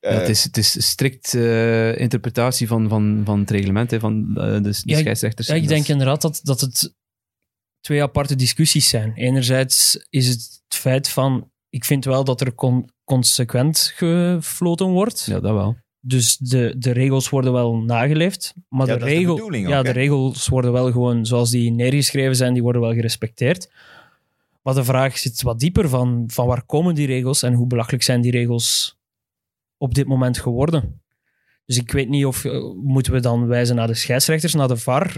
Ja, 0.00 0.10
Eh, 0.10 0.18
het, 0.18 0.28
is, 0.28 0.44
het 0.44 0.56
is 0.56 0.86
strikt 0.88 1.34
eh, 1.34 1.98
interpretatie 1.98 2.66
van, 2.66 2.88
van, 2.88 3.22
van 3.24 3.40
het 3.40 3.50
reglement, 3.50 3.90
hè, 3.90 4.00
van 4.00 4.28
eh, 4.36 4.52
de, 4.52 4.60
de 4.60 4.80
Ja, 4.84 4.94
ik- 4.96 5.00
scheidsrechters. 5.02 5.48
Ja, 5.48 5.54
ik 5.54 5.68
denk 5.68 5.86
inderdaad 5.88 6.20
dat, 6.22 6.40
dat 6.42 6.60
het 6.60 6.94
twee 7.80 8.02
aparte 8.02 8.36
discussies 8.36 8.88
zijn. 8.88 9.12
Enerzijds 9.14 10.06
is 10.10 10.28
het 10.28 10.62
het 10.68 10.74
feit 10.82 11.08
van, 11.08 11.50
ik 11.68 11.84
vind 11.84 12.04
wel 12.04 12.24
dat 12.24 12.40
er 12.40 12.54
con- 12.54 12.88
consequent 13.04 13.92
gefloten 13.96 14.86
wordt. 14.86 15.24
Ja, 15.24 15.40
dat 15.40 15.52
wel. 15.52 15.76
Dus 16.00 16.36
de, 16.36 16.74
de 16.78 16.90
regels 16.90 17.28
worden 17.28 17.52
wel 17.52 17.76
nageleefd. 17.76 18.54
Maar 18.68 18.86
Ja, 18.86 18.92
de, 18.92 18.98
dat 18.98 19.08
is 19.08 19.14
de 19.14 19.18
regel, 19.18 19.34
bedoeling 19.34 19.68
ja, 19.68 19.78
ook, 19.78 19.84
de 19.84 19.90
regels 19.90 20.48
worden 20.48 20.72
wel 20.72 20.92
gewoon 20.92 21.26
zoals 21.26 21.50
die 21.50 21.70
neergeschreven 21.70 22.36
zijn, 22.36 22.52
die 22.52 22.62
worden 22.62 22.80
wel 22.82 22.92
gerespecteerd. 22.94 23.72
Maar 24.64 24.74
de 24.74 24.84
vraag 24.84 25.18
zit 25.18 25.42
wat 25.42 25.60
dieper 25.60 25.88
van, 25.88 26.24
van 26.26 26.46
waar 26.46 26.64
komen 26.64 26.94
die 26.94 27.06
regels 27.06 27.42
en 27.42 27.52
hoe 27.52 27.66
belachelijk 27.66 28.02
zijn 28.02 28.20
die 28.20 28.30
regels 28.30 28.98
op 29.76 29.94
dit 29.94 30.06
moment 30.06 30.38
geworden. 30.38 31.02
Dus 31.66 31.76
ik 31.78 31.90
weet 31.90 32.08
niet 32.08 32.24
of 32.24 32.44
eh, 32.44 32.74
moeten 32.74 33.12
we 33.12 33.20
dan 33.20 33.46
wijzen 33.46 33.76
naar 33.76 33.86
de 33.86 33.94
scheidsrechters, 33.94 34.54
naar 34.54 34.68
de 34.68 34.76
VAR, 34.76 35.16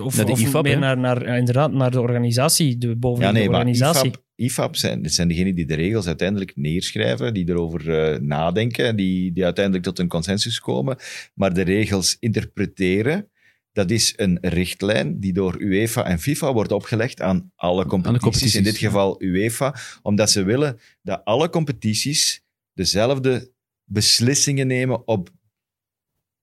of, 0.00 0.16
Naar 0.16 0.26
de 0.26 0.32
of 0.32 0.40
IFAB, 0.40 0.62
meer 0.62 0.78
naar, 0.78 0.98
naar, 0.98 1.26
ja, 1.26 1.34
inderdaad, 1.34 1.72
naar 1.72 1.90
de 1.90 2.00
organisatie, 2.00 2.78
de 2.78 2.86
Ja, 2.86 2.94
bovengenoemde 2.94 3.40
nee, 3.40 3.48
maar 3.48 3.58
organisatie. 3.58 4.10
IFAB, 4.10 4.22
IFAB 4.34 4.76
zijn, 4.76 5.10
zijn 5.10 5.28
degenen 5.28 5.54
die 5.54 5.66
de 5.66 5.74
regels 5.74 6.06
uiteindelijk 6.06 6.52
neerschrijven, 6.56 7.34
die 7.34 7.48
erover 7.48 7.98
eh, 7.98 8.20
nadenken, 8.20 8.96
die, 8.96 9.32
die 9.32 9.44
uiteindelijk 9.44 9.84
tot 9.84 9.98
een 9.98 10.08
consensus 10.08 10.60
komen. 10.60 10.96
Maar 11.34 11.54
de 11.54 11.62
regels 11.62 12.16
interpreteren, 12.20 13.28
dat 13.74 13.90
is 13.90 14.12
een 14.16 14.38
richtlijn 14.40 15.20
die 15.20 15.32
door 15.32 15.60
UEFA 15.60 16.04
en 16.04 16.18
FIFA 16.18 16.52
wordt 16.52 16.72
opgelegd 16.72 17.20
aan 17.20 17.52
alle 17.56 17.86
competities. 17.86 18.22
competities, 18.22 18.54
in 18.54 18.62
dit 18.62 18.78
ja. 18.78 18.86
geval 18.86 19.22
UEFA, 19.22 19.74
omdat 20.02 20.30
ze 20.30 20.42
willen 20.42 20.80
dat 21.02 21.24
alle 21.24 21.48
competities 21.48 22.42
dezelfde 22.72 23.52
beslissingen 23.84 24.66
nemen 24.66 25.06
op 25.08 25.30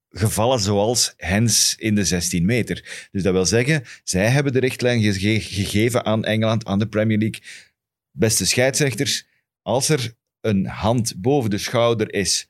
gevallen 0.08 0.60
zoals 0.60 1.14
hens 1.16 1.74
in 1.78 1.94
de 1.94 2.04
16 2.04 2.44
meter. 2.44 3.08
Dus 3.10 3.22
dat 3.22 3.32
wil 3.32 3.46
zeggen, 3.46 3.84
zij 4.04 4.28
hebben 4.28 4.52
de 4.52 4.60
richtlijn 4.60 5.02
gege- 5.02 5.40
gegeven 5.40 6.04
aan 6.04 6.24
Engeland, 6.24 6.64
aan 6.64 6.78
de 6.78 6.88
Premier 6.88 7.18
League. 7.18 7.42
Beste 8.10 8.46
scheidsrechters, 8.46 9.26
als 9.62 9.88
er 9.88 10.14
een 10.40 10.66
hand 10.66 11.14
boven 11.16 11.50
de 11.50 11.58
schouder 11.58 12.14
is, 12.14 12.48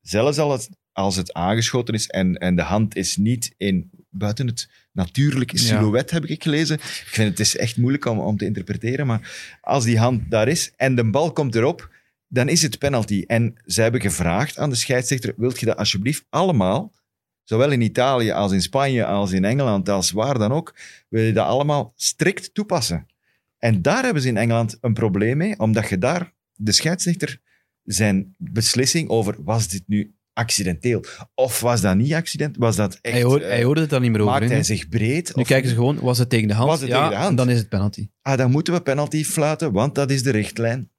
zelfs 0.00 0.38
als 0.38 0.64
het, 0.64 0.76
als 0.92 1.16
het 1.16 1.32
aangeschoten 1.32 1.94
is 1.94 2.06
en, 2.06 2.34
en 2.34 2.56
de 2.56 2.62
hand 2.62 2.96
is 2.96 3.16
niet 3.16 3.54
in 3.56 3.90
buiten 4.18 4.46
het 4.46 4.68
natuurlijke 4.92 5.56
Ja. 5.56 5.62
silhouet, 5.62 6.10
heb 6.10 6.24
ik 6.24 6.42
gelezen. 6.42 6.74
Ik 6.76 7.06
vind 7.06 7.28
het 7.30 7.40
is 7.40 7.56
echt 7.56 7.76
moeilijk 7.76 8.04
om, 8.04 8.18
om 8.18 8.36
te 8.36 8.44
interpreteren, 8.44 9.06
maar 9.06 9.56
als 9.60 9.84
die 9.84 9.98
hand 9.98 10.30
daar 10.30 10.48
is 10.48 10.72
en 10.76 10.94
de 10.94 11.10
bal 11.10 11.32
komt 11.32 11.54
erop, 11.54 11.90
dan 12.28 12.48
is 12.48 12.62
het 12.62 12.78
penalty. 12.78 13.24
En 13.26 13.54
ze 13.66 13.82
hebben 13.82 14.00
gevraagd 14.00 14.58
aan 14.58 14.70
de 14.70 14.76
scheidsrechter, 14.76 15.34
wilt 15.36 15.60
je 15.60 15.66
dat 15.66 15.76
alsjeblieft 15.76 16.24
allemaal, 16.30 16.92
zowel 17.44 17.70
in 17.70 17.80
Italië 17.80 18.30
als 18.30 18.52
in 18.52 18.62
Spanje, 18.62 19.04
als 19.04 19.32
in 19.32 19.44
Engeland, 19.44 19.88
als 19.88 20.10
waar 20.10 20.38
dan 20.38 20.52
ook, 20.52 20.74
wil 21.08 21.22
je 21.22 21.32
dat 21.32 21.46
allemaal 21.46 21.92
strikt 21.96 22.54
toepassen. 22.54 23.06
En 23.58 23.82
daar 23.82 24.04
hebben 24.04 24.22
ze 24.22 24.28
in 24.28 24.36
Engeland 24.36 24.78
een 24.80 24.94
probleem 24.94 25.36
mee, 25.36 25.58
omdat 25.58 25.88
je 25.88 25.98
daar 25.98 26.32
de 26.54 26.72
scheidsrechter 26.72 27.40
zijn 27.84 28.34
beslissing 28.38 29.08
over, 29.08 29.36
was 29.38 29.68
dit 29.68 29.82
nu 29.86 30.14
accidenteel? 30.36 31.04
Of 31.34 31.60
was 31.60 31.80
dat 31.80 31.96
niet 31.96 32.14
accident? 32.14 32.56
Was 32.56 32.76
dat 32.76 32.98
echt... 33.02 33.14
Hij, 33.14 33.22
hoort, 33.22 33.42
eh, 33.42 33.48
hij 33.48 33.62
hoorde 33.64 33.80
het 33.80 33.90
daar 33.90 34.00
niet 34.00 34.10
meer 34.10 34.20
over. 34.20 34.32
maakt 34.40 34.50
hij 34.50 34.62
zich 34.62 34.88
breed? 34.88 35.32
Nu 35.36 35.42
of 35.42 35.48
kijken 35.48 35.68
ze 35.68 35.74
gewoon, 35.74 36.00
was 36.00 36.18
het 36.18 36.28
tegen 36.30 36.48
de 36.48 36.54
hand? 36.54 36.68
Was 36.68 36.80
het 36.80 36.88
ja, 36.88 36.94
tegen 36.96 37.10
de 37.10 37.16
hand? 37.16 37.30
en 37.30 37.36
dan 37.36 37.50
is 37.50 37.58
het 37.58 37.68
penalty. 37.68 38.08
ah, 38.22 38.36
dan 38.38 38.50
moeten 38.50 38.72
we 38.74 38.80
penalty 38.80 39.24
fluiten, 39.24 39.72
want 39.72 39.94
dat 39.94 40.10
is 40.10 40.22
de 40.22 40.30
richtlijn. 40.30 40.90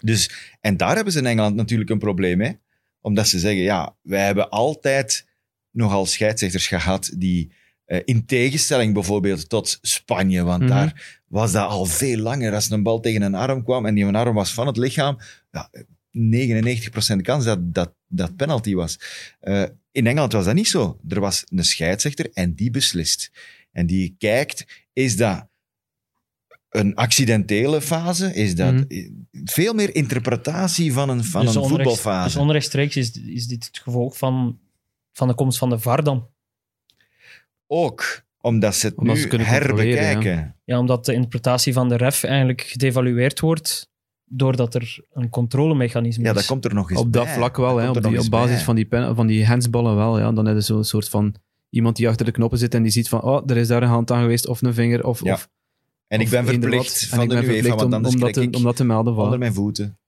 Dus, 0.00 0.30
en 0.60 0.76
daar 0.76 0.94
hebben 0.94 1.12
ze 1.12 1.18
in 1.18 1.26
Engeland 1.26 1.56
natuurlijk 1.56 1.90
een 1.90 1.98
probleem 1.98 2.38
mee. 2.38 2.58
Omdat 3.00 3.28
ze 3.28 3.38
zeggen, 3.38 3.62
ja, 3.62 3.96
wij 4.02 4.24
hebben 4.24 4.48
altijd 4.50 5.26
nogal 5.70 6.06
scheidsrechters 6.06 6.66
gehad 6.66 7.10
die, 7.16 7.52
eh, 7.84 8.00
in 8.04 8.26
tegenstelling 8.26 8.94
bijvoorbeeld 8.94 9.48
tot 9.48 9.78
Spanje, 9.82 10.42
want 10.42 10.62
Mhm. 10.62 10.70
daar 10.70 11.20
was 11.28 11.52
dat 11.52 11.68
al 11.68 11.84
veel 11.84 12.18
langer. 12.18 12.54
Als 12.54 12.70
een 12.70 12.82
bal 12.82 13.00
tegen 13.00 13.22
een 13.22 13.34
arm 13.34 13.64
kwam 13.64 13.86
en 13.86 13.94
die 13.94 14.06
arm 14.06 14.34
was 14.34 14.54
van 14.54 14.66
het 14.66 14.76
lichaam, 14.76 15.18
ja, 15.50 15.70
99% 16.18 17.20
kans 17.22 17.44
dat 17.44 17.74
dat, 17.74 17.94
dat 18.06 18.36
penalty 18.36 18.74
was. 18.74 18.98
Eh, 19.40 19.64
in 19.92 20.06
Engeland 20.06 20.32
was 20.32 20.44
dat 20.44 20.54
niet 20.54 20.68
zo. 20.68 20.98
Er 21.08 21.20
was 21.20 21.44
een 21.48 21.64
scheidsrechter 21.64 22.30
en 22.32 22.54
die 22.54 22.70
beslist. 22.70 23.30
En 23.72 23.86
die 23.86 24.14
kijkt, 24.18 24.86
is 24.92 25.16
dat 25.16 25.48
een 26.68 26.94
accidentele 26.94 27.80
fase? 27.80 28.34
Is 28.34 28.54
dat 28.54 28.72
Mhm. 28.74 28.84
veel 29.44 29.74
meer 29.74 29.94
interpretatie 29.94 30.92
van 30.92 31.08
een, 31.08 31.24
van 31.24 31.44
Dus 31.44 31.54
een 31.54 31.64
voetbalfase? 31.68 32.24
Dus 32.36 32.36
onrechtstreeks 32.46 32.96
is, 32.96 33.12
is 33.12 33.46
dit 33.46 33.64
het 33.66 33.78
gevolg 33.78 34.18
van, 34.18 34.58
van 35.12 35.28
de 35.28 35.34
komst 35.34 35.58
van 35.58 35.68
de 35.70 35.78
VAR 35.78 36.02
dan. 36.04 36.28
Ook 37.66 38.26
omdat 38.40 38.74
ze 38.74 38.86
het 38.86 38.96
Omdat 38.96 39.16
nu 39.16 39.20
ze 39.22 39.36
herbekijken. 39.36 40.56
Ja, 40.64 40.78
omdat 40.78 41.04
de 41.04 41.12
interpretatie 41.12 41.72
van 41.72 41.88
de 41.88 41.96
ref 41.96 42.22
eigenlijk 42.24 42.60
gedevalueerd 42.60 43.40
wordt 43.40 43.90
doordat 44.28 44.74
er 44.74 45.04
een 45.12 45.28
controlemechanisme 45.28 46.24
Ja, 46.24 46.30
is. 46.30 46.36
dat 46.36 46.46
komt 46.46 46.64
er 46.64 46.74
nog 46.74 46.90
eens 46.90 47.00
Op 47.00 47.12
dat 47.12 47.24
bij. 47.24 47.34
vlak 47.34 47.56
wel, 47.56 47.74
Dat 47.74 47.82
hè, 47.82 47.88
op, 47.88 48.02
die, 48.20 48.28
basis 48.30 48.54
bij. 48.56 48.64
van 48.64 48.74
die, 48.74 48.84
pen, 48.84 49.14
van 49.14 49.26
die 49.26 49.46
handsballen 49.46 49.96
wel. 49.96 50.18
Ja, 50.18 50.32
dan 50.32 50.44
hebben 50.44 50.64
ze 50.64 50.72
zo'n 50.72 50.84
soort 50.84 51.08
van 51.08 51.34
iemand 51.70 51.96
die 51.96 52.08
achter 52.08 52.24
de 52.26 52.32
knoppen 52.32 52.58
zit 52.58 52.74
en 52.74 52.82
die 52.82 52.92
ziet 52.92 53.08
van, 53.08 53.22
oh, 53.22 53.42
er 53.50 53.56
is 53.56 53.68
daar 53.68 53.82
een 53.82 53.88
hand 53.88 54.10
aan 54.10 54.20
geweest, 54.20 54.46
of 54.46 54.62
een 54.62 54.74
vinger, 54.74 55.04
of... 55.04 55.24
Ja. 55.24 55.32
of 55.32 55.48
En 56.06 56.20
ik 56.20 56.28
ben 56.30 56.44
verplicht. 56.46 57.02
En 57.02 57.08
van 57.08 57.20
ik 57.22 57.28
de 57.28 57.34
ben 57.34 57.44
UEFA, 57.44 57.52
verplicht 57.54 57.80
want 57.80 57.94
om, 58.06 58.12
om, 58.14 58.20
dat 58.20 58.32
te, 58.32 58.42
ik 58.42 58.56
om 58.56 58.62
dat 58.62 58.76
te 58.76 58.84
melden. 58.84 59.14
onder 59.16 59.36
Voilà. 59.36 59.38
mijn 59.40 59.54
voeten. 59.54 59.98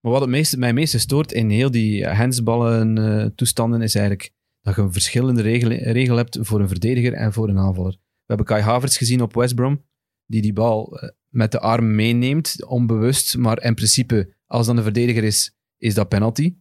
Maar 0.00 0.12
wat 0.12 0.20
het 0.20 0.30
meeste, 0.30 0.58
mij 0.58 0.72
meeste 0.72 0.98
stoort 0.98 1.32
in 1.32 1.50
heel 1.50 1.70
die 1.70 2.06
handsballen 2.06 2.98
eh, 2.98 3.26
toestanden 3.34 3.82
is 3.82 3.94
eigenlijk 3.94 4.30
dat 4.62 4.74
je 4.76 4.82
een 4.82 4.92
verschillende 4.92 5.42
regel, 5.42 5.70
regel 5.70 6.16
hebt 6.16 6.38
voor 6.40 6.60
een 6.60 6.68
verdediger 6.68 7.12
en 7.12 7.32
voor 7.32 7.48
een 7.48 7.58
aanvaller. 7.58 7.92
We 7.92 7.98
hebben 8.26 8.46
Kai 8.46 8.62
Havertz 8.62 8.98
gezien 8.98 9.22
op 9.22 9.34
West 9.34 9.54
Brom, 9.54 9.82
die 10.26 10.42
die 10.42 10.52
bal 10.52 10.98
eh, 10.98 11.08
met 11.32 11.52
de 11.52 11.60
arm 11.60 11.94
meeneemt, 11.94 12.64
onbewust, 12.64 13.36
maar 13.36 13.62
in 13.62 13.74
principe, 13.74 14.34
als 14.46 14.66
dan 14.66 14.76
de 14.76 14.82
verdediger 14.82 15.24
is, 15.24 15.56
is 15.78 15.94
dat 15.94 16.08
penalty. 16.08 16.54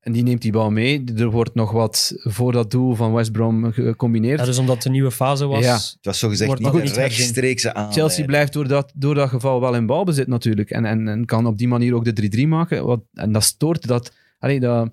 En 0.00 0.12
die 0.12 0.22
neemt 0.22 0.42
die 0.42 0.52
bal 0.52 0.70
mee. 0.70 1.04
Er 1.16 1.30
wordt 1.30 1.54
nog 1.54 1.70
wat 1.70 2.12
voor 2.16 2.52
dat 2.52 2.70
doel 2.70 2.94
van 2.94 3.12
West 3.12 3.32
Brom 3.32 3.72
gecombineerd. 3.72 4.38
Ja, 4.38 4.44
dus 4.44 4.58
omdat 4.58 4.74
het 4.74 4.84
een 4.84 4.92
nieuwe 4.92 5.10
fase 5.10 5.46
was. 5.46 5.64
Ja. 5.64 5.74
Het 5.74 5.98
was 6.00 6.18
zogezegd 6.18 6.48
Wordt 6.48 6.62
niet 6.74 6.90
een 6.90 6.96
rechtstreekse 6.96 7.68
aanleiding. 7.68 8.02
Chelsea 8.02 8.24
blijft 8.24 8.52
door 8.52 8.68
dat, 8.68 8.92
door 8.94 9.14
dat 9.14 9.28
geval 9.28 9.60
wel 9.60 9.74
in 9.74 9.86
balbezit 9.86 10.26
natuurlijk. 10.26 10.70
En, 10.70 10.84
en, 10.84 11.08
en 11.08 11.24
kan 11.24 11.46
op 11.46 11.58
die 11.58 11.68
manier 11.68 11.94
ook 11.94 12.14
de 12.14 12.44
3-3 12.44 12.48
maken. 12.48 12.86
Wat, 12.86 13.00
en 13.12 13.32
dat 13.32 13.42
stoort, 13.42 13.86
dat, 13.86 14.12
allee, 14.38 14.60
dat 14.60 14.90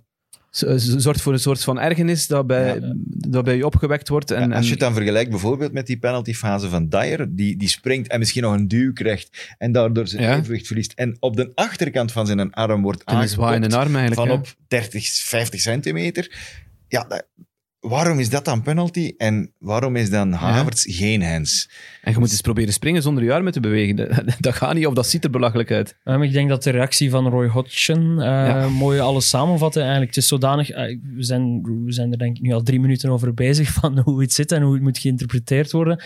zorgt 0.58 1.22
voor 1.22 1.34
een 1.34 1.40
soort 1.40 1.64
van 1.64 1.80
ergernis 1.80 2.28
dat 2.28 2.48
bij, 2.48 2.80
Ja. 2.80 2.94
dat 3.08 3.44
bij 3.44 3.56
je 3.56 3.66
opgewekt 3.66 4.10
wordt. 4.10 4.32
En, 4.32 4.50
Ja, 4.50 4.56
als 4.56 4.66
je 4.66 4.72
het 4.72 4.80
dan 4.80 4.94
vergelijkt 4.94 5.30
bijvoorbeeld 5.30 5.72
met 5.72 5.88
die 5.88 5.98
penaltyfase 5.98 6.70
van 6.70 6.90
Dyer, 6.90 7.36
die, 7.36 7.58
die 7.58 7.68
springt 7.70 8.08
en 8.08 8.20
misschien 8.20 8.42
nog 8.44 8.54
een 8.54 8.68
duw 8.68 8.94
krijgt 8.94 9.56
en 9.58 9.72
daardoor 9.72 10.08
zijn 10.08 10.34
evenwicht 10.38 10.68
verliest. 10.68 10.92
En 10.96 11.18
op 11.20 11.36
de 11.36 11.52
achterkant 11.56 12.12
van 12.12 12.26
zijn 12.26 12.52
arm 12.54 12.82
wordt 12.82 13.04
en 13.04 13.18
een 13.18 13.30
zwaaiende 13.30 13.68
aangekopt 13.68 13.86
arm 13.86 13.96
eigenlijk. 13.96 14.30
van 14.30 14.40
op 14.40 14.56
30, 14.68 15.06
50 15.08 15.60
centimeter. 15.62 16.38
Ja, 16.88 17.04
dat- 17.04 17.26
waarom 17.84 18.20
is 18.20 18.30
dat 18.30 18.46
dan 18.46 18.62
penalty 18.62 19.14
en 19.18 19.54
waarom 19.60 19.96
is 19.96 20.10
dan 20.10 20.32
Havertz 20.32 20.86
geen 20.98 21.24
hands? 21.24 21.70
En 22.02 22.12
je 22.12 22.20
moet 22.20 22.32
eens 22.32 22.42
proberen 22.42 22.74
springen 22.74 23.02
zonder 23.02 23.24
je 23.24 23.34
armen 23.34 23.52
te 23.52 23.60
bewegen. 23.60 23.96
Dat, 23.96 24.24
dat 24.40 24.54
gaat 24.56 24.74
niet 24.74 24.88
of 24.88 24.94
dat 24.94 25.08
ziet 25.08 25.24
er 25.24 25.30
belachelijk 25.30 25.72
uit. 25.72 25.96
Um, 26.04 26.22
ik 26.22 26.32
denk 26.32 26.50
dat 26.50 26.64
de 26.64 26.70
reactie 26.70 27.10
van 27.10 27.28
Roy 27.28 27.48
Hodgson 27.48 28.22
eh, 28.22 28.26
Ja. 28.26 28.68
mooi 28.68 29.00
alles 29.00 29.30
samenvatte. 29.30 29.80
Eigenlijk, 29.80 30.16
het 30.16 30.24
is 30.24 30.28
zodanig... 30.30 30.70
eh, 30.70 30.98
we, 31.16 31.24
zijn, 31.24 31.62
we 31.86 31.92
zijn 31.92 32.12
er 32.12 32.18
denk 32.18 32.38
ik 32.38 32.44
nu 32.44 32.54
al 32.54 32.64
drie 32.64 32.80
minuten 32.80 33.10
over 33.10 33.34
bezig 33.34 33.70
van 33.72 34.00
hoe 34.06 34.22
het 34.22 34.34
zit 34.34 34.52
en 34.52 34.62
hoe 34.62 34.74
het 34.74 34.84
moet 34.84 34.98
geïnterpreteerd 34.98 35.72
worden. 35.72 36.04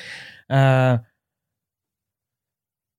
Eh, 0.48 0.94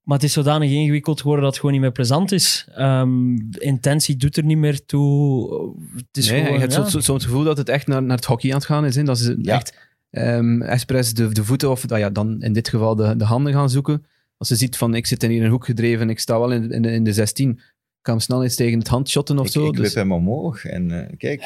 Maar 0.09 0.17
het 0.17 0.27
is 0.27 0.33
zodanig 0.33 0.71
ingewikkeld 0.71 1.21
geworden 1.21 1.43
dat 1.43 1.51
het 1.53 1.61
gewoon 1.61 1.75
niet 1.75 1.85
meer 1.85 1.93
plezant 1.93 2.33
is. 2.33 2.69
Ehm, 2.75 3.37
intentie 3.59 4.17
doet 4.17 4.37
er 4.37 4.45
niet 4.45 4.59
meer 4.59 4.85
toe. 4.85 5.77
Het 5.97 6.17
is 6.17 6.31
nee, 6.31 6.39
gewoon, 6.39 6.55
je 6.55 6.61
hebt 6.61 6.73
ja. 6.73 6.83
zo, 6.83 6.89
zo, 6.89 7.01
zo 7.01 7.15
het 7.15 7.23
gevoel 7.25 7.45
dat 7.45 7.57
het 7.57 7.69
echt 7.69 7.87
naar, 7.87 8.03
naar 8.03 8.17
het 8.17 8.25
hockey 8.25 8.51
aan 8.51 8.57
het 8.57 8.67
gaan 8.67 8.85
is. 8.85 8.95
Hè? 8.97 9.03
Dat 9.03 9.19
ze 9.19 9.39
Ja. 9.43 9.55
echt 9.55 9.77
ehm 10.11 10.63
expres 10.63 11.15
de, 11.15 11.33
de 11.33 11.45
voeten, 11.45 11.71
of 11.71 11.89
nou 11.89 12.01
ja, 12.01 12.11
dan 12.11 12.43
in 12.43 12.53
dit 12.53 12.69
geval 12.69 12.95
de, 12.97 13.17
de 13.17 13.25
handen 13.25 13.53
gaan 13.53 13.71
zoeken. 13.71 14.05
Als 14.37 14.49
ze 14.49 14.57
ziet 14.57 14.77
van, 14.77 14.95
ik 14.95 15.07
zit 15.07 15.23
in 15.23 15.31
hier 15.31 15.45
een 15.45 15.51
hoek 15.51 15.65
gedreven, 15.65 16.11
ik 16.11 16.19
sta 16.19 16.39
wel 16.39 16.53
in, 16.53 16.71
in, 16.71 16.83
de, 16.83 16.91
in 16.91 17.05
de 17.05 17.13
16, 17.13 17.51
ik 17.51 17.59
kan 18.03 18.15
hem 18.15 18.23
snel 18.23 18.43
eens 18.43 18.55
tegen 18.55 18.79
het 18.79 18.89
handshotten 18.89 19.39
of 19.39 19.47
Ik, 19.47 19.53
zo. 19.53 19.67
ik 19.67 19.77
dus 19.77 19.87
wip 19.87 19.95
hem 19.95 20.13
omhoog 20.13 20.65
en 20.65 20.91
eh, 20.91 21.17
kijk. 21.17 21.41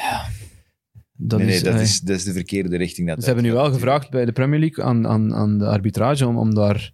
dat 1.13 1.39
nee, 1.39 1.47
nee, 1.47 1.55
is, 1.55 1.63
dat, 1.63 1.73
eh, 1.73 1.81
is, 1.81 1.99
dat 1.99 2.15
is 2.15 2.23
de 2.23 2.33
verkeerde 2.33 2.77
richting. 2.77 3.07
Dat 3.07 3.19
Ze 3.19 3.25
hebben 3.25 3.43
nu 3.43 3.51
wel 3.51 3.71
gevraagd 3.71 4.09
bij 4.09 4.25
de 4.25 4.31
Premier 4.31 4.59
League 4.59 4.83
aan, 4.83 5.07
aan, 5.07 5.33
aan 5.33 5.57
de 5.57 5.67
arbitrage 5.67 6.27
om, 6.27 6.37
om 6.37 6.53
daar 6.53 6.93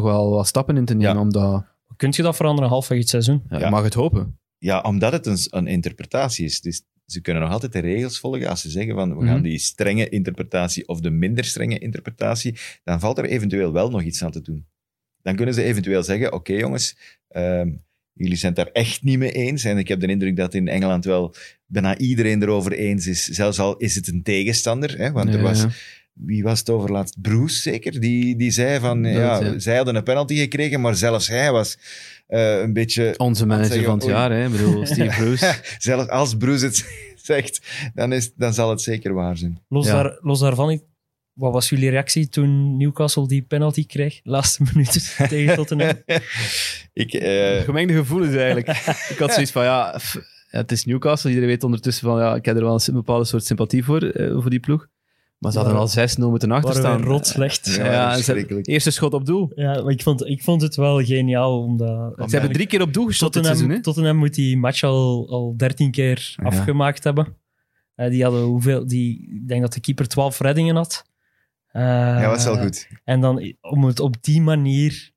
toch 0.00 0.10
wel 0.12 0.30
wat 0.30 0.46
stappen 0.46 0.76
in 0.76 0.84
te 0.84 0.94
nemen. 0.94 1.14
Ja. 1.14 1.20
Omdat, 1.20 1.64
Kun 1.96 2.12
je 2.16 2.22
dat 2.22 2.36
veranderen 2.36 2.70
halfweg 2.70 2.98
het 2.98 3.08
seizoen? 3.08 3.42
ja, 3.50 3.58
Ja. 3.58 3.64
Je 3.64 3.70
mag 3.70 3.82
het 3.84 3.94
hopen. 3.94 4.38
Ja, 4.58 4.80
omdat 4.80 5.12
het 5.12 5.26
een, 5.26 5.38
een 5.50 5.66
interpretatie 5.66 6.44
is. 6.44 6.60
Dus 6.60 6.82
ze 7.06 7.20
kunnen 7.20 7.42
nog 7.42 7.52
altijd 7.52 7.72
de 7.72 7.78
regels 7.78 8.18
volgen. 8.18 8.48
Als 8.48 8.60
ze 8.60 8.70
zeggen 8.70 8.94
van 8.94 9.08
we 9.08 9.14
Mhm. 9.14 9.26
gaan 9.26 9.42
die 9.42 9.58
strenge 9.58 10.08
interpretatie 10.08 10.88
of 10.88 11.00
de 11.00 11.10
minder 11.10 11.44
strenge 11.44 11.78
interpretatie, 11.78 12.58
dan 12.84 13.00
valt 13.00 13.18
er 13.18 13.24
eventueel 13.24 13.72
wel 13.72 13.90
nog 13.90 14.02
iets 14.02 14.24
aan 14.24 14.30
te 14.30 14.40
doen. 14.42 14.66
Dan 15.22 15.36
kunnen 15.36 15.54
ze 15.54 15.62
eventueel 15.62 16.02
zeggen: 16.02 16.32
Oké 16.32 16.52
jongens, 16.52 16.96
ehm, 17.28 17.70
jullie 18.12 18.36
zijn 18.36 18.52
het 18.54 18.64
daar 18.64 18.74
echt 18.82 19.02
niet 19.02 19.18
mee 19.18 19.32
eens. 19.32 19.64
En 19.64 19.78
ik 19.78 19.88
heb 19.88 20.00
de 20.00 20.06
indruk 20.06 20.36
dat 20.36 20.54
in 20.54 20.68
Engeland 20.68 21.04
wel 21.04 21.34
bijna 21.66 21.98
iedereen 21.98 22.42
erover 22.42 22.72
eens 22.72 23.06
is. 23.06 23.24
Zelfs 23.24 23.58
al 23.58 23.76
is 23.76 23.94
het 23.94 24.08
een 24.08 24.22
tegenstander. 24.22 24.98
Hè, 24.98 25.12
want 25.12 25.28
er 25.28 25.36
Ja, 25.36 25.42
was 25.42 25.60
ja. 25.62 25.68
Wie 26.24 26.42
was 26.42 26.58
het 26.58 26.70
over 26.70 26.92
laatst? 26.92 27.20
Bruce 27.20 27.60
zeker? 27.60 28.00
Die, 28.00 28.36
die 28.36 28.50
zei 28.50 28.80
van, 28.80 29.02
Dat, 29.02 29.12
ja, 29.12 29.40
ja. 29.40 29.58
zij 29.58 29.76
hadden 29.76 29.94
een 29.96 30.02
penalty 30.02 30.36
gekregen, 30.36 30.80
maar 30.80 30.94
zelfs 30.94 31.28
hij 31.28 31.52
was 31.52 31.78
eh, 32.26 32.58
een 32.60 32.72
beetje... 32.72 33.14
Onze 33.16 33.46
manager 33.46 33.66
zeggen, 33.72 33.86
van 33.88 33.98
het 33.98 34.06
jaar, 34.08 34.30
hè? 34.30 34.44
Ik 34.44 34.50
bedoel, 34.50 34.86
Steve 34.86 35.16
Bruce. 35.22 35.54
zelfs 35.78 36.08
als 36.08 36.36
Bruce 36.36 36.64
het 36.64 36.84
zegt, 37.22 37.60
dan, 37.94 38.12
is, 38.12 38.34
dan 38.34 38.54
zal 38.54 38.70
het 38.70 38.80
zeker 38.80 39.12
waar 39.14 39.36
zijn. 39.36 39.58
Los, 39.68 39.86
Ja. 39.86 40.02
daar, 40.02 40.18
los 40.20 40.40
daarvan, 40.40 40.80
wat 41.32 41.52
was 41.52 41.68
jullie 41.68 41.90
reactie 41.90 42.28
toen 42.28 42.76
Newcastle 42.76 43.28
die 43.28 43.42
penalty 43.42 43.86
kreeg? 43.86 44.20
Laatste 44.22 44.62
minuut 44.72 45.16
tegen 45.28 45.54
Tottenham. 45.54 46.02
ik, 46.92 47.12
eh, 47.12 47.60
Gemengde 47.60 47.94
gevoelens 47.94 48.34
eigenlijk. 48.34 48.68
ik 49.08 49.16
had 49.18 49.32
zoiets 49.32 49.52
van, 49.52 49.64
ja, 49.64 50.00
het 50.48 50.72
is 50.72 50.84
Newcastle. 50.84 51.28
Iedereen 51.30 51.50
weet 51.50 51.64
ondertussen 51.64 52.08
van, 52.08 52.18
ja, 52.18 52.34
ik 52.34 52.44
heb 52.44 52.56
er 52.56 52.62
wel 52.64 52.80
een 52.86 52.94
bepaalde 52.94 53.24
soort 53.24 53.44
sympathie 53.44 53.84
voor, 53.84 54.02
eh, 54.02 54.32
voor 54.40 54.50
die 54.50 54.60
ploeg. 54.60 54.86
Maar 55.38 55.52
ze 55.52 55.58
hadden 55.58 55.76
al 55.76 55.88
6-0 55.88 56.30
moeten 56.30 56.50
achter 56.50 56.72
Waren 56.72 56.82
staan. 56.90 57.00
we 57.00 57.06
rot 57.06 57.26
slecht. 57.26 57.74
Ja, 57.76 57.84
Ja, 57.92 58.08
ze- 58.10 58.14
verschrikkelijk. 58.22 58.66
eerste 58.66 58.90
schot 58.90 59.12
op 59.14 59.26
doel. 59.26 59.52
Ja, 59.54 59.82
maar 59.82 59.92
ik 59.92 60.02
vond, 60.02 60.26
ik 60.26 60.42
vond 60.42 60.62
het 60.62 60.74
wel 60.76 61.04
geniaal. 61.04 61.62
Omdat, 61.62 62.12
Ze 62.30 62.36
hebben 62.36 62.52
drie 62.52 62.66
keer 62.66 62.80
op 62.82 62.92
doel 62.92 63.06
geschot 63.06 63.32
dit 63.32 63.42
Tottenham, 63.42 63.56
seizoen, 63.56 63.76
hè? 63.76 63.82
Tottenham 63.82 64.16
moet 64.16 64.34
die 64.34 64.56
match 64.58 64.82
al, 64.82 65.26
al 65.30 65.54
13 65.56 65.90
keer 65.90 66.34
Ja. 66.36 66.44
afgemaakt 66.48 67.04
hebben. 67.04 67.36
Eh, 67.94 68.08
die 68.10 68.22
hadden 68.22 68.42
hoeveel, 68.42 68.86
die, 68.86 69.28
ik 69.34 69.48
denk 69.48 69.60
dat 69.60 69.72
de 69.72 69.80
keeper 69.80 70.08
12 70.08 70.40
reddingen 70.40 70.76
had. 70.76 71.04
Eh, 71.66 71.82
ja, 71.82 72.28
was 72.28 72.44
wel 72.44 72.58
goed. 72.58 72.88
En 73.04 73.20
dan 73.20 73.54
om 73.60 73.84
het 73.84 74.00
op 74.00 74.16
die 74.22 74.40
manier 74.40 75.10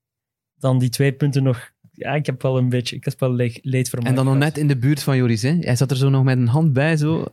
dan 0.57 0.79
die 0.79 0.89
twee 0.89 1.11
punten 1.11 1.43
nog. 1.43 1.71
Ja, 1.91 2.13
ik 2.13 2.25
heb 2.25 2.41
wel 2.41 2.57
een 2.57 2.69
beetje. 2.69 2.95
Ik 2.95 3.05
heb 3.05 3.19
wel 3.19 3.33
le- 3.33 3.59
leed 3.61 3.89
voor 3.89 3.99
En 3.99 4.15
dan 4.15 4.25
nog 4.25 4.37
net 4.37 4.57
in 4.57 4.67
de 4.67 4.77
buurt 4.77 5.03
van 5.03 5.17
Joris, 5.17 5.41
hè? 5.41 5.57
Hij 5.59 5.75
zat 5.75 5.91
er 5.91 5.97
zo 5.97 6.09
nog 6.09 6.23
met 6.23 6.37
een 6.37 6.47
hand 6.47 6.73
bij, 6.73 6.97
zo. 6.97 7.25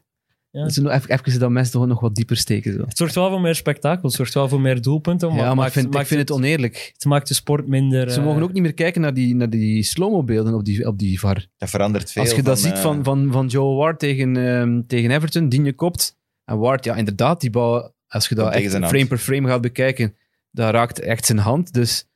Ja. 0.57 0.83
Nog 0.83 0.93
even, 0.93 1.11
even 1.11 1.41
dat 1.41 1.51
mes 1.51 1.71
toch 1.71 1.87
nog 1.87 2.01
wat 2.01 2.15
dieper 2.15 2.37
steken, 2.37 2.73
zo. 2.73 2.81
Het 2.81 2.97
zorgt 2.97 3.15
wel 3.15 3.31
voor 3.31 3.41
meer 3.41 3.55
spektakel. 3.55 4.03
Het 4.03 4.17
zorgt 4.17 4.35
wel 4.35 4.49
voor 4.49 4.61
meer 4.61 4.83
doelpunten. 4.83 5.29
Maar 5.29 5.37
Ja, 5.39 5.43
maar 5.43 5.53
ik 5.53 5.59
maakt, 5.59 5.73
vind, 5.73 5.87
ik 5.87 5.93
maakt 5.93 6.07
vind 6.07 6.21
het 6.21 6.31
oneerlijk. 6.31 6.91
het 6.93 7.05
maakt 7.05 7.29
de 7.29 7.35
sport 7.35 7.67
minder. 7.67 8.11
Ze 8.11 8.19
eh, 8.19 8.25
mogen 8.25 8.43
ook 8.43 8.53
niet 8.53 8.63
meer 8.63 8.75
kijken 8.75 9.01
naar 9.01 9.15
die, 9.15 9.35
naar 9.35 9.51
die 9.51 9.83
slow-mo 9.83 10.23
beelden 10.23 10.55
op 10.55 10.65
die, 10.65 10.87
op 10.87 10.99
die 10.99 11.21
VAR. 11.21 11.47
Dat 11.57 11.71
verandert 11.71 12.13
veel. 12.13 12.23
Als 12.23 12.33
je 12.33 12.43
dat 12.43 12.61
ziet 12.61 12.73
eh, 12.73 12.81
van, 12.81 13.05
van, 13.05 13.33
van 13.33 13.47
Joe 13.47 13.75
Ward 13.75 13.99
tegen, 13.99 14.37
ehm, 14.37 14.83
tegen 14.87 15.11
Everton, 15.11 15.49
Digne 15.49 15.73
kopt. 15.73 16.17
En 16.45 16.59
Ward, 16.59 16.85
ja, 16.85 16.95
inderdaad, 16.95 17.41
die 17.41 17.51
bal, 17.51 17.93
als 18.09 18.29
je 18.29 18.35
dat 18.35 18.53
echt 18.53 18.73
hand. 18.73 18.87
frame 18.87 19.07
per 19.07 19.19
frame 19.19 19.49
gaat 19.49 19.61
bekijken, 19.61 20.15
dat 20.51 20.71
raakt 20.71 21.01
echt 21.01 21.27
zijn 21.27 21.39
hand. 21.39 21.73
Dus 21.73 22.09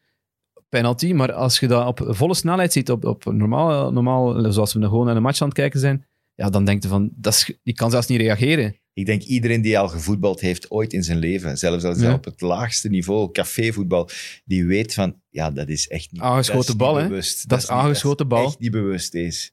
penalty. 0.69 1.13
Maar 1.13 1.33
als 1.33 1.61
je 1.61 1.67
dat 1.67 1.87
op 1.87 2.03
volle 2.07 2.35
snelheid 2.35 2.73
ziet, 2.73 2.91
op, 2.91 3.05
op 3.05 3.25
normaal, 3.25 3.93
normaal, 3.93 4.53
zoals 4.53 4.73
we 4.73 4.81
gewoon 4.81 5.07
naar 5.07 5.17
een 5.17 5.23
match 5.23 5.41
aan 5.41 5.49
het 5.49 5.57
kijken 5.57 5.81
zijn, 5.81 6.05
ja, 6.41 6.51
dan 6.51 6.65
denk 6.65 6.83
je 6.83 6.89
van, 6.89 7.11
dat 7.17 7.33
is, 7.33 7.53
die 7.63 7.75
kan 7.75 7.91
zelfs 7.91 8.07
niet 8.07 8.21
reageren. 8.21 8.77
Ik 8.93 9.07
denk 9.07 9.23
iedereen 9.23 9.61
die 9.63 9.79
al 9.79 9.89
gevoetbald 9.89 10.41
heeft 10.41 10.71
ooit 10.71 10.93
in 10.93 11.03
zijn 11.03 11.19
leven, 11.19 11.59
zelfs 11.59 11.85
als 11.85 12.01
Ja. 12.01 12.13
op 12.13 12.25
het 12.25 12.41
laagste 12.41 12.89
niveau, 12.89 13.31
cafévoetbal, 13.33 14.09
die 14.45 14.67
weet 14.67 14.95
van, 14.95 15.21
ja, 15.29 15.51
dat 15.51 15.69
is 15.69 15.89
echt 15.89 16.13
niet 16.13 16.21
Aangeschoten 16.21 16.67
dat 16.67 16.77
bal, 16.77 16.97
hè? 16.97 17.09
bewust. 17.09 17.49
Dat 17.49 17.59
is 17.59 17.65
niet- 17.69 17.73
aangeschoten 17.79 18.29
bal. 18.29 18.47
echt 18.47 18.59
niet 18.59 18.71
bewust 18.71 19.15
is. 19.15 19.53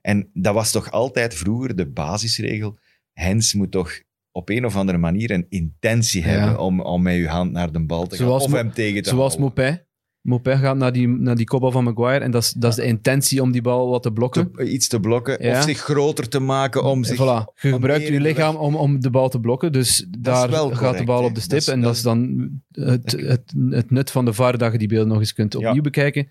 En 0.00 0.30
dat 0.32 0.54
was 0.54 0.70
toch 0.70 0.90
altijd 0.90 1.34
vroeger 1.34 1.76
de 1.76 1.86
basisregel. 1.90 2.78
Hens 3.12 3.54
moet 3.54 3.70
toch 3.70 4.00
op 4.32 4.48
een 4.48 4.64
of 4.64 4.76
andere 4.76 4.98
manier 4.98 5.30
een 5.30 5.46
intentie 5.48 6.22
Ja. 6.22 6.28
hebben 6.28 6.58
om, 6.58 6.80
om 6.80 7.02
met 7.02 7.16
je 7.16 7.28
hand 7.28 7.52
naar 7.52 7.72
de 7.72 7.84
bal 7.86 8.06
te 8.06 8.16
gaan 8.16 8.26
Zoals 8.26 8.44
of 8.44 8.52
hem 8.52 8.72
tegen 8.72 9.02
te 9.02 9.08
Zoals 9.08 9.36
houden. 9.36 9.62
Mopé. 9.64 9.86
Mopé 10.20 10.56
gaat 10.56 10.76
naar 10.76 10.92
die, 10.92 11.08
naar 11.08 11.36
die 11.36 11.46
kopbal 11.46 11.70
van 11.70 11.84
Maguire 11.84 12.24
en 12.24 12.30
dat 12.30 12.42
is, 12.42 12.50
dat 12.52 12.70
is 12.70 12.76
de 12.76 12.84
intentie 12.84 13.42
om 13.42 13.52
die 13.52 13.62
bal 13.62 13.88
wat 13.90 14.02
te 14.02 14.12
blokken. 14.12 14.52
Te- 14.52 14.70
iets 14.70 14.88
te 14.88 15.00
blokken 15.00 15.44
Ja. 15.44 15.58
of 15.58 15.64
zich 15.64 15.78
groter 15.78 16.28
te 16.28 16.38
maken 16.40 16.84
om 16.84 17.04
zich... 17.04 17.16
Voilà. 17.16 17.54
Je 17.60 17.68
gebruikt 17.72 18.06
je 18.08 18.20
lichaam 18.20 18.56
om, 18.56 18.74
om 18.74 19.00
de 19.00 19.10
bal 19.10 19.28
te 19.28 19.40
blokken. 19.40 19.72
Dus 19.72 20.06
daar 20.18 20.48
gaat 20.52 20.98
de 20.98 21.04
bal 21.04 21.24
op 21.24 21.34
de 21.34 21.40
stip. 21.40 21.50
Dat 21.50 21.60
is- 21.60 21.68
en 21.68 21.80
dat 21.80 21.94
is 21.94 22.02
dan 22.02 22.50
het, 22.72 23.12
het, 23.12 23.54
het 23.70 23.90
nut 23.90 24.10
van 24.10 24.24
de 24.24 24.32
VAR 24.32 24.58
dat 24.58 24.72
je 24.72 24.78
die 24.78 24.88
beelden 24.88 25.08
nog 25.08 25.18
eens 25.18 25.32
kunt 25.32 25.54
opnieuw 25.54 25.74
Ja. 25.74 25.80
bekijken. 25.80 26.30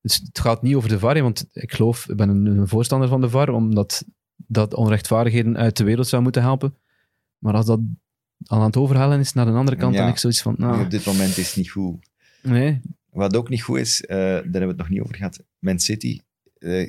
Dus 0.00 0.16
het 0.24 0.38
gaat 0.40 0.62
niet 0.62 0.74
over 0.74 0.88
de 0.88 0.98
VAR, 0.98 1.22
want 1.22 1.46
ik 1.52 1.72
geloof, 1.72 2.08
ik 2.08 2.16
ben 2.16 2.28
een, 2.28 2.46
een 2.46 2.68
voorstander 2.68 3.08
van 3.08 3.20
de 3.20 3.28
VAR, 3.30 3.48
omdat 3.48 4.04
dat 4.36 4.74
onrechtvaardigheden 4.74 5.56
uit 5.56 5.76
de 5.76 5.84
wereld 5.84 6.06
zou 6.08 6.22
moeten 6.22 6.42
helpen. 6.42 6.74
Maar 7.38 7.54
als 7.54 7.66
dat 7.66 7.80
aan 8.46 8.62
het 8.62 8.76
overhalen 8.76 9.20
is 9.20 9.32
naar 9.32 9.46
een 9.46 9.54
andere 9.54 9.76
kant, 9.76 9.90
Ja. 9.92 9.96
dan 9.96 10.06
heb 10.06 10.14
ik 10.14 10.20
zoiets 10.20 10.42
van, 10.42 10.54
nou, 10.58 10.84
Op 10.84 10.90
dit 10.90 11.06
moment 11.06 11.36
is 11.36 11.46
het 11.46 11.56
niet 11.56 11.70
goed. 11.70 11.96
nee, 12.42 12.80
Wat 13.14 13.36
ook 13.36 13.48
niet 13.48 13.62
goed 13.62 13.78
is, 13.78 14.04
eh, 14.04 14.16
daar 14.16 14.42
hebben 14.42 14.60
we 14.60 14.66
het 14.66 14.76
nog 14.76 14.88
niet 14.88 15.00
over 15.00 15.14
gehad. 15.16 15.44
Man 15.58 15.78
City. 15.78 16.20
eh, 16.58 16.80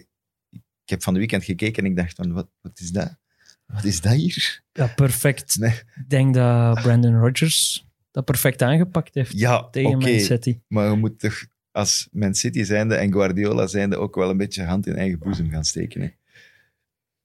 ik 0.84 0.92
heb 0.92 1.04
van 1.04 1.14
de 1.14 1.20
weekend 1.20 1.44
gekeken 1.44 1.84
en 1.84 1.90
ik 1.90 1.96
dacht 1.96 2.16
van, 2.16 2.32
wat, 2.34 2.50
wat 2.62 2.80
is 2.80 2.92
dat? 2.92 3.18
Wat 3.66 3.84
is 3.84 4.02
dat 4.02 4.14
hier? 4.14 4.62
Ja, 4.72 4.88
perfect. 4.88 5.58
Nee. 5.60 5.72
Ik 5.72 6.10
denk 6.10 6.34
dat 6.34 6.82
Brandon 6.82 7.20
Rodgers 7.20 7.86
dat 8.12 8.26
perfect 8.26 8.62
aangepakt 8.62 9.14
heeft 9.14 9.40
Ja, 9.40 9.70
tegen 9.70 9.98
Man 9.98 10.20
City. 10.20 10.60
Maar 10.68 10.90
je 10.90 10.96
moet 10.96 11.20
toch 11.20 11.46
als 11.72 12.08
Man 12.12 12.36
City 12.36 12.64
zijnde 12.64 12.96
en 12.96 13.12
Guardiola 13.12 13.68
zijnde 13.68 13.98
ook 13.98 14.16
wel 14.16 14.30
een 14.30 14.38
beetje 14.38 14.64
hand 14.64 14.88
in 14.88 14.96
eigen 14.96 15.20
boezem 15.20 15.50
gaan 15.50 15.64
steken. 15.64 16.02
Hè? 16.02 16.10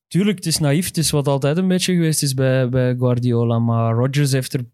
Tuurlijk, 0.06 0.36
het 0.36 0.46
is 0.46 0.58
naïef. 0.58 0.86
Het 0.86 0.96
is 0.96 1.10
wat 1.10 1.26
altijd 1.26 1.56
een 1.56 1.68
beetje 1.68 1.94
geweest 1.94 2.22
is 2.22 2.34
bij, 2.34 2.68
bij 2.68 2.96
Guardiola. 2.96 3.58
Maar 3.58 3.94
Rodgers, 3.94 4.32
heeft 4.32 4.52
er, 4.52 4.64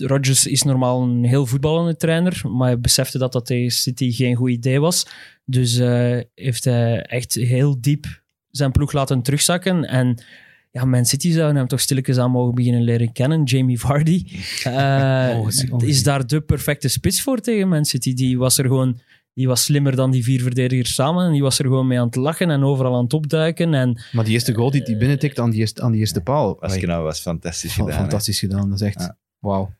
Rodgers 0.00 0.46
is 0.46 0.62
normaal 0.62 1.02
een 1.02 1.24
heel 1.24 1.46
voetballende 1.46 1.96
trainer. 1.96 2.42
Maar 2.48 2.66
hij 2.68 2.80
besefte 2.80 3.18
dat 3.18 3.32
dat 3.32 3.46
tegen 3.46 3.70
City 3.70 4.12
geen 4.12 4.34
goed 4.36 4.50
idee 4.50 4.80
was. 4.80 5.06
Dus 5.44 5.78
eh, 5.78 6.18
heeft 6.34 6.64
hij 6.64 7.02
echt 7.02 7.34
heel 7.34 7.80
diep 7.80 8.22
zijn 8.50 8.72
ploeg 8.72 8.92
laten 8.92 9.22
terugzakken. 9.22 9.84
En 9.84 10.22
ja, 10.70 10.84
Man 10.84 11.04
City 11.04 11.32
zou 11.32 11.54
hem 11.54 11.66
toch 11.66 11.80
stilletjes 11.80 12.18
aan 12.18 12.30
mogen 12.30 12.54
beginnen 12.54 12.82
leren 12.82 13.12
kennen. 13.12 13.42
Jamie 13.44 13.80
Vardy 13.80 14.24
eh, 14.64 15.38
is 15.78 16.02
daar 16.02 16.26
de 16.26 16.40
perfecte 16.40 16.88
spits 16.88 17.22
voor 17.22 17.40
tegen 17.40 17.68
Man 17.68 17.84
City. 17.84 18.14
Die 18.14 18.38
was 18.38 18.58
er 18.58 18.64
gewoon... 18.66 19.00
Die 19.34 19.48
was 19.48 19.64
slimmer 19.64 19.96
dan 19.96 20.10
die 20.10 20.24
vier 20.24 20.42
verdedigers 20.42 20.94
samen. 20.94 21.26
En 21.26 21.32
die 21.32 21.42
was 21.42 21.58
er 21.58 21.64
gewoon 21.64 21.86
mee 21.86 21.98
aan 22.00 22.06
het 22.06 22.14
lachen 22.16 22.50
en 22.50 22.62
overal 22.62 22.94
aan 22.96 23.02
het 23.04 23.12
opduiken. 23.12 23.74
En 23.74 24.02
maar 24.12 24.24
die 24.24 24.32
eerste 24.32 24.54
goal 24.54 24.70
die 24.70 24.82
hij 24.82 24.96
binnentikt 24.96 25.38
aan 25.38 25.50
die 25.50 25.60
eerste, 25.60 25.82
aan 25.82 25.90
die 25.90 26.00
eerste 26.00 26.20
paal, 26.20 26.62
Als 26.62 26.74
je 26.74 26.86
nou 26.86 27.04
was 27.04 27.20
fantastisch 27.20 27.72
fa- 27.72 27.82
gedaan. 27.82 27.96
hè. 27.96 28.00
fantastisch 28.00 28.38
gedaan. 28.38 28.70
Dat 28.70 28.80
is 28.80 28.86
echt, 28.86 29.00
Ja. 29.00 29.16
wauw. 29.38 29.72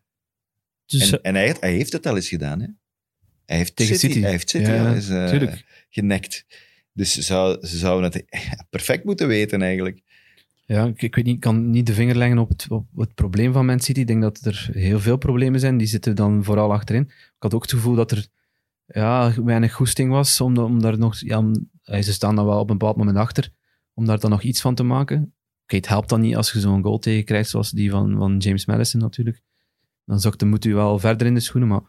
Dus, 0.90 1.10
En, 1.10 1.22
en 1.22 1.34
hij, 1.34 1.56
hij 1.60 1.72
heeft 1.72 1.92
het 1.92 2.06
al 2.06 2.16
eens 2.16 2.28
gedaan. 2.28 2.60
Hè? 2.60 2.66
Hij 3.46 3.56
heeft 3.56 3.76
Tegen 3.76 3.94
City, 3.98 4.06
City. 4.06 4.20
Hij 4.20 4.30
heeft 4.30 4.50
City 4.50 4.70
Ja, 4.70 4.86
al 4.88 4.94
eens 4.94 5.08
eh, 5.08 5.52
genekt. 5.90 6.44
Dus 6.92 7.12
ze, 7.12 7.22
zou, 7.22 7.66
ze 7.66 7.78
zouden 7.78 8.10
het 8.12 8.24
perfect 8.70 9.04
moeten 9.04 9.28
weten 9.28 9.62
eigenlijk. 9.62 10.02
Ja, 10.64 10.84
ik, 10.86 11.02
ik 11.02 11.14
weet 11.14 11.24
niet, 11.24 11.34
ik 11.34 11.40
kan 11.40 11.70
niet 11.70 11.86
de 11.86 11.94
vinger 11.94 12.16
leggen 12.16 12.38
op 12.38 12.48
het, 12.48 12.66
op 12.68 12.86
het 12.96 13.14
probleem 13.14 13.52
van 13.52 13.66
Man 13.66 13.80
City. 13.80 14.00
Ik 14.00 14.06
denk 14.06 14.22
dat 14.22 14.40
er 14.44 14.68
heel 14.72 15.00
veel 15.00 15.16
problemen 15.16 15.60
zijn. 15.60 15.76
Die 15.76 15.86
zitten 15.86 16.16
dan 16.16 16.44
vooral 16.44 16.72
achterin. 16.72 17.02
Ik 17.02 17.34
had 17.38 17.54
ook 17.54 17.62
het 17.62 17.72
gevoel 17.72 17.94
dat 17.94 18.10
er 18.10 18.26
ja, 18.86 19.34
weinig 19.44 19.72
goesting 19.72 20.10
was 20.10 20.40
om, 20.40 20.58
om 20.58 20.82
daar 20.82 20.98
nog... 20.98 21.20
Ja, 21.20 21.38
om- 21.38 21.70
eh, 21.82 22.02
ze 22.02 22.12
staan 22.12 22.34
dan 22.36 22.46
wel 22.46 22.58
op 22.58 22.70
een 22.70 22.78
bepaald 22.78 22.96
moment 22.96 23.16
achter. 23.16 23.50
Om 23.94 24.06
daar 24.06 24.20
dan 24.20 24.30
nog 24.30 24.42
iets 24.42 24.60
van 24.60 24.74
te 24.74 24.82
maken. 24.82 25.34
Oké, 25.62 25.76
het 25.76 25.88
helpt 25.88 26.08
dan 26.08 26.20
niet 26.20 26.36
als 26.36 26.52
je 26.52 26.60
zo'n 26.60 26.82
goal 26.82 26.98
tegenkrijgt 26.98 27.50
zoals 27.50 27.70
die 27.70 27.90
van, 27.90 28.16
van 28.16 28.36
James 28.38 28.66
Madison 28.66 29.00
natuurlijk. 29.00 29.42
Dan 30.18 30.32
de 30.36 30.44
moet 30.44 30.64
u 30.64 30.74
wel 30.74 30.98
verder 30.98 31.26
in 31.26 31.34
de 31.34 31.40
schoenen. 31.40 31.68
Maar 31.68 31.82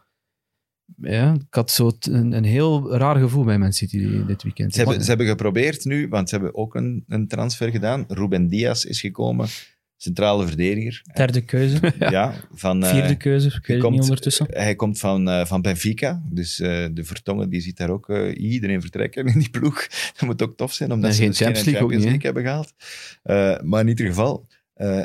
ja, 0.96 1.32
ik 1.34 1.54
had 1.54 1.70
zo 1.70 1.92
een, 2.00 2.32
een 2.32 2.44
heel 2.44 2.96
raar 2.96 3.16
gevoel 3.16 3.44
bij 3.44 3.58
Man 3.58 3.72
City 3.72 4.24
dit 4.26 4.42
weekend. 4.42 4.72
Ze 4.74 4.80
hebben, 4.80 5.00
ze 5.02 5.08
hebben 5.08 5.26
geprobeerd 5.26 5.84
nu, 5.84 6.08
want 6.08 6.28
ze 6.28 6.34
hebben 6.34 6.54
ook 6.54 6.74
een, 6.74 7.04
een 7.08 7.28
transfer 7.28 7.70
gedaan. 7.70 8.04
Ruben 8.08 8.48
Diaz 8.48 8.84
is 8.84 9.00
gekomen. 9.00 9.48
centrale 9.96 10.46
verdediger. 10.46 11.02
Derde 11.14 11.40
keuze, 11.40 11.92
Ja, 11.98 12.34
van... 12.52 12.82
eh, 12.84 12.90
vierde 12.90 13.16
keuze, 13.16 13.48
ik 13.48 13.66
weet 13.66 13.80
komt- 13.80 13.92
niet 13.92 14.02
ondertussen. 14.02 14.46
Hij 14.50 14.74
komt 14.74 14.98
van, 14.98 15.28
eh, 15.28 15.44
van 15.46 15.62
Benfica, 15.62 16.22
dus 16.30 16.60
eh, 16.60 16.86
de 16.92 17.04
Vertongen 17.04 17.50
die 17.50 17.60
ziet 17.60 17.76
daar 17.76 17.90
ook 17.90 18.08
iedereen 18.34 18.80
vertrekken 18.80 19.26
in 19.26 19.38
die 19.38 19.50
ploeg. 19.50 19.86
Dat 20.16 20.20
moet 20.22 20.42
ook 20.42 20.56
tof 20.56 20.72
zijn, 20.72 20.92
omdat 20.92 21.14
ze 21.14 21.22
geen 21.22 21.34
Champions 21.34 21.64
League 21.66 21.82
ook 21.84 21.90
niet, 21.94 22.04
hè? 22.04 22.16
hebben 22.20 22.42
gehaald. 22.42 22.72
Eh, 23.22 23.60
maar 23.60 23.80
in 23.80 23.88
ieder 23.88 24.06
geval, 24.06 24.46
eh, 24.74 25.04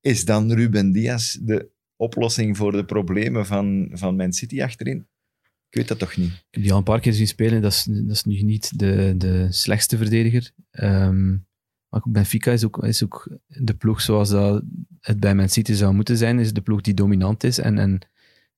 is 0.00 0.24
dan 0.24 0.52
Ruben 0.52 0.92
Diaz 0.92 1.36
de 1.40 1.74
oplossing 1.96 2.56
voor 2.56 2.72
de 2.72 2.84
problemen 2.84 3.46
van, 3.46 3.88
van 3.92 4.16
Man 4.16 4.32
City 4.32 4.62
achterin? 4.62 5.06
Ik 5.68 5.74
weet 5.82 5.88
dat 5.88 5.98
toch 5.98 6.16
niet. 6.16 6.30
Ik 6.30 6.44
heb 6.50 6.62
die 6.62 6.72
al 6.72 6.78
een 6.78 6.84
paar 6.84 7.00
keer 7.00 7.12
zien 7.12 7.26
spelen. 7.26 7.62
Dat 7.62 7.72
is, 7.72 7.84
dat 7.84 8.10
is 8.10 8.24
nu 8.24 8.42
niet 8.42 8.78
de, 8.78 9.14
de 9.16 9.46
slechtste 9.50 9.96
verdediger. 9.96 10.50
Ehm, 10.70 11.30
maar 11.88 12.02
Benfica 12.04 12.50
is 12.52 12.64
ook, 12.64 12.84
is 12.84 13.04
ook 13.04 13.28
de 13.46 13.74
ploeg 13.74 14.00
zoals 14.00 14.28
dat 14.30 14.62
het 15.00 15.20
bij 15.20 15.34
Man 15.34 15.48
City 15.48 15.72
zou 15.72 15.94
moeten 15.94 16.16
zijn. 16.16 16.38
Is 16.38 16.52
de 16.52 16.60
ploeg 16.60 16.80
die 16.80 16.94
dominant 16.94 17.44
is 17.44 17.58
en, 17.58 17.78
en 17.78 17.98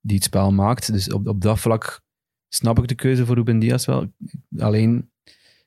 die 0.01 0.15
het 0.17 0.25
spel 0.25 0.53
maakt. 0.53 0.93
Dus 0.93 1.13
op, 1.13 1.27
op 1.27 1.41
dat 1.41 1.61
vlak 1.61 2.01
snap 2.49 2.79
ik 2.79 2.89
de 2.89 2.95
keuze 2.95 3.27
voor 3.27 3.35
Ruben 3.35 3.59
Diaz 3.59 3.87
wel. 3.87 4.13
Alleen, 4.59 5.11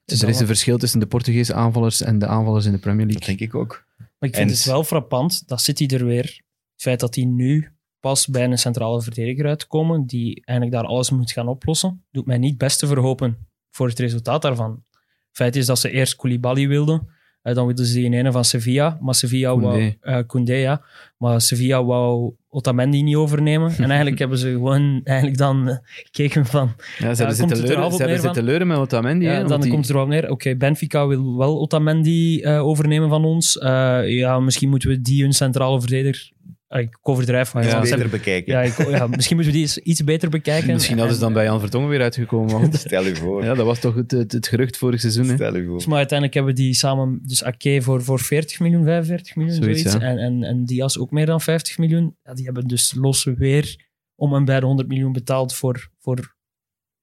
is 0.06 0.22
er 0.22 0.30
is 0.30 0.40
een 0.40 0.46
verschil 0.46 0.78
tussen 0.78 1.00
de 1.00 1.06
Portugese 1.08 1.54
aanvallers 1.54 2.02
en 2.02 2.20
de 2.20 2.28
aanvallers 2.28 2.66
in 2.66 2.72
de 2.72 2.78
Premier 2.78 3.08
Dat 3.08 3.16
League. 3.16 3.36
denk 3.38 3.50
ik 3.50 3.56
ook. 3.60 3.86
Maar 3.98 4.30
ik 4.30 4.36
vind 4.36 4.50
En- 4.50 4.56
het 4.56 4.66
wel 4.66 4.84
frappant 4.84 5.48
dat 5.48 5.62
City 5.62 5.86
er 5.86 6.06
weer, 6.06 6.42
het 6.82 6.89
feit 6.89 7.00
dat 7.00 7.15
hij 7.15 7.26
nu 7.26 7.72
pas 8.00 8.28
bij 8.28 8.44
een 8.44 8.58
centrale 8.58 9.02
verdediger 9.02 9.46
uitkomen, 9.46 10.06
die 10.06 10.41
eigenlijk 10.46 10.78
daar 10.78 10.89
alles 10.91 11.10
moet 11.10 11.32
gaan 11.32 11.48
oplossen, 11.48 12.04
doet 12.12 12.26
mij 12.26 12.38
niet 12.38 12.50
het 12.50 12.58
beste 12.60 12.88
verhopen 12.88 13.38
voor 13.70 13.88
het 13.88 14.00
resultaat 14.00 14.41
daarvan. 14.41 14.84
Het 14.91 15.38
feit 15.38 15.56
is 15.56 15.65
dat 15.65 15.80
ze 15.80 15.89
eerst 15.91 16.15
Koulibaly 16.15 16.67
wilden, 16.67 17.08
eh, 17.41 17.56
dan 17.56 17.65
wilden 17.65 17.86
ze 17.86 17.94
die 17.94 18.06
in 18.06 18.13
ene 18.13 18.32
van 18.32 18.46
Sevilla, 18.46 18.98
maar 19.02 19.15
Sevilla 19.15 19.58
wou... 19.60 19.62
Koundé. 19.62 19.96
eh, 20.02 20.20
Koundé, 20.28 20.54
ja. 20.54 20.82
Maar 21.17 21.41
Sevilla 21.41 21.84
wou 21.84 22.34
Otamendi 22.50 23.04
niet 23.04 23.15
overnemen. 23.15 23.72
En 23.78 23.88
eigenlijk 23.89 24.20
hebben 24.24 24.38
ze 24.38 24.50
gewoon 24.50 25.02
eigenlijk 25.04 25.38
dan 25.38 25.70
eh, 25.70 25.78
gekeken 25.84 26.46
van... 26.46 26.74
Ja, 26.98 27.13
ze 27.13 27.17
hebben 27.24 27.36
zitten 27.36 27.58
er 27.58 27.63
leuren, 27.67 27.91
ze 27.91 27.98
hebben 27.98 28.20
zitten 28.22 28.44
leuren 28.44 28.67
met 28.67 28.78
Otamendi. 28.78 29.26
Ja, 29.26 29.44
dan 29.44 29.62
die- 29.62 29.72
komt 29.72 29.88
het 29.88 29.96
erop 29.96 30.08
neer. 30.08 30.30
Oké, 30.30 30.56
Benfica 30.56 31.08
wil 31.08 31.38
wel 31.38 31.60
Otamendi 31.60 32.46
overnemen 32.48 33.10
van 33.10 33.26
ons. 33.26 33.58
Ja, 34.06 34.39
misschien 34.39 34.70
moeten 34.70 34.89
we 34.89 35.02
die 35.02 35.22
hun 35.22 35.34
centrale 35.34 35.80
verdediger... 35.80 36.32
Ah, 36.72 36.82
ik 36.82 36.98
overdrijf, 37.02 37.54
maar 37.54 37.66
Ja, 37.66 37.82
beter 37.82 38.10
bekijken. 38.10 38.54
ja, 38.54 38.62
ik- 38.62 38.90
ja, 38.90 39.08
misschien 39.08 39.36
moeten 39.36 39.54
we 39.54 39.60
die 39.60 39.68
eens 39.68 39.78
iets 39.78 40.04
beter 40.04 40.30
bekijken. 40.30 40.74
Misschien 40.74 40.98
hadden 40.98 41.16
ze 41.16 41.22
dan 41.22 41.34
bij 41.34 41.44
Jan 41.44 41.60
Vertongen 41.60 41.90
weer 41.90 42.02
uitgekomen. 42.02 42.52
want- 42.52 42.76
Stel 42.88 43.06
u 43.06 43.16
voor. 43.16 43.44
ja, 43.44 43.54
dat 43.54 43.66
was 43.66 43.80
toch 43.80 43.96
het, 43.96 44.12
het, 44.12 44.32
het 44.32 44.48
gerucht 44.48 44.78
vorig 44.78 45.00
seizoen. 45.00 45.28
Hè? 45.28 45.34
Stel 45.36 45.56
u 45.56 45.66
voor. 45.66 45.84
Maar 45.88 45.98
uiteindelijk 45.98 46.34
hebben 46.38 46.56
we 46.56 46.62
die 46.62 46.74
samen... 46.74 47.20
Dus 47.24 47.44
Ake 47.44 47.80
voor, 47.82 48.04
voor 48.04 48.20
40 48.20 48.60
miljoen, 48.60 48.84
45 48.84 49.36
miljoen, 49.36 49.56
Zoiets, 49.56 49.82
zoiets. 49.82 50.04
ja. 50.04 50.10
En, 50.10 50.18
en, 50.18 50.44
en 50.44 50.66
Diaz 50.66 50.98
ook 50.98 51.12
meer 51.12 51.26
dan 51.26 51.42
50 51.42 51.78
miljoen. 51.78 52.16
Ja, 52.24 52.34
die 52.34 52.46
hebben 52.46 52.68
dus 52.68 52.94
los 52.98 53.24
weer 53.24 53.76
om 54.16 54.36
en 54.36 54.46
bij 54.46 54.60
de 54.60 54.66
100 54.66 54.88
miljoen 54.88 55.12
betaald 55.12 55.54
voor, 55.56 55.90
voor, 56.00 56.36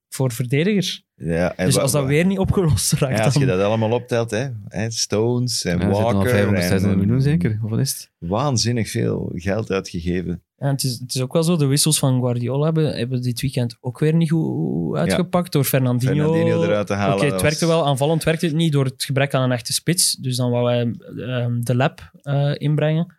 voor 0.09 0.33
verdedigers. 0.33 1.07
Ja, 1.15 1.57
en 1.57 1.67
Dus 1.67 1.79
als 1.79 1.93
dat 1.93 2.07
weer 2.07 2.27
niet 2.27 2.39
opgelost 2.39 2.93
raakt, 2.93 3.19
Ja, 3.19 3.25
als 3.25 3.35
je 3.35 3.47
dan... 3.47 3.57
dat 3.57 3.67
allemaal 3.67 3.93
optelt, 3.93 4.31
hè, 4.31 4.91
Stones 4.91 5.65
en 5.65 5.79
Ja, 5.79 5.89
Walker. 5.89 6.31
500, 6.31 6.63
en, 6.63 6.69
600 6.69 7.01
miljoen 7.01 7.23
zeker. 7.23 7.61
Of 7.65 7.71
wat 7.71 7.79
is 7.79 7.91
het? 7.91 8.11
Waanzinnig 8.19 8.91
veel 8.91 9.33
geld 9.35 9.71
uitgegeven. 9.71 10.43
Ja, 10.59 10.67
het, 10.71 10.83
is, 10.83 10.99
het 10.99 11.15
is 11.15 11.21
ook 11.21 11.33
wel 11.33 11.43
zo, 11.43 11.57
de 11.57 11.67
wissels 11.67 11.99
van 11.99 12.21
Guardiola 12.21 12.65
hebben, 12.65 12.97
hebben 12.97 13.23
dit 13.23 13.41
weekend 13.41 13.77
ook 13.81 13.99
weer 13.99 14.15
niet 14.15 14.31
goed 14.31 14.97
uitgepakt 14.97 15.53
door 15.53 15.65
Fernandinho. 15.65 16.15
Fernandinho 16.15 16.63
eruit 16.63 16.87
te 16.87 16.95
halen. 16.95 17.17
Oké, 17.17 17.33
het 17.33 17.43
werkte 17.43 17.67
wel, 17.67 17.87
aanvallend 17.87 18.25
werkte 18.25 18.47
het 18.47 18.55
niet 18.55 18.73
door 18.73 18.85
het 18.85 19.05
gebrek 19.05 19.35
aan 19.35 19.43
een 19.43 19.53
echte 19.53 19.73
spits. 19.73 20.13
Dus 20.13 20.37
dan 20.37 20.51
wou 20.51 20.71
hij 20.71 20.95
ehm, 21.27 21.61
de 21.61 21.75
lab 21.75 22.11
eh, 22.23 22.53
inbrengen 22.55 23.17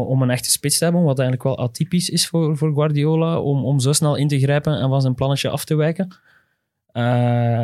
om 0.00 0.22
een 0.22 0.30
echte 0.30 0.50
spits 0.50 0.78
te 0.78 0.84
hebben, 0.84 1.02
wat 1.02 1.18
eigenlijk 1.18 1.48
wel 1.48 1.58
atypisch 1.66 2.08
is 2.10 2.28
voor, 2.28 2.56
voor 2.56 2.72
Guardiola, 2.74 3.40
om, 3.40 3.64
om 3.64 3.80
zo 3.80 3.92
snel 3.92 4.16
in 4.16 4.28
te 4.28 4.38
grijpen 4.38 4.78
en 4.80 4.88
van 4.88 5.00
zijn 5.00 5.14
plannetje 5.14 5.48
af 5.48 5.64
te 5.64 5.74
wijken. 5.74 6.16
Eh, 6.86 7.02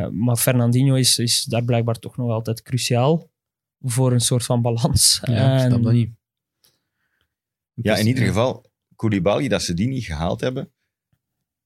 maar 0.08 0.36
Fernandinho 0.36 0.94
is, 0.94 1.18
is 1.18 1.44
daar 1.44 1.64
blijkbaar 1.64 1.98
toch 1.98 2.16
nog 2.16 2.30
altijd 2.30 2.62
cruciaal 2.62 3.28
voor 3.82 4.12
een 4.12 4.20
soort 4.20 4.44
van 4.44 4.62
balans. 4.62 5.20
Ja, 5.24 5.54
ik 5.56 5.60
En- 5.62 5.70
snap 5.70 5.82
dat 5.82 5.92
niet. 5.92 6.10
Ja, 7.74 7.92
Dus, 7.92 8.00
in 8.00 8.06
ieder 8.06 8.24
geval, 8.26 8.64
Koulibaly, 8.96 9.48
dat 9.48 9.62
ze 9.62 9.74
die 9.74 9.88
niet 9.88 10.04
gehaald 10.04 10.40
hebben, 10.40 10.70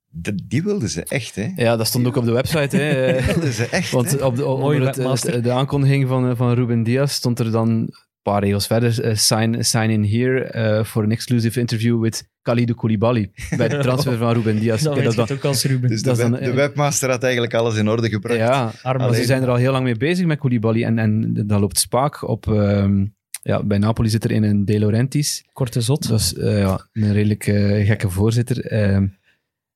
de- 0.09 0.47
die 0.47 0.63
wilden 0.63 0.89
ze 0.89 1.05
echt, 1.05 1.35
hè. 1.35 1.53
Ja, 1.57 1.77
dat 1.77 1.87
stond 1.87 2.07
ook 2.07 2.17
op 2.17 2.25
de 2.25 2.33
website. 2.33 2.77
Hè. 2.77 3.13
Die 3.17 3.27
wilden 3.27 3.53
ze 3.53 3.67
echt, 3.67 3.91
Want 3.91 4.11
hè. 4.11 4.25
op 4.25 4.37
de, 4.37 4.47
onder 4.47 4.87
het, 4.87 5.23
het- 5.23 5.45
de 5.45 5.51
aankondiging 5.53 6.09
van, 6.09 6.29
eh, 6.31 6.37
van 6.37 6.53
Ruben 6.53 6.83
Diaz 6.83 7.13
stond 7.13 7.39
er 7.39 7.51
dan 7.51 7.89
paar 8.23 8.43
regels 8.45 8.67
verder. 8.67 9.01
eh, 9.05 9.15
sign, 9.17 9.57
sign 9.63 9.91
in 9.91 10.05
here 10.05 10.41
eh, 10.45 10.85
for 10.85 11.03
an 11.05 11.11
exclusive 11.11 11.61
interview 11.61 12.01
with 12.03 12.31
Khalidou 12.43 12.77
Koulibaly. 12.77 13.31
Bij 13.57 13.69
de 13.69 13.79
transfer 13.79 14.17
van 14.17 14.33
Ruben 14.33 14.59
Diaz. 14.61 14.83
Dat 14.83 14.97
het 15.17 15.33
ook 15.33 15.45
als 15.45 15.65
Ruben. 15.65 15.89
Dus 15.89 16.03
de, 16.03 16.09
dat 16.09 16.17
web- 16.31 16.45
de 16.45 16.53
webmaster 16.53 17.11
had 17.11 17.23
eigenlijk 17.23 17.55
alles 17.55 17.77
in 17.77 17.89
orde 17.89 18.09
gebracht. 18.09 18.39
ja, 18.39 18.73
Arme 18.83 19.05
maar 19.07 19.15
ze 19.15 19.25
zijn 19.25 19.43
er 19.43 19.49
al 19.49 19.57
heel 19.57 19.73
lang 19.73 19.85
mee 19.85 19.97
bezig 19.97 20.27
met 20.27 20.39
Koulibaly. 20.39 20.83
En, 20.85 20.99
en 20.99 21.33
dat 21.47 21.61
loopt 21.61 21.79
spaak. 21.79 22.29
Op, 22.29 22.47
ehm, 22.53 23.05
ja, 23.43 23.63
bij 23.63 23.79
Napoli 23.79 24.09
zit 24.09 24.25
er 24.25 24.31
in 24.31 24.43
een 24.43 24.65
De 24.65 24.79
Laurentiis. 24.79 25.45
korte 25.53 25.81
zot. 25.81 26.09
Dat 26.09 26.21
is 26.21 26.35
eh, 26.35 26.59
ja, 26.59 26.89
een 26.93 27.13
redelijk 27.13 27.47
eh, 27.47 27.87
gekke 27.87 28.11
voorzitter. 28.11 28.67
Ehm, 28.67 29.07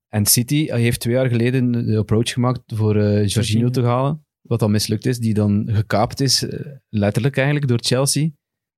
en 0.08 0.26
City 0.26 0.66
eh, 0.70 0.76
heeft 0.76 1.00
twee 1.00 1.14
jaar 1.14 1.28
geleden 1.28 1.72
de 1.86 1.96
approach 1.98 2.30
gemaakt 2.32 2.60
voor 2.66 2.96
eh 2.96 3.26
Jorginho. 3.26 3.68
te 3.70 3.82
halen. 3.82 4.25
Wat 4.48 4.58
dan 4.58 4.70
mislukt 4.70 5.06
is, 5.06 5.18
die 5.18 5.34
dan 5.34 5.68
gekaapt 5.72 6.20
is, 6.20 6.48
eh, 6.48 6.66
letterlijk 6.88 7.36
eigenlijk, 7.36 7.68
door 7.68 7.80
Chelsea. 7.80 8.28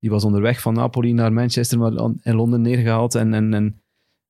Die 0.00 0.10
was 0.10 0.24
onderweg 0.24 0.60
van 0.60 0.74
Napoli 0.74 1.12
naar 1.12 1.32
Manchester, 1.32 1.78
maar 1.78 1.90
dan 1.90 2.20
in 2.22 2.34
Londen 2.34 2.60
neergehaald 2.60 3.14
en, 3.14 3.34
en, 3.34 3.54
en 3.54 3.82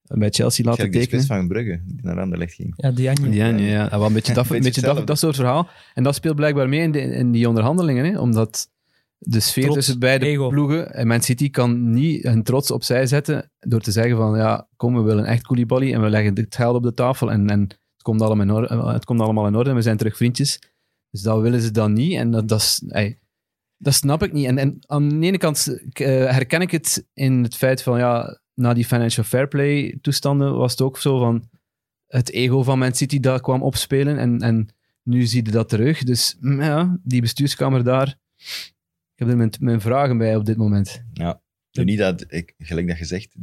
bij 0.02 0.30
Chelsea 0.30 0.64
laten 0.64 0.80
Kijk, 0.80 0.92
die 0.92 1.00
tekenen. 1.00 1.24
spits 1.24 1.38
van 1.38 1.48
Brugge, 1.48 1.80
die 1.84 1.98
naar 2.02 2.20
Anderlecht 2.20 2.54
ging. 2.54 2.72
Ja, 2.76 2.90
Diagne. 2.90 3.34
Ja, 3.34 3.46
ja, 3.46 3.56
ja. 3.56 3.90
Wel 3.90 4.06
een 4.06 4.12
beetje 4.12 4.34
dat, 4.34 4.50
een 4.50 4.62
beetje 4.62 5.04
dat, 5.04 5.18
soort 5.18 5.36
verhaal. 5.36 5.68
En 5.94 6.02
dat 6.02 6.14
speelt 6.14 6.36
blijkbaar 6.36 6.68
mee 6.68 6.80
in, 6.80 6.92
de, 6.92 7.00
in 7.00 7.32
die 7.32 7.48
onderhandelingen, 7.48 8.04
hè? 8.04 8.18
omdat 8.18 8.68
de 9.18 9.40
sfeer 9.40 9.62
Trots, 9.62 9.76
tussen 9.76 9.98
beide 9.98 10.26
ego. 10.26 10.48
ploegen 10.48 10.94
en 10.94 11.06
Man 11.06 11.22
City 11.22 11.50
kan 11.50 11.90
niet 11.90 12.22
hun 12.22 12.42
trots 12.42 12.70
opzij 12.70 13.06
zetten 13.06 13.50
door 13.58 13.80
te 13.80 13.92
zeggen 13.92 14.16
van 14.16 14.36
ja, 14.36 14.68
kom, 14.76 14.94
we 14.94 15.00
willen 15.02 15.24
echt 15.24 15.42
Koulibaly 15.42 15.92
en 15.92 16.02
we 16.02 16.10
leggen 16.10 16.34
het 16.34 16.54
geld 16.54 16.74
op 16.74 16.82
de 16.82 16.94
tafel 16.94 17.30
en, 17.30 17.50
en 17.50 17.60
het, 17.60 18.02
komt 18.02 18.22
allemaal 18.22 18.46
in 18.46 18.52
orde, 18.52 18.92
het 18.92 19.04
komt 19.04 19.20
allemaal 19.20 19.46
in 19.46 19.54
orde 19.54 19.70
en 19.70 19.76
we 19.76 19.82
zijn 19.82 19.96
terug 19.96 20.16
vriendjes. 20.16 20.58
Dus 21.10 21.22
dat 21.22 21.40
willen 21.40 21.60
ze 21.60 21.70
dan 21.70 21.92
niet 21.92 22.14
en 22.14 22.30
dat, 22.30 22.48
dat, 22.48 22.60
is, 22.60 22.82
dat 23.76 23.94
snap 23.94 24.22
ik 24.22 24.32
niet. 24.32 24.46
En, 24.46 24.58
en 24.58 24.78
aan 24.86 25.08
de 25.08 25.26
ene 25.26 25.38
kant 25.38 25.78
eh, 25.92 26.06
herken 26.06 26.60
ik 26.60 26.70
het 26.70 27.06
in 27.14 27.42
het 27.42 27.56
feit 27.56 27.82
van 27.82 27.98
ja, 27.98 28.40
na 28.54 28.74
die 28.74 28.84
financial 28.84 29.24
fair 29.24 29.48
play 29.48 29.98
toestanden 30.00 30.56
was 30.56 30.70
het 30.70 30.80
ook 30.80 30.98
zo 30.98 31.18
van 31.18 31.48
het 32.06 32.30
ego 32.30 32.62
van 32.62 32.78
Man 32.78 32.94
City 32.94 33.20
dat 33.20 33.40
kwam 33.40 33.62
opspelen 33.62 34.18
en, 34.18 34.40
en 34.40 34.68
nu 35.02 35.26
zie 35.26 35.44
je 35.44 35.50
dat 35.50 35.68
terug. 35.68 36.04
Dus 36.04 36.36
mm, 36.40 36.62
ja, 36.62 36.98
die 37.02 37.20
bestuurskamer 37.20 37.84
daar, 37.84 38.18
ik 39.14 39.14
heb 39.14 39.28
er 39.28 39.36
mijn, 39.36 39.52
mijn 39.60 39.80
vragen 39.80 40.18
bij 40.18 40.36
op 40.36 40.44
dit 40.44 40.56
moment. 40.56 41.04
Ja. 41.12 41.40
Nu 41.78 41.84
niet 41.84 41.98
dat, 41.98 42.24
ik, 42.28 42.54
gelijk 42.58 42.88
dat 42.88 42.98
je 42.98 43.04
zegt, 43.04 43.34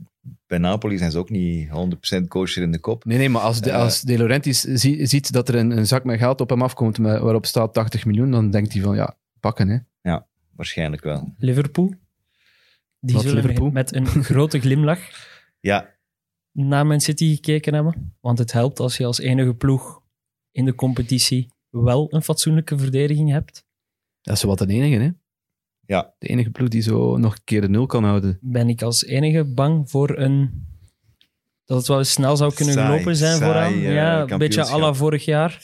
bij 0.48 0.58
Napoli 0.58 0.98
zijn 0.98 1.12
ze 1.12 1.17
ook 1.17 1.30
niet 1.30 1.69
100% 1.69 2.28
kosher 2.28 2.63
in 2.63 2.71
de 2.71 2.80
kop. 2.80 3.06
Nee, 3.06 3.17
nee, 3.17 3.30
maar 3.30 3.41
als 3.41 3.62
De, 3.62 3.69
Eh. 3.71 3.78
als 3.78 4.02
de 4.02 4.17
Laurentiis 4.17 4.62
zie- 4.62 5.06
ziet 5.06 5.32
dat 5.32 5.50
er 5.50 5.56
een, 5.56 5.71
een 5.78 5.88
zak 5.88 6.04
met 6.04 6.17
geld 6.19 6.41
op 6.41 6.50
hem 6.50 6.62
afkomt 6.62 7.00
met, 7.00 7.19
waarop 7.21 7.45
staat 7.45 7.74
80 7.74 8.06
miljoen, 8.06 8.32
dan 8.32 8.52
denkt 8.52 8.74
hij 8.74 8.82
van 8.82 8.95
ja, 8.95 9.17
pakken 9.39 9.67
hè. 9.69 9.78
Waarschijnlijk 10.56 11.04
wel. 11.04 11.34
Liverpool. 11.38 11.93
Die 13.00 13.15
Wat, 13.15 13.24
zullen 13.24 13.41
Liverpool? 13.41 13.69
met 13.69 13.95
een 13.95 14.06
grote 14.08 14.60
glimlach 14.60 15.00
Ja, 15.60 15.93
naar 16.52 16.86
Man 16.86 17.02
City 17.02 17.36
gekeken 17.36 17.74
hebben. 17.74 18.15
Want 18.21 18.38
het 18.38 18.52
helpt 18.52 18.80
als 18.80 18.98
je 18.98 19.06
als 19.06 19.19
enige 19.19 19.54
ploeg 19.54 20.02
in 20.52 20.65
de 20.65 20.76
competitie 20.76 21.50
wel 21.69 22.13
een 22.13 22.21
fatsoenlijke 22.24 22.78
verdediging 22.78 23.30
hebt. 23.32 23.65
Dat 24.21 24.36
is 24.36 24.43
wat 24.43 24.58
de 24.58 24.67
enige, 24.67 25.02
hè. 25.04 25.10
Ja. 25.88 26.13
De 26.19 26.28
enige 26.28 26.50
ploeg 26.50 26.67
die 26.67 26.82
zo 26.82 27.17
nog 27.17 27.34
een 27.34 27.43
keer 27.43 27.62
de 27.62 27.69
nul 27.69 27.86
kan 27.86 28.04
houden. 28.04 28.38
Ben 28.41 28.69
ik 28.69 28.82
als 28.82 29.06
enige 29.06 29.43
bang 29.43 29.89
voor 29.89 30.17
een... 30.17 30.63
Dat 31.65 31.78
het 31.78 31.88
wel 31.88 31.98
eens 31.98 32.12
snel 32.12 32.38
zou 32.38 32.54
kunnen 32.54 32.74
Saai, 32.74 32.91
gelopen 32.91 33.15
zijn 33.15 33.38
saai, 33.38 33.52
vooraan. 33.52 33.74
eh, 33.74 33.93
ja, 33.93 34.30
een 34.30 34.38
beetje 34.38 34.65
à 34.65 34.78
la 34.80 34.93
vorig 34.93 35.26
jaar. 35.26 35.62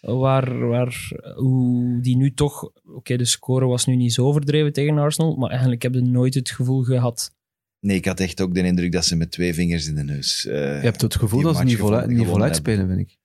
Waar, 0.00 0.58
waar 0.68 1.10
hoe 1.36 2.00
die 2.00 2.16
nu 2.16 2.34
toch... 2.34 2.70
Oké, 2.84 3.16
de 3.16 3.24
score 3.24 3.66
was 3.66 3.86
nu 3.86 3.96
niet 3.96 4.12
zo 4.12 4.24
overdreven 4.24 4.72
tegen 4.72 4.98
Arsenal. 4.98 5.36
Maar 5.36 5.50
eigenlijk 5.50 5.82
heb 5.82 5.94
je 5.94 6.00
nooit 6.02 6.34
het 6.34 6.50
gevoel 6.50 6.82
gehad... 6.82 7.34
nee, 7.80 7.96
ik 7.96 8.04
had 8.04 8.20
echt 8.20 8.40
ook 8.40 8.54
de 8.54 8.62
indruk 8.62 8.92
dat 8.92 9.04
ze 9.04 9.16
met 9.16 9.30
twee 9.30 9.54
vingers 9.54 9.86
in 9.86 9.94
de 9.94 10.02
neus... 10.02 10.46
eh, 10.46 10.54
Je 10.54 10.58
hebt 10.60 11.00
het 11.00 11.14
gevoel 11.14 11.42
dat 11.42 11.56
ze 11.56 11.64
niet, 11.64 12.06
niet 12.06 12.26
voluit 12.26 12.56
spelen, 12.56 12.86
vind 12.88 13.00
ik. 13.00 13.18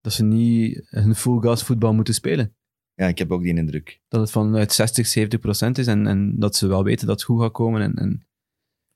Dat 0.00 0.12
ze 0.12 0.24
niet 0.24 0.86
hun 0.90 1.14
full 1.14 1.40
gas 1.40 1.62
voetbal 1.62 1.94
moeten 1.94 2.14
spelen. 2.14 2.54
Ja, 2.96 3.06
ik 3.06 3.18
heb 3.18 3.32
ook 3.32 3.42
die 3.42 3.56
indruk. 3.56 4.00
Dat 4.08 4.20
het 4.20 4.30
vanuit 4.30 4.72
60, 4.72 5.06
70 5.06 5.40
procent 5.40 5.78
is 5.78 5.86
en, 5.86 6.06
en 6.06 6.38
dat 6.38 6.56
ze 6.56 6.66
wel 6.66 6.84
weten 6.84 7.06
dat 7.06 7.16
het 7.16 7.24
goed 7.24 7.40
gaat 7.40 7.52
komen 7.52 7.82
en, 7.82 7.94
en 7.94 8.26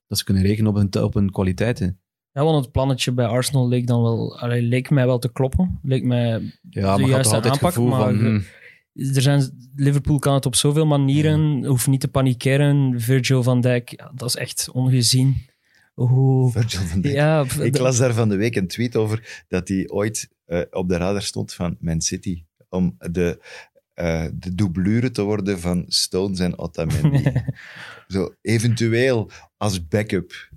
dat 0.07 0.17
ze 0.17 0.23
kunnen 0.23 0.43
rekenen 0.43 0.69
op 0.69 0.75
hun, 0.75 1.03
op 1.03 1.13
hun 1.13 1.31
kwaliteiten. 1.31 1.99
Ja, 2.31 2.43
want 2.43 2.63
het 2.63 2.71
plannetje 2.71 3.11
bij 3.11 3.25
Arsenal 3.25 3.67
leek 3.67 3.87
dan 3.87 4.01
wel... 4.01 4.39
Allee, 4.39 4.61
leek 4.61 4.89
mij 4.89 5.05
wel 5.05 5.19
te 5.19 5.31
kloppen. 5.31 5.79
Leek 5.83 6.03
mij 6.03 6.53
Ja, 6.69 6.97
De 6.97 7.03
juiste 7.03 7.35
het 7.35 7.45
aanpak, 7.45 7.73
gevoel 7.73 7.87
maar 7.87 7.99
van... 7.99 8.17
hmm, 8.17 8.43
er 8.93 9.21
zijn, 9.21 9.69
Liverpool 9.75 10.19
kan 10.19 10.33
het 10.33 10.45
op 10.45 10.55
zoveel 10.55 10.85
manieren, 10.85 11.65
hoeft 11.65 11.87
niet 11.87 11.99
te 11.99 12.07
panikeren. 12.07 13.01
Virgil 13.01 13.43
van 13.43 13.61
Dijk, 13.61 13.89
ja, 13.97 14.11
dat 14.15 14.27
is 14.27 14.35
echt 14.35 14.69
ongezien. 14.71 15.49
Hoe, 15.93 16.51
Virgil 16.51 16.81
van 16.81 17.01
Dijk. 17.01 17.15
ja, 17.15 17.45
Ik 17.59 17.77
las 17.77 17.97
daar 17.97 18.13
van 18.13 18.29
de 18.29 18.35
week 18.35 18.55
een 18.55 18.67
tweet 18.67 18.95
over 18.95 19.43
dat 19.47 19.67
hij 19.67 19.89
ooit 19.89 20.29
eh, 20.45 20.61
op 20.71 20.89
de 20.89 20.97
radar 20.97 21.21
stond 21.21 21.53
van 21.53 21.77
Man 21.79 22.01
City. 22.01 22.43
Om 22.69 22.95
de, 22.97 23.41
eh 24.01 24.25
de 24.33 24.55
doublure 24.55 25.11
te 25.11 25.21
worden 25.21 25.59
van 25.59 25.85
Stones 25.87 26.39
en 26.39 26.57
Otamendi. 26.57 27.31
Zo 28.07 28.33
eventueel 28.41 29.31
als 29.57 29.87
backup. 29.87 30.49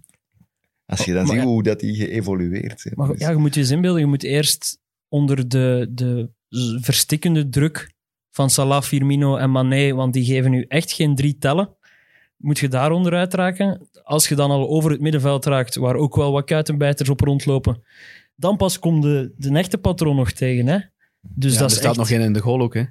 Als 0.86 1.04
je 1.04 1.12
dan 1.12 1.26
Maar 1.26 1.36
ziet 1.36 1.44
hoe 1.44 1.62
dat 1.62 1.80
die 1.80 1.94
geëvolueerd 1.94 2.84
is. 2.84 2.94
Maar 2.94 3.18
ja, 3.18 3.30
je 3.30 3.36
moet 3.36 3.54
je 3.54 3.60
eens 3.60 3.70
inbeelden, 3.70 4.00
je 4.00 4.06
moet 4.06 4.22
eerst 4.22 4.78
onder 5.08 5.48
de, 5.48 5.88
de 5.90 6.30
verstikkende 6.80 7.48
druk 7.48 7.92
van 8.30 8.50
Salah, 8.50 8.82
Firmino 8.82 9.36
en 9.36 9.50
Mané, 9.50 9.92
want 9.92 10.12
die 10.12 10.24
geven 10.24 10.50
nu 10.50 10.64
echt 10.68 10.92
geen 10.92 11.14
drie 11.14 11.38
tellen, 11.38 11.76
moet 12.36 12.58
je 12.58 12.68
daaronder 12.68 13.14
uitraken. 13.14 13.88
Als 14.02 14.28
je 14.28 14.34
dan 14.34 14.50
al 14.50 14.68
over 14.68 14.90
het 14.90 15.00
middenveld 15.00 15.44
raakt, 15.44 15.74
waar 15.74 15.94
ook 15.94 16.16
wel 16.16 16.32
wat 16.32 16.44
kuitenbijters 16.44 17.08
op 17.08 17.20
rondlopen, 17.20 17.82
dan 18.36 18.56
pas 18.56 18.78
komt 18.78 19.02
de, 19.02 19.32
de 19.36 19.58
echte 19.58 19.78
patroon 19.78 20.16
nog 20.16 20.32
tegen. 20.32 20.66
Hè? 20.66 20.78
Dus 21.36 21.52
Ja, 21.52 21.58
dat 21.58 21.66
er 21.70 21.74
is 21.74 21.80
staat 21.82 21.88
echt... 21.90 21.98
nog 21.98 22.08
geen 22.08 22.20
in 22.20 22.32
de 22.32 22.40
goal 22.40 22.60
ook, 22.60 22.74
hè. 22.74 22.82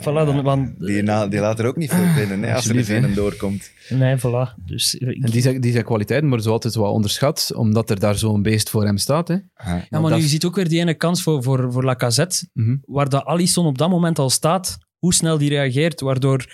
Voilà, 0.00 0.02
dan, 0.26 0.42
want, 0.42 0.80
Die, 0.80 1.02
na, 1.02 1.26
die 1.26 1.40
laat 1.40 1.58
er 1.58 1.66
ook 1.66 1.76
niet 1.76 1.90
veel 1.90 2.14
binnen 2.16 2.42
hè, 2.42 2.54
als 2.54 2.68
er 2.68 2.86
hè. 2.86 2.96
een 2.96 3.14
doorkomt. 3.14 3.70
nee, 3.88 4.16
voilà. 4.18 4.64
Dus, 4.64 4.94
ik- 4.94 5.22
En 5.24 5.30
die 5.30 5.42
zijn, 5.42 5.60
die 5.60 5.72
zijn 5.72 5.84
kwaliteiten 5.84 6.28
worden 6.28 6.46
zo 6.46 6.52
altijd 6.52 6.74
wel 6.74 6.92
onderschat, 6.92 7.52
omdat 7.56 7.90
er 7.90 7.98
daar 8.00 8.14
zo'n 8.14 8.42
beest 8.42 8.70
voor 8.70 8.84
hem 8.84 8.98
staat, 8.98 9.28
hè. 9.28 9.34
Ja, 9.34 9.42
maar 9.90 10.00
dat 10.02 10.10
nu, 10.10 10.16
je 10.16 10.28
ziet 10.28 10.44
ook 10.44 10.54
weer 10.56 10.68
die 10.68 10.80
ene 10.80 10.94
kans 10.94 11.22
voor, 11.22 11.42
voor, 11.42 11.72
voor 11.72 11.84
Lacazette, 11.84 12.48
Mhm. 12.52 12.76
waar 12.84 13.08
dat 13.08 13.24
Alisson 13.24 13.66
op 13.66 13.78
dat 13.78 13.90
moment 13.90 14.18
al 14.18 14.30
staat, 14.30 14.78
hoe 14.98 15.14
snel 15.14 15.38
die 15.38 15.48
reageert, 15.48 16.00
waardoor, 16.00 16.52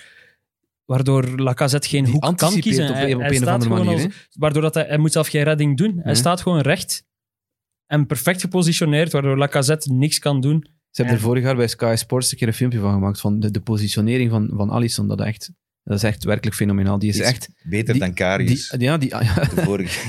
waardoor 0.85 1.23
Lacazette 1.39 1.87
geen 1.87 2.03
Die 2.03 2.13
hoek 2.13 2.37
kan 2.37 2.59
kiezen. 2.59 2.89
op, 2.89 2.93
Hij- 2.95 3.13
op 3.13 3.19
hij 3.19 3.29
een 3.29 3.35
of 3.35 3.41
staat 3.41 3.53
andere 3.53 3.69
gewoon 3.71 3.85
manier, 3.85 4.05
als- 4.05 4.27
waardoor 4.37 4.61
dat 4.61 4.73
hij, 4.73 4.85
hij 4.87 4.97
moet 4.97 5.11
zelf 5.11 5.27
geen 5.27 5.43
redding 5.43 5.77
doen. 5.77 5.93
Hij 5.95 6.11
Ja. 6.11 6.17
staat 6.17 6.41
gewoon 6.41 6.59
recht 6.61 7.03
en 7.85 8.05
perfect 8.05 8.41
gepositioneerd, 8.41 9.11
waardoor 9.11 9.37
Lacazette 9.37 9.93
niks 9.93 10.19
kan 10.19 10.41
doen. 10.41 10.65
Ze 10.91 11.01
hebben 11.01 11.15
Ja. 11.15 11.21
er 11.21 11.27
vorig 11.27 11.43
jaar 11.43 11.55
bij 11.55 11.67
Sky 11.67 11.93
Sports 11.97 12.31
een 12.31 12.37
keer 12.37 12.47
een 12.47 12.53
filmpje 12.53 12.79
van 12.79 12.93
gemaakt, 12.93 13.19
van 13.19 13.39
de, 13.39 13.51
de 13.51 13.61
positionering 13.61 14.29
van, 14.31 14.49
van 14.55 14.69
Alisson. 14.69 15.07
Dat, 15.07 15.21
echt, 15.21 15.51
dat 15.83 15.97
is 15.97 16.03
echt 16.03 16.23
werkelijk 16.23 16.55
fenomenaal. 16.55 16.99
Die 16.99 17.09
is 17.09 17.15
Die 17.15 17.23
is 17.23 17.29
echt... 17.29 17.49
Beter 17.63 17.93
Die- 17.93 18.01
dan 18.03 18.13
Karius. 18.13 18.69
Die, 18.69 18.79
ja, 18.79 18.97
die, 18.97 19.09
ja, 19.09 19.19
de 19.19 19.61
vorige. 19.61 19.99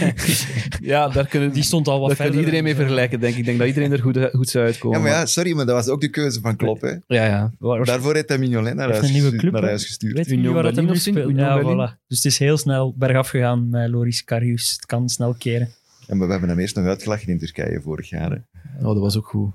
ja, 0.92 1.08
daar 1.08 1.26
kunnen, 1.26 1.52
Die 1.52 1.62
stond 1.62 1.88
al 1.88 1.98
wat 1.98 2.06
daar 2.08 2.16
verder. 2.16 2.34
kan 2.34 2.40
iedereen 2.44 2.64
mee 2.64 2.74
vergelijken, 2.74 3.20
denk 3.20 3.32
ik. 3.32 3.38
Ik 3.38 3.44
denk 3.44 3.58
dat 3.58 3.66
iedereen 3.66 3.92
er 3.92 3.98
goed, 3.98 4.18
goed 4.32 4.48
zou 4.48 4.64
uitkomen. 4.64 4.98
Ja, 4.98 5.04
maar 5.04 5.12
ja, 5.12 5.26
sorry, 5.26 5.52
maar 5.56 5.66
dat 5.66 5.74
was 5.74 5.88
ook 5.88 6.00
de 6.00 6.08
keuze 6.08 6.40
van 6.40 6.56
Klopp. 6.56 6.80
Hè. 6.80 6.88
ja, 7.06 7.24
ja. 7.24 7.52
Daarvoor 7.84 8.14
heeft 8.14 8.28
hij 8.28 8.38
Mignolet 8.38 8.74
naar 8.74 8.90
huis, 8.90 8.98
een 9.06 9.12
nieuwe 9.12 9.20
gestuurd- 9.20 9.40
club, 9.42 9.52
naar 9.52 9.62
huis 9.62 9.84
gestuurd. 9.86 10.14
Weet 10.16 10.28
je 10.42 10.50
waar 10.52 10.62
dat 10.62 10.76
hem 10.76 10.86
nu 10.86 10.96
speelt? 10.96 11.36
Ja, 11.36 11.62
voilà. 11.62 11.98
Dus 12.06 12.16
het 12.16 12.24
is 12.24 12.38
heel 12.38 12.56
snel 12.56 12.94
bergaf 12.96 13.28
gegaan 13.28 13.68
met 13.68 13.90
Loris 13.90 14.24
Karius. 14.24 14.72
Het 14.72 14.86
kan 14.86 15.08
snel 15.08 15.34
keren. 15.38 15.68
En 16.06 16.18
we 16.18 16.26
hebben 16.26 16.48
hem 16.48 16.58
eerst 16.58 16.76
nog 16.76 16.84
uitgelachen 16.86 17.28
in 17.28 17.38
Turkije 17.38 17.80
vorig 17.80 18.08
jaar. 18.08 18.30
Hè. 18.30 18.36
Oh, 18.78 18.84
dat 18.94 18.98
was 18.98 19.16
ook 19.16 19.26
goed. 19.26 19.52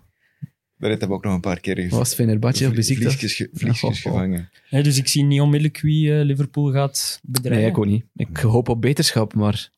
Daar 0.84 0.92
heeft 0.92 1.04
hij 1.04 1.12
ook 1.14 1.24
nog 1.24 1.34
een 1.34 1.40
paar 1.40 1.60
keer 1.60 1.76
Wat 1.82 2.00
was 2.00 2.08
het, 2.08 2.18
Fenerbahce 2.18 2.68
of 2.68 2.74
Besiktas? 2.74 3.06
vliegjes, 3.16 3.34
ge- 3.34 3.50
vliegjes 3.54 4.02
gevangen. 4.02 4.50
Dus 4.70 4.98
ik 4.98 5.08
zie 5.08 5.24
niet 5.24 5.42
onmiddellijk 5.42 5.82
wie 5.82 6.18
eh, 6.18 6.24
Liverpool 6.26 6.72
gaat 6.72 7.20
bedreigen. 7.24 7.62
Nee, 7.62 7.72
ik 7.72 7.78
ook 7.78 7.86
niet. 7.86 8.06
Ik 8.16 8.38
hoop 8.38 8.70
op 8.70 8.82
beterschap, 8.82 9.34
maar... 9.34 9.70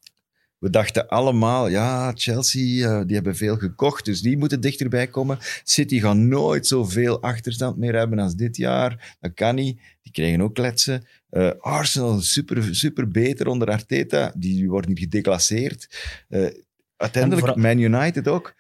We 0.57 0.69
dachten 0.69 1.07
allemaal, 1.07 1.67
ja, 1.67 2.11
Chelsea, 2.15 2.99
eh, 2.99 3.05
die 3.05 3.15
hebben 3.15 3.35
veel 3.35 3.57
gekocht, 3.57 4.05
dus 4.05 4.21
die 4.21 4.37
moeten 4.37 4.61
dichterbij 4.61 5.07
komen. 5.07 5.37
City 5.63 5.99
gaat 5.99 6.15
nooit 6.15 6.67
zoveel 6.67 7.21
achterstand 7.21 7.77
meer 7.77 7.95
hebben 7.95 8.19
als 8.19 8.35
dit 8.35 8.57
jaar. 8.57 9.15
Dat 9.19 9.33
kan 9.33 9.55
niet. 9.55 9.79
Die 10.01 10.11
krijgen 10.11 10.41
ook 10.41 10.53
kletsen. 10.55 11.05
Eh, 11.29 11.49
Arsenal, 11.59 12.19
super, 12.21 12.75
super 12.75 13.07
beter 13.07 13.47
onder 13.47 13.67
Arteta. 13.67 14.33
Die 14.37 14.69
wordt 14.69 14.87
niet 14.87 14.99
gedeclasseerd. 14.99 15.87
Eh, 16.29 16.45
uiteindelijk, 16.97 17.55
Man 17.55 17.79
United 17.79 18.27
ook. 18.27 18.55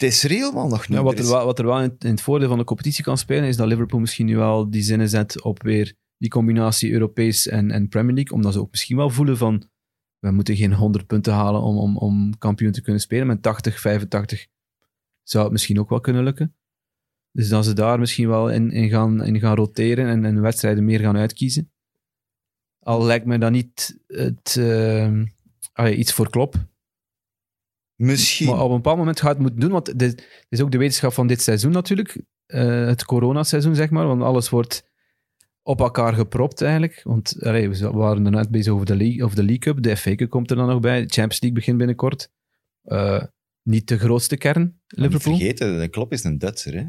Het 0.00 0.12
is 0.12 0.24
er 0.24 0.30
helemaal 0.30 0.68
nog 0.68 0.88
niet. 0.88 0.98
Ja, 0.98 1.04
wat, 1.04 1.18
Er 1.18 1.24
wat 1.24 1.58
er 1.58 1.66
wel 1.66 1.82
in, 1.82 1.94
in 1.98 2.10
het 2.10 2.20
voordeel 2.20 2.48
van 2.48 2.58
de 2.58 2.64
competitie 2.64 3.04
kan 3.04 3.18
spelen, 3.18 3.48
is 3.48 3.56
dat 3.56 3.66
Liverpool 3.66 4.00
misschien 4.00 4.26
nu 4.26 4.36
wel 4.36 4.70
die 4.70 4.82
zinnen 4.82 5.08
zet 5.08 5.42
op 5.42 5.62
weer 5.62 5.94
die 6.16 6.30
combinatie 6.30 6.92
Europees 6.92 7.46
en, 7.46 7.70
en 7.70 7.88
Premier 7.88 8.14
League, 8.14 8.36
omdat 8.36 8.52
ze 8.52 8.60
ook 8.60 8.70
misschien 8.70 8.96
wel 8.96 9.10
voelen 9.10 9.36
van 9.36 9.68
we 10.18 10.30
moeten 10.30 10.56
geen 10.56 10.72
100 10.72 11.06
punten 11.06 11.32
halen 11.32 11.60
om, 11.62 11.78
om, 11.78 11.96
om 11.96 12.38
kampioen 12.38 12.72
te 12.72 12.82
kunnen 12.82 13.00
spelen. 13.00 13.26
Met 13.26 13.42
80, 13.42 13.80
85 13.80 14.46
zou 15.22 15.44
het 15.44 15.52
misschien 15.52 15.80
ook 15.80 15.88
wel 15.88 16.00
kunnen 16.00 16.24
lukken. 16.24 16.56
Dus 17.32 17.48
dat 17.48 17.64
ze 17.64 17.72
daar 17.72 17.98
misschien 17.98 18.28
wel 18.28 18.50
in, 18.50 18.70
in, 18.70 18.88
gaan, 18.88 19.24
in 19.24 19.40
gaan 19.40 19.56
roteren 19.56 20.06
en, 20.06 20.24
en 20.24 20.40
wedstrijden 20.40 20.84
meer 20.84 21.00
gaan 21.00 21.16
uitkiezen. 21.16 21.72
Al 22.78 23.04
lijkt 23.04 23.26
me 23.26 23.38
dat 23.38 23.50
niet 23.50 24.00
het, 24.06 24.56
allee, 25.72 25.96
iets 25.96 26.12
voor 26.12 26.30
Klopp. 26.30 26.68
Misschien. 28.00 28.46
Maar 28.46 28.62
op 28.62 28.70
een 28.70 28.76
bepaald 28.76 28.98
moment 28.98 29.20
gaat 29.20 29.30
het 29.30 29.38
moeten 29.38 29.60
doen, 29.60 29.70
want 29.70 29.98
dit 29.98 30.44
is 30.48 30.60
ook 30.60 30.70
de 30.70 30.78
wetenschap 30.78 31.12
van 31.12 31.26
dit 31.26 31.42
seizoen 31.42 31.72
natuurlijk. 31.72 32.22
Eh, 32.46 32.86
het 32.86 33.04
coronaseizoen, 33.04 33.74
zeg 33.74 33.90
maar. 33.90 34.06
Want 34.06 34.22
alles 34.22 34.48
wordt 34.48 34.88
op 35.62 35.80
elkaar 35.80 36.14
gepropt 36.14 36.62
eigenlijk. 36.62 37.00
Want 37.04 37.36
allee, 37.42 37.68
we 37.70 37.90
waren 37.90 38.24
er 38.24 38.30
net 38.30 38.50
bezig 38.50 38.72
over 38.72 38.86
de, 38.86 38.96
League, 38.96 39.24
over 39.24 39.36
de 39.36 39.44
League 39.44 39.58
Cup. 39.58 39.82
De 39.82 39.96
FA 39.96 40.14
Cup 40.14 40.30
komt 40.30 40.50
er 40.50 40.56
dan 40.56 40.66
nog 40.68 40.80
bij. 40.80 41.00
De 41.00 41.12
Champions 41.12 41.40
League 41.40 41.58
begint 41.58 41.78
binnenkort. 41.78 42.30
Eh, 42.82 43.22
niet 43.62 43.88
de 43.88 43.98
grootste 43.98 44.36
kern, 44.36 44.80
Liverpool. 44.86 45.32
Niet 45.32 45.42
vergeten, 45.42 45.80
de 45.80 45.88
Klopp 45.88 46.12
is 46.12 46.24
een 46.24 46.38
Duitser. 46.38 46.74
Hè? 46.74 46.84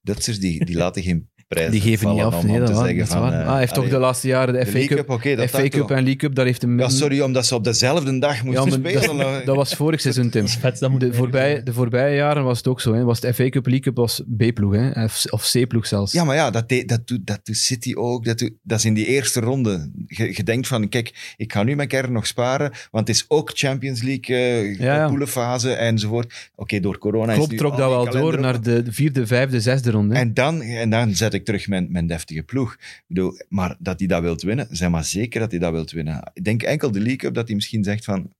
Duitsers 0.00 0.40
die, 0.40 0.64
die 0.64 0.76
laten 0.84 1.02
geen 1.02 1.30
prijs 1.48 1.70
Die 1.70 1.80
geven 1.80 2.08
niet 2.14 2.22
af. 2.22 2.34
om, 2.38 2.46
Nee, 2.46 2.54
om 2.54 2.58
dat, 2.60 2.68
te 2.68 2.74
waar, 2.74 2.82
zeggen 2.86 2.98
dat 2.98 3.06
is 3.08 3.12
van... 3.14 3.22
waar. 3.22 3.32
eh, 3.32 3.44
ah, 3.46 3.50
hij 3.50 3.58
heeft 3.58 3.74
toch 3.74 3.88
de 3.88 3.98
laatste 3.98 4.28
jaren 4.28 4.54
de, 4.54 4.64
de 4.64 4.66
FA 4.86 4.86
Cup, 4.94 5.10
oké, 5.10 5.34
dat 5.36 5.48
FA 5.50 5.68
Cup 5.68 5.90
en 5.90 5.96
League 5.96 6.16
Cup, 6.16 6.34
daar 6.34 6.44
heeft 6.46 6.62
hem... 6.62 6.78
Ja, 6.78 6.88
sorry, 6.88 7.20
omdat 7.20 7.46
ze 7.46 7.54
op 7.54 7.64
dezelfde 7.64 8.18
dag 8.18 8.36
Ja, 8.36 8.42
moesten 8.44 8.80
maar 8.82 8.90
spelen. 8.92 9.16
dat, 9.18 9.44
dat 9.46 9.56
was 9.56 9.74
vorig 9.74 10.00
seizoen, 10.00 10.30
Tim. 10.30 10.40
Dat 10.40 10.50
is 10.50 10.56
vet, 10.56 10.78
dat 10.78 10.90
moet 10.90 11.00
De 11.00 11.28
zijn. 11.32 11.64
de 11.64 11.72
voorbije 11.72 12.16
jaren 12.16 12.44
was 12.44 12.56
het 12.58 12.66
ook 12.68 12.80
zo. 12.80 12.94
Hè. 12.94 13.04
Was 13.04 13.20
het 13.22 13.34
FA 13.34 13.48
Cup, 13.48 13.64
League 13.66 13.80
Cup 13.82 13.96
was 13.96 14.22
B-ploeg. 14.36 14.74
hè. 14.74 15.04
Of, 15.04 15.24
of 15.30 15.50
C-ploeg 15.52 15.86
zelfs. 15.86 16.12
Ja, 16.12 16.24
maar 16.24 16.36
ja, 16.36 16.50
dat, 16.50 16.68
dat, 16.86 17.00
doet, 17.06 17.26
dat 17.26 17.40
doet 17.42 17.56
City 17.56 17.94
ook. 17.94 18.24
Dat, 18.24 18.38
doet- 18.38 18.52
dat 18.62 18.78
is 18.78 18.84
in 18.84 18.94
die 18.94 19.06
eerste 19.06 19.40
ronde. 19.40 19.90
Je, 20.06 20.32
je 20.36 20.42
denkt 20.42 20.66
van, 20.66 20.88
kijk, 20.88 21.34
ik 21.36 21.52
ga 21.52 21.62
nu 21.62 21.76
mijn 21.76 21.88
kern 21.88 22.12
nog 22.12 22.26
sparen, 22.26 22.70
want 22.90 23.08
het 23.08 23.16
is 23.16 23.24
ook 23.28 23.50
Champions 23.54 24.02
League, 24.02 24.36
eh 24.36 24.78
Ja, 24.78 24.94
ja. 24.96 25.08
poelenfase 25.08 25.72
enzovoort. 25.72 26.50
Oké, 26.54 26.80
door 26.80 26.98
corona 26.98 27.32
Klopt 27.32 27.46
is 27.46 27.52
nu 27.52 27.56
trok 27.58 27.76
dat 27.76 27.88
wel 27.90 28.10
door 28.22 28.40
naar 28.40 28.60
de 28.62 28.82
vierde, 28.88 29.26
vijfde, 29.26 29.60
zesde 29.60 29.90
ronde. 29.90 30.14
En 30.14 30.34
dan, 30.34 30.60
en 30.62 30.90
dan 30.90 31.14
zet 31.14 31.34
ik 31.34 31.37
terug 31.44 31.68
mijn, 31.68 31.90
mijn 31.90 32.06
deftige 32.06 32.42
ploeg. 32.42 32.72
Ik 32.74 33.02
bedoel, 33.06 33.32
maar 33.48 33.76
dat 33.78 33.98
hij 33.98 34.08
dat 34.08 34.22
wilt 34.22 34.42
winnen, 34.42 34.66
zeg 34.70 34.90
maar 34.90 35.04
zeker 35.04 35.40
dat 35.40 35.50
hij 35.50 35.60
dat 35.60 35.72
wilt 35.72 35.90
winnen. 35.90 36.30
Ik 36.32 36.44
denk 36.44 36.62
enkel 36.62 36.90
de 36.90 36.98
League 36.98 37.16
Cup 37.16 37.34
dat 37.34 37.46
hij 37.46 37.54
misschien 37.56 37.84
zegt 37.84 38.04
van, 38.04 38.32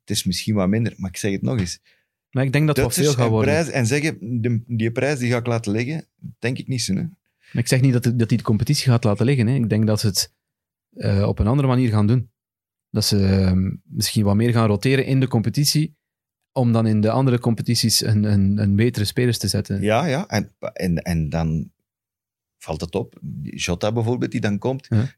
het 0.00 0.10
is 0.16 0.24
misschien 0.24 0.54
wat 0.54 0.68
minder, 0.68 0.94
maar 0.96 1.10
ik 1.10 1.16
zeg 1.16 1.32
het 1.32 1.42
nog 1.42 1.58
eens. 1.58 1.80
maar 2.30 2.44
ik 2.44 2.52
denk 2.52 2.66
dat 2.66 2.76
het 2.76 2.94
veel 2.94 3.12
gaat 3.12 3.24
en, 3.24 3.30
worden. 3.30 3.54
prijs, 3.54 3.70
en 3.70 3.86
zeggen, 3.86 4.40
de, 4.42 4.62
die 4.66 4.90
prijs 4.90 5.18
die 5.18 5.30
ga 5.30 5.36
ik 5.36 5.46
laten 5.46 5.72
liggen, 5.72 6.06
denk 6.38 6.58
ik 6.58 6.68
niet 6.68 6.82
zo. 6.82 6.94
Hè? 6.94 7.02
Maar 7.52 7.62
ik 7.62 7.68
zeg 7.68 7.80
niet 7.80 7.92
dat, 7.92 8.04
het- 8.04 8.18
dat 8.18 8.28
hij 8.28 8.38
de 8.38 8.44
competitie 8.44 8.90
gaat 8.90 9.04
laten 9.04 9.24
liggen. 9.26 9.46
Hè. 9.46 9.54
Ik 9.54 9.68
denk 9.68 9.86
dat 9.86 10.00
ze 10.00 10.06
het 10.06 10.32
eh, 10.96 11.22
op 11.28 11.38
een 11.38 11.46
andere 11.46 11.68
manier 11.68 11.90
gaan 11.90 12.06
doen. 12.06 12.30
Dat 12.90 13.04
ze 13.04 13.26
eh, 13.26 13.52
misschien 13.84 14.24
wat 14.24 14.34
meer 14.36 14.52
gaan 14.52 14.66
roteren 14.66 15.06
in 15.06 15.20
de 15.20 15.28
competitie, 15.28 15.96
om 16.52 16.72
dan 16.72 16.86
in 16.86 17.00
de 17.00 17.10
andere 17.10 17.38
competities 17.38 18.00
een, 18.04 18.24
een, 18.24 18.58
een 18.58 18.76
betere 18.76 19.04
spelers 19.04 19.38
te 19.38 19.48
zetten. 19.48 19.82
Ja, 19.82 20.06
ja. 20.06 20.26
En, 20.28 20.52
en, 20.72 20.96
en 21.02 21.28
dan 21.28 21.70
valt 22.58 22.80
het 22.80 22.94
op. 22.94 23.18
Jota 23.42 23.92
bijvoorbeeld, 23.92 24.30
die 24.30 24.40
dan 24.40 24.58
komt, 24.58 24.86
Ja. 24.88 25.02
ik 25.02 25.16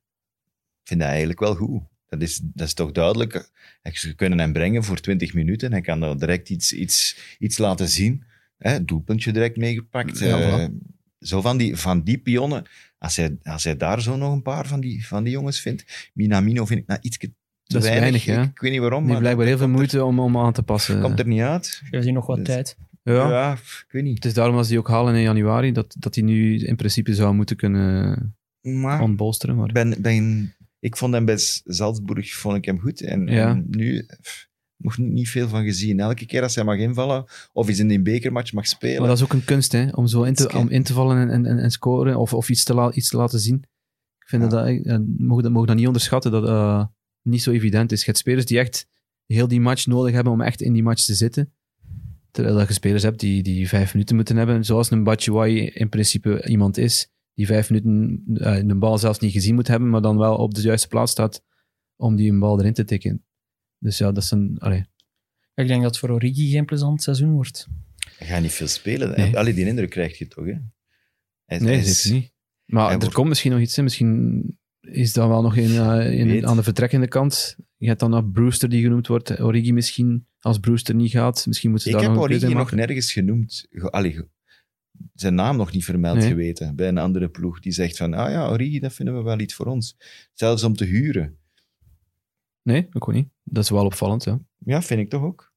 vind 0.84 1.00
dat 1.00 1.08
eigenlijk 1.08 1.40
wel 1.40 1.54
goed. 1.54 1.82
Dat 2.08 2.22
is, 2.22 2.40
dat 2.42 2.66
is 2.66 2.74
toch 2.74 2.92
duidelijk. 2.92 3.50
Ze 3.92 4.14
kunnen 4.14 4.38
hem 4.38 4.52
brengen 4.52 4.84
voor 4.84 5.00
20 5.00 5.34
minuten. 5.34 5.70
Hij 5.72 5.80
kan 5.80 6.00
dan 6.00 6.18
direct 6.18 6.50
iets, 6.50 6.72
iets, 6.72 7.18
iets 7.38 7.58
laten 7.58 7.88
zien. 7.88 8.24
Hè, 8.58 8.84
doelpuntje 8.84 9.32
direct 9.32 9.56
meegepakt. 9.56 10.18
Ja, 10.18 10.58
Eh, 10.58 10.68
zo 11.20 11.40
van 11.40 11.56
die, 11.56 11.76
van 11.76 12.02
die 12.02 12.18
pionnen. 12.18 12.64
Als 12.98 13.16
hij, 13.16 13.36
als 13.42 13.64
hij 13.64 13.76
daar 13.76 14.02
zo 14.02 14.16
nog 14.16 14.32
een 14.32 14.42
paar 14.42 14.66
van 14.66 14.80
die, 14.80 15.06
van 15.06 15.24
die 15.24 15.32
jongens 15.32 15.60
vindt. 15.60 16.10
Minamino 16.14 16.64
vind 16.66 16.80
ik 16.80 16.86
nou 16.86 17.00
iets 17.02 17.18
te 17.18 17.32
Dat 17.64 17.82
is 17.84 17.88
weinig. 17.88 18.26
Ik, 18.26 18.42
ik 18.44 18.60
weet 18.60 18.70
niet 18.70 18.80
waarom, 18.80 19.02
Die 19.02 19.12
maar 19.12 19.20
blijkbaar 19.20 19.46
heel 19.46 19.58
veel 19.58 19.68
moeite 19.68 20.04
om, 20.04 20.18
om 20.20 20.36
aan 20.38 20.52
te 20.52 20.62
passen. 20.62 21.00
Komt 21.00 21.18
er 21.18 21.26
niet 21.26 21.40
uit. 21.40 21.82
We 21.90 22.02
zien 22.02 22.14
nog 22.14 22.26
wat 22.26 22.36
Dus- 22.36 22.46
tijd. 22.46 22.76
Ja. 23.02 23.28
Ja, 23.28 23.52
ik 23.52 23.86
weet 23.88 24.02
niet. 24.02 24.14
Het 24.14 24.24
is 24.24 24.34
daarom 24.34 24.54
dat 24.56 24.64
ze 24.64 24.70
die 24.70 24.78
ook 24.78 24.88
halen 24.88 25.14
in 25.14 25.20
januari, 25.22 25.72
dat, 25.72 25.96
dat 25.98 26.14
hij 26.14 26.24
nu 26.24 26.58
in 26.58 26.76
principe 26.76 27.14
zou 27.14 27.34
moeten 27.34 27.56
kunnen 27.56 28.36
Maar 28.60 29.00
ontbolsteren. 29.02 29.56
Maar... 29.56 29.72
ben, 29.72 29.94
ben, 30.02 30.54
ik 30.78 30.96
vond 30.96 31.12
hem 31.14 31.24
bij 31.24 31.36
Salzburg 31.64 32.32
vond 32.34 32.56
ik 32.56 32.64
hem 32.64 32.78
goed. 32.80 33.00
En, 33.00 33.26
Ja. 33.26 33.48
en 33.48 33.64
nu 33.70 34.06
pff, 34.20 34.48
nog 34.76 34.98
niet, 34.98 35.28
veel 35.28 35.48
van 35.48 35.64
gezien. 35.64 36.00
Elke 36.00 36.26
keer 36.26 36.42
als 36.42 36.54
hij 36.54 36.64
mag 36.64 36.78
invallen 36.78 37.24
of 37.52 37.68
eens 37.68 37.78
in 37.78 37.90
een 37.90 38.02
bekermatch 38.02 38.52
mag 38.52 38.66
spelen. 38.66 38.98
Maar 38.98 39.08
dat 39.08 39.16
is 39.16 39.24
ook 39.24 39.32
een 39.32 39.44
kunst, 39.44 39.72
hè, 39.72 39.88
om 39.90 40.06
zo 40.06 40.22
in 40.22 40.34
te, 40.34 40.56
om 40.56 40.68
in 40.68 40.82
te 40.82 40.92
vallen 40.92 41.16
en, 41.16 41.30
en, 41.30 41.46
en- 41.46 41.58
en 41.58 41.70
scoren, 41.70 42.16
of, 42.18 42.34
of 42.34 42.48
iets, 42.50 42.64
te 42.64 42.74
la- 42.74 42.92
iets 42.92 43.08
te 43.08 43.16
laten 43.16 43.40
zien. 43.40 43.56
Ik 44.18 44.28
vind 44.28 44.42
Ja. 44.42 44.48
dat, 44.48 44.66
dat, 44.66 44.84
eh, 44.86 44.98
mogen 45.16 45.42
dat, 45.42 45.52
mogen 45.52 45.66
dat 45.68 45.76
niet 45.76 45.86
onderschatten, 45.86 46.30
dat 46.30 46.44
eh, 46.46 46.84
niet 47.22 47.42
zo 47.42 47.50
evident 47.50 47.92
is. 47.92 47.98
Je 47.98 48.04
hebt 48.06 48.18
spelers 48.18 48.46
die 48.46 48.58
echt 48.58 48.86
heel 49.26 49.48
die 49.48 49.60
match 49.60 49.86
nodig 49.86 50.14
hebben 50.14 50.32
om 50.32 50.40
echt 50.40 50.60
in 50.62 50.72
die 50.72 50.82
match 50.82 51.04
te 51.04 51.14
zitten. 51.14 51.52
Terwijl 52.30 52.56
dat 52.56 52.68
je 52.68 52.74
spelers 52.74 53.02
hebt 53.02 53.20
die, 53.20 53.42
die 53.42 53.68
vijf 53.68 53.92
minuten 53.92 54.16
moeten 54.16 54.36
hebben, 54.36 54.64
zoals 54.64 54.90
een 54.90 55.04
Batshuayi 55.04 55.66
in 55.66 55.88
principe 55.88 56.46
iemand 56.48 56.76
is, 56.78 57.08
die 57.34 57.46
vijf 57.46 57.70
minuten 57.70 58.22
eh, 58.34 58.60
de 58.66 58.74
bal 58.74 58.98
zelfs 58.98 59.18
niet 59.18 59.32
gezien 59.32 59.54
moet 59.54 59.68
hebben, 59.68 59.90
maar 59.90 60.02
dan 60.02 60.16
wel 60.18 60.36
op 60.36 60.54
de 60.54 60.60
juiste 60.62 60.88
plaats 60.88 61.12
staat 61.12 61.42
om 61.96 62.16
die 62.16 62.30
een 62.30 62.38
bal 62.38 62.58
erin 62.60 62.72
te 62.72 62.84
tikken. 62.84 63.24
Dus 63.78 63.98
ja, 63.98 64.12
dat 64.12 64.22
is 64.22 64.30
een... 64.30 64.56
Allee, 64.58 64.84
Ik 65.54 65.66
denk 65.66 65.82
dat 65.82 65.90
het 65.90 65.98
voor 65.98 66.10
Origi 66.10 66.50
geen 66.50 66.64
plezant 66.64 67.02
seizoen 67.02 67.32
wordt. 67.32 67.66
Hij 68.18 68.26
gaat 68.26 68.42
niet 68.42 68.52
veel 68.52 68.66
spelen. 68.66 69.16
Nee. 69.16 69.36
Allee, 69.38 69.54
die 69.54 69.66
indruk 69.66 69.90
krijg 69.90 70.18
je 70.18 70.28
toch, 70.28 70.44
hè? 70.44 70.54
Hij, 71.44 71.58
nee, 71.58 71.66
hij 71.76 71.78
is- 71.78 72.02
zeker 72.02 72.18
niet. 72.20 72.32
Maar 72.64 72.84
hij 72.84 72.92
er 72.92 72.98
wordt- 72.98 73.14
komt 73.14 73.28
misschien 73.28 73.50
nog 73.52 73.60
iets 73.60 73.78
in. 73.78 73.84
Misschien 73.84 74.58
is 74.80 75.12
dat 75.12 75.28
wel 75.28 75.42
nog 75.42 75.56
in, 75.56 75.70
eh, 75.78 76.12
in- 76.18 76.46
aan 76.46 76.56
de 76.56 76.62
vertrekkende 76.62 77.08
kant. 77.08 77.56
Je 77.76 77.86
hebt 77.86 78.00
dan 78.00 78.10
nog 78.10 78.30
Brewster 78.30 78.68
die 78.68 78.82
genoemd 78.82 79.06
wordt. 79.06 79.40
Origi 79.40 79.72
misschien, 79.72 80.26
als 80.40 80.58
Brewster 80.58 80.94
niet 80.94 81.10
gaat. 81.10 81.46
Misschien 81.46 81.70
moeten 81.70 81.90
ze 81.90 81.96
Ik 81.96 82.00
daar 82.02 82.10
heb 82.10 82.18
nog 82.18 82.24
een 82.28 82.30
keuze 82.38 82.46
Origi 82.46 82.60
nog 82.60 82.72
nergens 82.72 83.12
genoemd. 83.12 83.66
ge- 83.70 83.90
allee, 83.90 84.20
zijn 85.14 85.34
naam 85.34 85.56
nog 85.56 85.72
niet 85.72 85.84
vermeld 85.84 86.16
Nee. 86.16 86.28
geweten 86.28 86.76
bij 86.76 86.88
een 86.88 86.98
andere 86.98 87.28
ploeg 87.28 87.60
die 87.60 87.72
zegt 87.72 87.96
van, 87.96 88.14
ah 88.14 88.30
ja, 88.30 88.48
Origi, 88.50 88.78
dat 88.80 88.92
vinden 88.92 89.16
we 89.16 89.22
wel 89.22 89.40
iets 89.40 89.54
voor 89.54 89.66
ons. 89.66 89.96
Zelfs 90.32 90.64
om 90.64 90.74
te 90.76 90.84
huren. 90.84 91.38
Nee, 92.62 92.86
ik 92.92 93.08
ook 93.08 93.12
niet. 93.12 93.28
Dat 93.44 93.62
is 93.64 93.70
wel 93.70 93.84
opvallend. 93.84 94.24
Ja. 94.24 94.40
Ja, 94.58 94.82
vind 94.82 95.00
ik 95.00 95.08
toch 95.10 95.22
ook. 95.22 95.52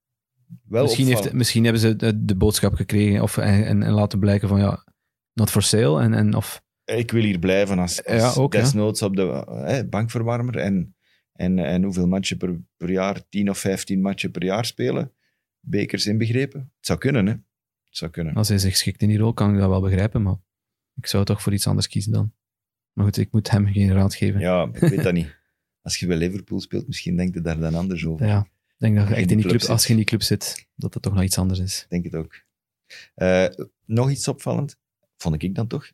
Wel 0.68 0.84
Misschien, 0.84 1.08
heeft, 1.08 1.34
misschien 1.34 1.64
hebben 1.64 1.82
ze 1.82 1.96
de, 1.96 2.26
de 2.26 2.36
boodschap 2.36 2.74
gekregen 2.74 3.22
of, 3.22 3.38
en, 3.38 3.66
en, 3.66 3.84
en 3.84 3.92
laten 3.92 4.20
blijken 4.20 4.48
van 4.48 4.60
ja, 4.60 4.86
not 5.34 5.50
for 5.50 5.62
sale. 5.64 6.02
En, 6.02 6.14
en 6.14 6.34
of, 6.36 6.62
Ik 6.86 7.12
wil 7.12 7.24
hier 7.24 7.40
blijven 7.40 7.80
als, 7.80 8.06
als 8.06 8.22
Ja, 8.22 8.42
ook, 8.42 8.54
ja. 8.54 8.60
desnoods 8.60 9.02
op 9.02 9.16
de 9.16 9.46
eh, 9.66 9.90
bankverwarmer 9.90 10.58
en, 10.58 10.96
en, 11.34 11.60
en 11.60 11.84
hoeveel 11.84 12.08
matchen 12.08 12.38
per, 12.38 12.62
per 12.78 12.92
jaar, 12.92 13.30
10 13.30 13.50
of 13.50 13.58
15 13.58 14.02
matchen 14.02 14.32
per 14.32 14.44
jaar 14.44 14.66
spelen. 14.66 15.12
Bekers 15.60 16.06
inbegrepen. 16.06 16.60
Het 16.78 16.86
zou 16.86 17.00
kunnen, 17.00 17.26
hè. 17.26 17.32
Het 17.32 17.98
zou 17.98 18.12
kunnen. 18.12 18.34
als 18.34 18.48
hij 18.48 18.58
zich 18.58 18.78
schikt 18.78 19.02
in 19.02 19.08
die 19.08 19.18
rol, 19.18 19.34
kan 19.34 19.54
ik 19.54 19.60
dat 19.60 19.70
wel 19.70 19.82
begrijpen. 19.82 20.22
Maar 20.22 20.36
ik 20.96 21.08
zou 21.08 21.26
toch 21.26 21.42
voor 21.42 21.54
iets 21.54 21.68
anders 21.68 21.88
kiezen 21.88 22.12
dan. 22.12 22.34
Maar 22.94 23.06
goed, 23.06 23.18
ik 23.18 23.32
moet 23.32 23.50
hem 23.50 23.68
geen 23.68 23.94
raad 23.94 24.16
geven. 24.16 24.40
Ja, 24.40 24.70
ik 24.74 24.80
weet 24.80 25.04
dat 25.04 25.14
niet. 25.22 25.42
Als 25.82 25.98
je 25.98 26.08
bij 26.08 26.18
Liverpool 26.18 26.60
speelt, 26.60 26.88
misschien 26.88 27.16
denk 27.16 27.34
je 27.34 27.42
daar 27.42 27.60
dan 27.60 27.76
anders 27.76 28.06
over. 28.06 28.26
Ja, 28.26 28.40
ik 28.68 28.76
denk 28.78 28.96
dat 28.96 29.08
je 29.08 29.14
echt 29.14 29.32
in 29.32 29.38
die 29.38 29.46
club 29.46 29.58
club, 29.58 29.70
als 29.72 29.84
je 29.84 29.90
in 29.90 29.96
die 29.96 30.06
club 30.06 30.22
zit, 30.22 30.68
dat 30.76 30.94
dat 30.94 31.02
toch 31.02 31.14
nog 31.14 31.24
iets 31.24 31.38
anders 31.38 31.60
is. 31.60 31.82
Ik 31.82 31.90
denk 31.90 32.04
het 32.04 32.16
ook. 32.16 32.44
Eh, 33.16 33.46
nog 33.86 34.10
iets 34.12 34.28
opvallend, 34.28 34.78
vond 35.18 35.44
ik 35.44 35.56
dan 35.56 35.68
toch. 35.68 35.92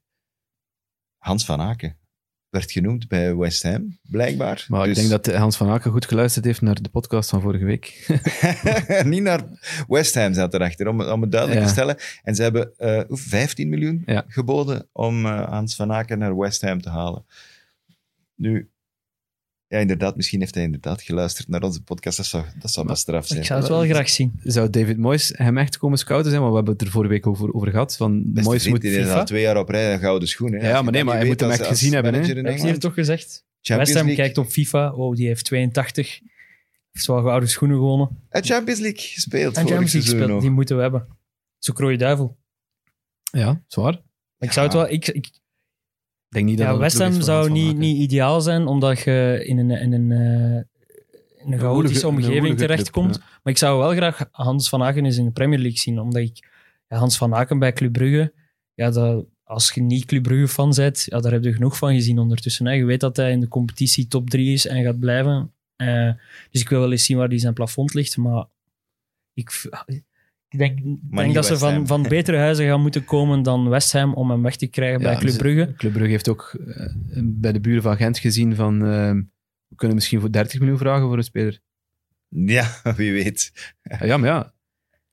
Hans 1.19 1.45
van 1.45 1.61
Aken 1.61 1.97
werd 2.49 2.71
genoemd 2.71 3.07
bij 3.07 3.35
West 3.35 3.63
Ham, 3.63 3.99
blijkbaar. 4.01 4.65
Maar 4.67 4.87
Dus- 4.87 4.97
ik 4.97 5.07
denk 5.09 5.23
dat 5.23 5.35
Hans 5.35 5.57
van 5.57 5.69
Aken 5.69 5.91
goed 5.91 6.05
geluisterd 6.05 6.45
heeft 6.45 6.61
naar 6.61 6.81
de 6.81 6.89
podcast 6.89 7.29
van 7.29 7.41
vorige 7.41 7.65
week. 7.65 8.07
niet 9.05 9.21
naar 9.23 9.43
West 9.87 10.15
Ham 10.15 10.33
zat 10.33 10.53
erachter, 10.53 10.87
om, 10.87 11.01
om 11.01 11.21
het 11.21 11.31
duidelijk 11.31 11.59
Ja. 11.61 11.65
te 11.67 11.71
stellen. 11.73 11.97
En 12.23 12.35
ze 12.35 12.41
hebben 12.41 12.77
eh, 12.77 13.01
hoe, 13.07 13.17
15 13.17 13.69
miljoen 13.69 14.03
Ja. 14.05 14.23
geboden 14.27 14.89
om 14.91 15.25
eh, 15.25 15.49
Hans 15.49 15.75
van 15.75 15.91
Aken 15.93 16.19
naar 16.19 16.37
West 16.37 16.61
Ham 16.61 16.81
te 16.81 16.89
halen. 16.89 17.25
Nu, 18.35 18.69
ja, 19.69 19.77
inderdaad, 19.77 20.15
misschien 20.15 20.39
heeft 20.39 20.55
hij 20.55 20.63
inderdaad 20.63 21.01
geluisterd 21.01 21.47
naar 21.47 21.61
onze 21.61 21.83
podcast. 21.83 22.17
Dat 22.17 22.25
zou, 22.25 22.45
dat 22.59 22.71
zou 22.71 22.87
best 22.87 23.01
straf 23.01 23.27
zijn. 23.27 23.39
Ik 23.39 23.45
zou 23.45 23.59
het 23.59 23.69
wel 23.69 23.83
graag 23.83 24.09
zien. 24.09 24.39
Zou 24.43 24.69
David 24.69 24.97
Moyes 24.97 25.33
hem 25.35 25.57
echt 25.57 25.77
komen 25.77 25.97
scouten 25.97 26.29
zijn? 26.29 26.41
Want 26.41 26.51
we 26.51 26.57
hebben 26.57 26.77
het 26.77 26.85
er 26.87 26.91
vorige 26.91 27.11
week 27.11 27.27
over, 27.27 27.53
over 27.53 27.69
gehad. 27.69 27.95
Van 27.95 28.23
Beste 28.25 28.49
Moyes 28.49 28.63
vriend, 28.63 28.83
moet 28.83 28.91
FIFA. 28.91 29.19
al 29.19 29.25
twee 29.25 29.41
jaar 29.41 29.57
op 29.57 29.69
rij 29.69 29.93
een 29.93 29.99
gouden 29.99 30.27
schoen. 30.27 30.51
Hè. 30.53 30.69
Ja, 30.69 30.81
maar 30.81 30.91
nee, 30.91 31.03
maar 31.03 31.15
hij 31.15 31.25
moet 31.25 31.39
hem 31.39 31.49
echt 31.49 31.65
gezien 31.65 31.93
hebben, 31.93 32.13
hè. 32.13 32.19
Heb 32.19 32.27
je 32.27 32.33
hier 32.33 32.45
Engeland. 32.45 32.81
toch 32.81 32.93
gezegd? 32.93 33.45
Champions 33.61 33.91
West 33.91 33.93
Ham 33.93 34.07
League. 34.07 34.15
kijkt 34.15 34.37
op 34.37 34.47
FIFA. 34.51 34.93
Oh, 34.93 35.15
die 35.15 35.27
heeft 35.27 35.45
82. 35.45 36.19
Heeft 36.91 37.07
wel 37.07 37.21
gouden 37.21 37.49
schoenen 37.49 37.77
gewonnen. 37.77 38.09
En 38.29 38.43
Champions 38.43 38.79
League 38.79 39.01
gespeeld 39.01 39.57
En 39.57 39.67
Champions 39.67 39.93
League 39.93 40.27
nog. 40.27 40.41
Die 40.41 40.49
moeten 40.49 40.75
we 40.75 40.81
hebben. 40.81 41.07
Zo 41.57 41.73
rode 41.75 41.95
duivel. 41.95 42.37
Ja, 43.31 43.63
zwaar. 43.67 44.01
Ik 44.39 44.51
zou 44.51 44.65
het 44.65 44.75
wel... 44.75 44.89
Ik 44.89 45.29
denk 46.29 46.45
niet 46.45 46.57
dat 46.57 46.65
ja, 46.65 46.71
dat 46.71 46.81
West 46.81 46.97
Ham 46.97 47.21
zou 47.21 47.51
niet, 47.51 47.77
niet 47.77 47.97
ideaal 47.97 48.41
zijn, 48.41 48.67
omdat 48.67 48.99
je 48.99 49.43
in 49.45 49.57
een, 49.57 49.71
in 49.71 49.93
een, 49.93 50.11
eh, 50.11 50.63
in 51.45 51.53
een 51.53 51.59
chaotische 51.59 52.07
omgeving 52.07 52.57
terechtkomt. 52.57 53.11
club, 53.11 53.27
Maar 53.43 53.53
ik 53.53 53.57
zou 53.59 53.79
wel 53.79 53.91
graag 53.91 54.27
Hans 54.31 54.69
van 54.69 54.83
Aken 54.83 55.05
eens 55.05 55.17
in 55.17 55.25
de 55.25 55.31
Premier 55.31 55.59
League 55.59 55.79
zien, 55.79 55.99
omdat 55.99 56.21
ik 56.21 56.49
ja, 56.87 56.97
Hans 56.97 57.17
van 57.17 57.35
Aken 57.35 57.59
bij 57.59 57.73
Club 57.73 57.93
Brugge, 57.93 58.33
ja, 58.73 58.89
dat, 58.89 59.25
als 59.43 59.71
je 59.71 59.81
niet 59.81 60.05
Club 60.05 60.23
Brugge 60.23 60.47
fan 60.47 60.73
bent, 60.75 61.05
ja, 61.05 61.19
daar 61.19 61.31
heb 61.31 61.43
je 61.43 61.53
genoeg 61.53 61.77
van 61.77 61.93
gezien 61.93 62.19
ondertussen. 62.19 62.65
Hè. 62.65 62.73
Je 62.73 62.85
weet 62.85 62.99
dat 62.99 63.15
hij 63.15 63.31
in 63.31 63.39
de 63.39 63.47
competitie 63.47 64.07
top 64.07 64.29
3 64.29 64.53
is 64.53 64.67
en 64.67 64.83
gaat 64.83 64.99
blijven. 64.99 65.53
Eh, 65.75 66.11
dus 66.51 66.61
ik 66.61 66.69
wil 66.69 66.79
wel 66.79 66.91
eens 66.91 67.05
zien 67.05 67.17
waar 67.17 67.29
die 67.29 67.39
zijn 67.39 67.53
plafond 67.53 67.93
ligt, 67.93 68.17
maar 68.17 68.45
ik, 69.33 69.69
ik 70.49 70.57
denk, 70.59 70.79
denk 71.15 71.33
dat 71.33 71.45
ze 71.45 71.57
van, 71.57 71.87
van 71.87 72.03
betere 72.03 72.37
huizen 72.37 72.65
gaan 72.67 72.81
moeten 72.81 73.05
komen 73.05 73.43
dan 73.43 73.69
West 73.69 73.91
Ham 73.91 74.13
om 74.13 74.29
hem 74.31 74.41
weg 74.41 74.55
te 74.55 74.67
krijgen 74.67 75.01
bij 75.01 75.15
Club 75.17 75.31
ze- 75.31 75.37
Brugge. 75.37 75.73
Club 75.77 75.91
Brugge 75.93 76.11
heeft 76.11 76.29
ook 76.29 76.53
eh, 76.67 76.85
bij 77.23 77.51
de 77.51 77.59
buren 77.59 77.81
van 77.81 77.95
Gent 77.97 78.19
gezien 78.19 78.55
van... 78.55 78.81
eh, 78.85 79.11
we 79.67 79.75
kunnen 79.75 79.95
misschien 79.95 80.19
voor 80.19 80.31
30 80.31 80.59
miljoen 80.59 80.77
vragen 80.77 81.07
voor 81.07 81.17
een 81.17 81.23
speler. 81.23 81.59
Ja, 82.27 82.67
wie 82.97 83.11
weet. 83.11 83.51
Ja, 83.99 84.17
maar 84.17 84.29
ja. 84.29 84.53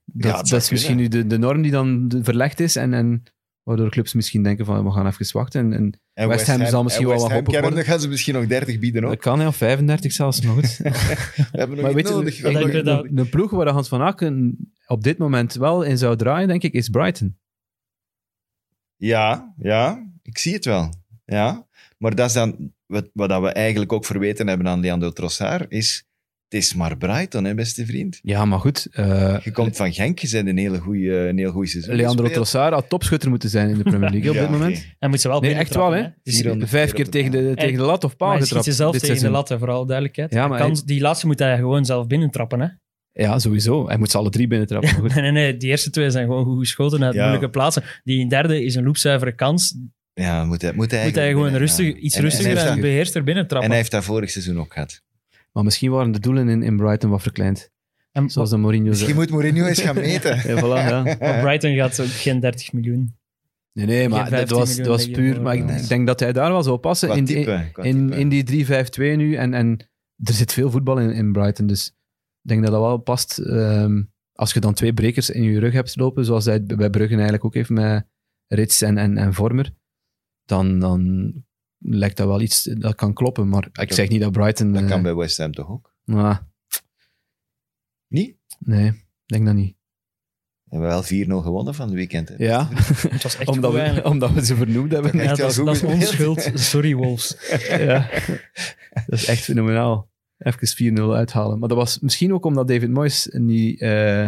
Dat, 0.05 0.31
Ja, 0.31 0.41
dat 0.41 0.61
is 0.61 0.69
misschien 0.69 0.97
nu 0.97 1.07
de, 1.07 1.27
de 1.27 1.37
norm 1.37 1.61
die 1.61 1.71
dan 1.71 2.11
verlegd 2.23 2.59
is 2.59 2.75
en, 2.75 2.93
en 2.93 3.23
waardoor 3.67 3.89
clubs 3.89 4.13
misschien 4.13 4.43
denken 4.43 4.65
van 4.65 4.83
we 4.83 4.91
gaan 4.91 5.07
even 5.07 5.29
wachten. 5.37 5.61
En, 5.61 5.73
en 5.73 5.99
En 6.13 6.27
West 6.27 6.47
Ham 6.47 6.65
zal 6.65 6.83
misschien 6.83 7.05
en 7.05 7.11
wel 7.11 7.19
wat 7.19 7.31
kennen, 7.31 7.51
worden. 7.51 7.73
Dan 7.75 7.83
gaan 7.83 7.99
ze 7.99 8.07
misschien 8.07 8.33
nog 8.33 8.47
30 8.47 8.79
bieden 8.79 9.03
ook. 9.03 9.09
dat 9.09 9.19
kan, 9.19 9.39
ja, 9.39 9.51
35 9.51 10.11
zelfs, 10.11 10.41
maar 10.41 10.53
goed. 10.53 10.77
We 10.77 10.91
hebben 11.51 11.75
nog 11.77 11.85
maar 11.85 11.93
weet 11.93 12.09
nodig. 12.09 12.37
je, 12.37 12.51
nog- 12.51 12.83
dat- 12.83 13.07
de 13.11 13.25
ploeg 13.25 13.51
waar 13.51 13.67
Hans 13.67 13.87
van 13.87 14.01
Aken 14.01 14.57
op 14.87 15.03
dit 15.03 15.17
moment 15.17 15.53
wel 15.53 15.83
in 15.83 15.97
zou 15.97 16.15
draaien, 16.15 16.47
denk 16.47 16.63
ik, 16.63 16.73
is 16.73 16.89
Brighton. 16.89 17.37
Ja, 18.95 19.53
ja, 19.57 20.07
ik 20.21 20.37
zie 20.37 20.53
het 20.53 20.65
wel. 20.65 20.93
Ja, 21.25 21.67
maar 21.97 22.15
dat 22.15 22.27
is 22.27 22.33
dan 22.33 22.73
wat, 22.85 23.09
wat 23.13 23.29
dat 23.29 23.41
we 23.41 23.47
eigenlijk 23.49 23.91
ook 23.93 24.05
verweten 24.05 24.47
hebben 24.47 24.67
aan 24.67 24.79
Leandro 24.79 25.11
Trossard, 25.11 25.71
is 25.71 26.06
het 26.49 26.53
is 26.63 26.73
maar 26.73 26.97
Brighton, 26.97 27.43
hè, 27.43 27.53
beste 27.55 27.85
vriend. 27.85 28.19
Ja, 28.21 28.45
maar 28.45 28.59
goed. 28.59 28.87
eh, 28.91 29.37
Je 29.43 29.51
komt 29.51 29.75
van 29.75 29.93
Genk, 29.93 30.19
je 30.19 30.29
bent 30.31 30.47
een 30.47 30.57
hele 30.57 30.77
goede 30.79 31.27
een 31.27 31.37
heel 31.37 31.51
goeie 31.51 31.69
seizoen 31.69 31.95
Leandro. 31.95 32.27
Trossard 32.29 32.73
had 32.73 32.89
topschutter 32.89 33.29
moeten 33.29 33.49
zijn 33.49 33.69
in 33.69 33.77
de 33.77 33.83
Premier 33.83 34.09
League 34.09 34.29
op 34.29 34.37
dit 34.37 34.49
moment. 34.49 34.85
Hij 34.99 35.09
moet 35.09 35.21
ze 35.21 35.27
wel 35.27 35.39
Nee, 35.39 35.53
echt 35.53 35.75
wel, 35.75 35.91
hè. 35.91 36.03
Dus 36.23 36.35
400 36.37 36.69
vijf 36.69 36.91
keer 36.93 37.09
tegen 37.09 37.31
de, 37.31 37.51
tegen 37.55 37.77
de 37.77 37.83
lat 37.83 38.03
of 38.03 38.15
paal 38.17 38.27
Maar 38.27 38.37
hij 38.37 38.45
getrapt 38.45 38.65
ze 38.65 38.71
zelf 38.73 38.91
tegen 38.91 39.07
de 39.07 39.13
seizoen. 39.13 39.31
lat, 39.37 39.49
hè, 39.49 39.57
voor 39.57 39.69
alle 39.71 39.85
duidelijkheid. 39.85 40.31
Ja, 40.33 40.39
Hij 40.39 40.47
maar 40.49 40.59
kan- 40.59 40.71
hij- 40.71 40.81
Die 40.85 41.01
laatste 41.01 41.25
moet 41.27 41.39
hij 41.39 41.57
gewoon 41.57 41.85
zelf 41.85 42.07
binnentrappen. 42.07 42.59
Hè? 42.59 42.67
Ja, 43.23 43.39
sowieso. 43.39 43.87
Hij 43.87 43.97
moet 43.97 44.11
ze 44.11 44.17
alle 44.17 44.29
drie 44.29 44.47
binnentrappen. 44.47 44.91
maar 44.91 44.99
goed. 45.01 45.13
Nee, 45.15 45.23
nee, 45.23 45.31
nee. 45.43 45.57
Die 45.57 45.69
eerste 45.69 45.89
twee 45.89 46.09
zijn 46.09 46.25
gewoon 46.25 46.45
goed 46.45 46.59
geschoten 46.59 47.03
uit 47.03 47.13
Ja. 47.13 47.19
moeilijke 47.21 47.49
plaatsen. 47.49 47.83
Die 48.03 48.29
derde 48.29 48.63
is 48.63 48.75
een 48.75 48.83
loopzuivere 48.83 49.35
kans. 49.35 49.75
Ja, 50.13 50.45
moet 50.45 50.61
hij, 50.61 50.73
moet 50.73 50.91
hij, 50.91 51.03
Moet 51.05 51.15
hij 51.15 51.29
gewoon 51.29 51.55
rustig, 51.55 51.85
ja. 51.85 51.93
iets 51.93 52.15
En- 52.15 52.19
en 52.19 52.25
rustiger 52.29 52.51
hij 52.51 52.55
en, 52.55 52.63
heeft 52.63 52.73
dat- 52.81 52.89
beheerster 52.89 53.19
En 53.19 53.25
binnentrappen. 53.25 53.69
hij 53.69 53.77
heeft 53.79 53.91
dat 53.91 54.03
vorig 54.03 54.29
seizoen 54.29 54.59
ook 54.59 54.73
gehad. 54.73 55.01
Maar 55.57 55.65
misschien 55.65 55.91
waren 55.91 56.11
de 56.11 56.19
doelen 56.19 56.49
in, 56.49 56.63
in 56.63 56.77
Brighton 56.77 57.09
wat 57.09 57.21
verkleind. 57.21 57.71
En- 58.11 58.29
Zoals 58.29 58.49
de 58.49 58.57
Mourinho 58.57 58.87
Misschien 58.87 59.07
zei. 59.07 59.19
moet 59.19 59.29
Mourinho 59.29 59.65
eens 59.65 59.81
gaan 59.81 59.95
meten. 59.95 60.35
Ja, 60.55 60.61
voilà, 60.61 60.89
ja. 60.89 61.03
maar 61.19 61.41
Brighton 61.41 61.75
gaat 61.75 61.99
ook 61.99 62.07
geen 62.07 62.39
30 62.39 62.73
miljoen. 62.73 63.17
Nee, 63.73 63.85
nee, 63.85 64.09
maar 64.09 64.29
dat 64.29 64.29
15 64.29 64.57
was, 64.57 64.75
dat 64.75 64.85
was 64.85 65.09
puur... 65.09 65.41
Maar 65.41 65.55
ik, 65.55 65.69
eh, 65.69 65.77
ik 65.81 65.87
denk 65.87 66.07
dat 66.07 66.19
hij 66.19 66.33
daar 66.33 66.51
wel 66.51 66.63
zou 66.63 66.77
passen. 66.77 67.07
Qua 67.07 67.17
In, 67.17 67.25
type. 67.25 67.69
in, 67.81 68.13
in, 68.13 68.29
die 68.29 68.65
3-5-2 68.65 68.69
nu. 68.97 69.35
En, 69.35 69.53
en 69.53 69.79
er 70.23 70.33
zit 70.33 70.53
veel 70.53 70.71
voetbal 70.71 70.99
in, 70.99 71.11
in 71.11 71.31
Brighton. 71.31 71.67
Dus 71.67 71.87
ik 72.41 72.49
denk 72.49 72.61
dat 72.63 72.71
dat 72.71 72.81
wel 72.81 72.97
past. 72.97 73.37
Ehm, 73.37 74.03
als 74.33 74.53
je 74.53 74.59
dan 74.59 74.73
twee 74.73 74.93
brekers 74.93 75.29
in 75.29 75.43
je 75.43 75.59
rug 75.59 75.73
hebt 75.73 75.95
lopen, 75.95 76.25
zoals 76.25 76.45
hij 76.45 76.63
bij 76.63 76.89
Bruggen 76.89 77.15
eigenlijk 77.15 77.45
ook 77.45 77.53
heeft 77.53 77.69
met 77.69 78.07
Rits 78.47 78.81
en, 78.81 78.97
en, 78.97 79.17
en 79.17 79.33
Vormer, 79.33 79.73
dan, 80.45 80.79
dan 80.79 81.33
lijkt 81.79 82.17
dat 82.17 82.27
wel 82.27 82.41
iets 82.41 82.63
dat 82.63 82.95
kan 82.95 83.13
kloppen. 83.13 83.49
Maar 83.49 83.69
ik 83.73 83.93
zeg 83.93 84.09
niet 84.09 84.21
dat 84.21 84.31
Brighton... 84.31 84.73
Dat 84.73 84.83
eh, 84.83 84.89
kan 84.89 85.01
bij 85.01 85.15
West 85.15 85.37
Ham 85.37 85.51
toch 85.51 85.69
ook? 85.69 85.93
nou, 86.05 86.35
Niet? 88.07 88.35
nee, 88.59 88.87
ik 88.87 89.03
denk 89.25 89.45
dat 89.45 89.55
niet. 89.55 89.75
We 90.69 90.77
hebben 90.77 90.89
wel 90.89 91.41
4-0 91.41 91.43
gewonnen 91.43 91.75
van 91.75 91.85
het 91.87 91.95
weekend. 91.95 92.29
Hè. 92.29 92.35
Ja, 92.37 92.67
Het 93.09 93.23
was 93.23 93.37
echt 93.37 93.47
omdat 93.47 93.71
goed 93.71 93.95
we, 93.95 94.03
omdat 94.03 94.31
we 94.31 94.45
ze 94.45 94.55
vernoemd 94.55 94.91
hebben. 94.91 95.17
Ja, 95.17 95.27
dat, 95.27 95.37
dat 95.37 95.75
is 95.75 95.83
onze 95.83 96.05
schuld. 96.05 96.51
Sorry, 96.53 96.95
Wolves. 96.95 97.37
ja. 97.69 98.09
Dat 99.07 99.19
is 99.19 99.25
echt 99.25 99.43
fenomenaal. 99.43 100.09
Even 100.37 100.97
4-0 100.97 101.01
uithalen. 101.01 101.59
Maar 101.59 101.69
dat 101.69 101.77
was 101.77 101.99
misschien 101.99 102.33
ook 102.33 102.45
omdat 102.45 102.67
David 102.67 102.89
Moyes 102.89 103.27
niet 103.31 103.81
eh, 103.81 104.23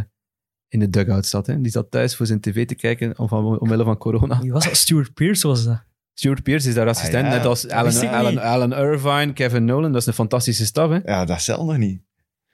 in 0.67 0.79
de 0.79 0.89
dugout 0.89 1.25
zat. 1.25 1.47
Hè. 1.47 1.61
Die 1.61 1.71
zat 1.71 1.91
thuis 1.91 2.15
voor 2.15 2.25
zijn 2.25 2.39
tv 2.39 2.67
te 2.67 2.75
kijken 2.75 3.19
om, 3.19 3.27
van, 3.27 3.59
omwille 3.59 3.83
van 3.83 3.97
corona. 3.97 4.41
Wie 4.41 4.51
was 4.51 4.65
dat? 4.65 4.75
Stuart 4.75 5.13
Pearce 5.13 5.47
was 5.47 5.63
dat. 5.63 5.83
Stuart 6.19 6.43
Pearce 6.43 6.67
is 6.67 6.73
daar 6.75 6.87
assistent, 6.87 7.25
Ah, 7.25 7.31
ja. 7.31 7.37
net 7.37 7.45
als 7.45 7.67
Alan, 7.69 8.07
Alan. 8.09 8.37
Alan 8.37 8.73
Irvine, 8.73 9.33
Kevin 9.33 9.65
Nolan. 9.65 9.91
Dat 9.91 10.01
is 10.01 10.07
een 10.07 10.13
fantastische 10.13 10.65
staf. 10.65 10.89
Hè. 10.89 10.99
Ja, 11.05 11.25
dat 11.25 11.41
zelf 11.41 11.65
nog 11.65 11.77
niet. 11.77 12.01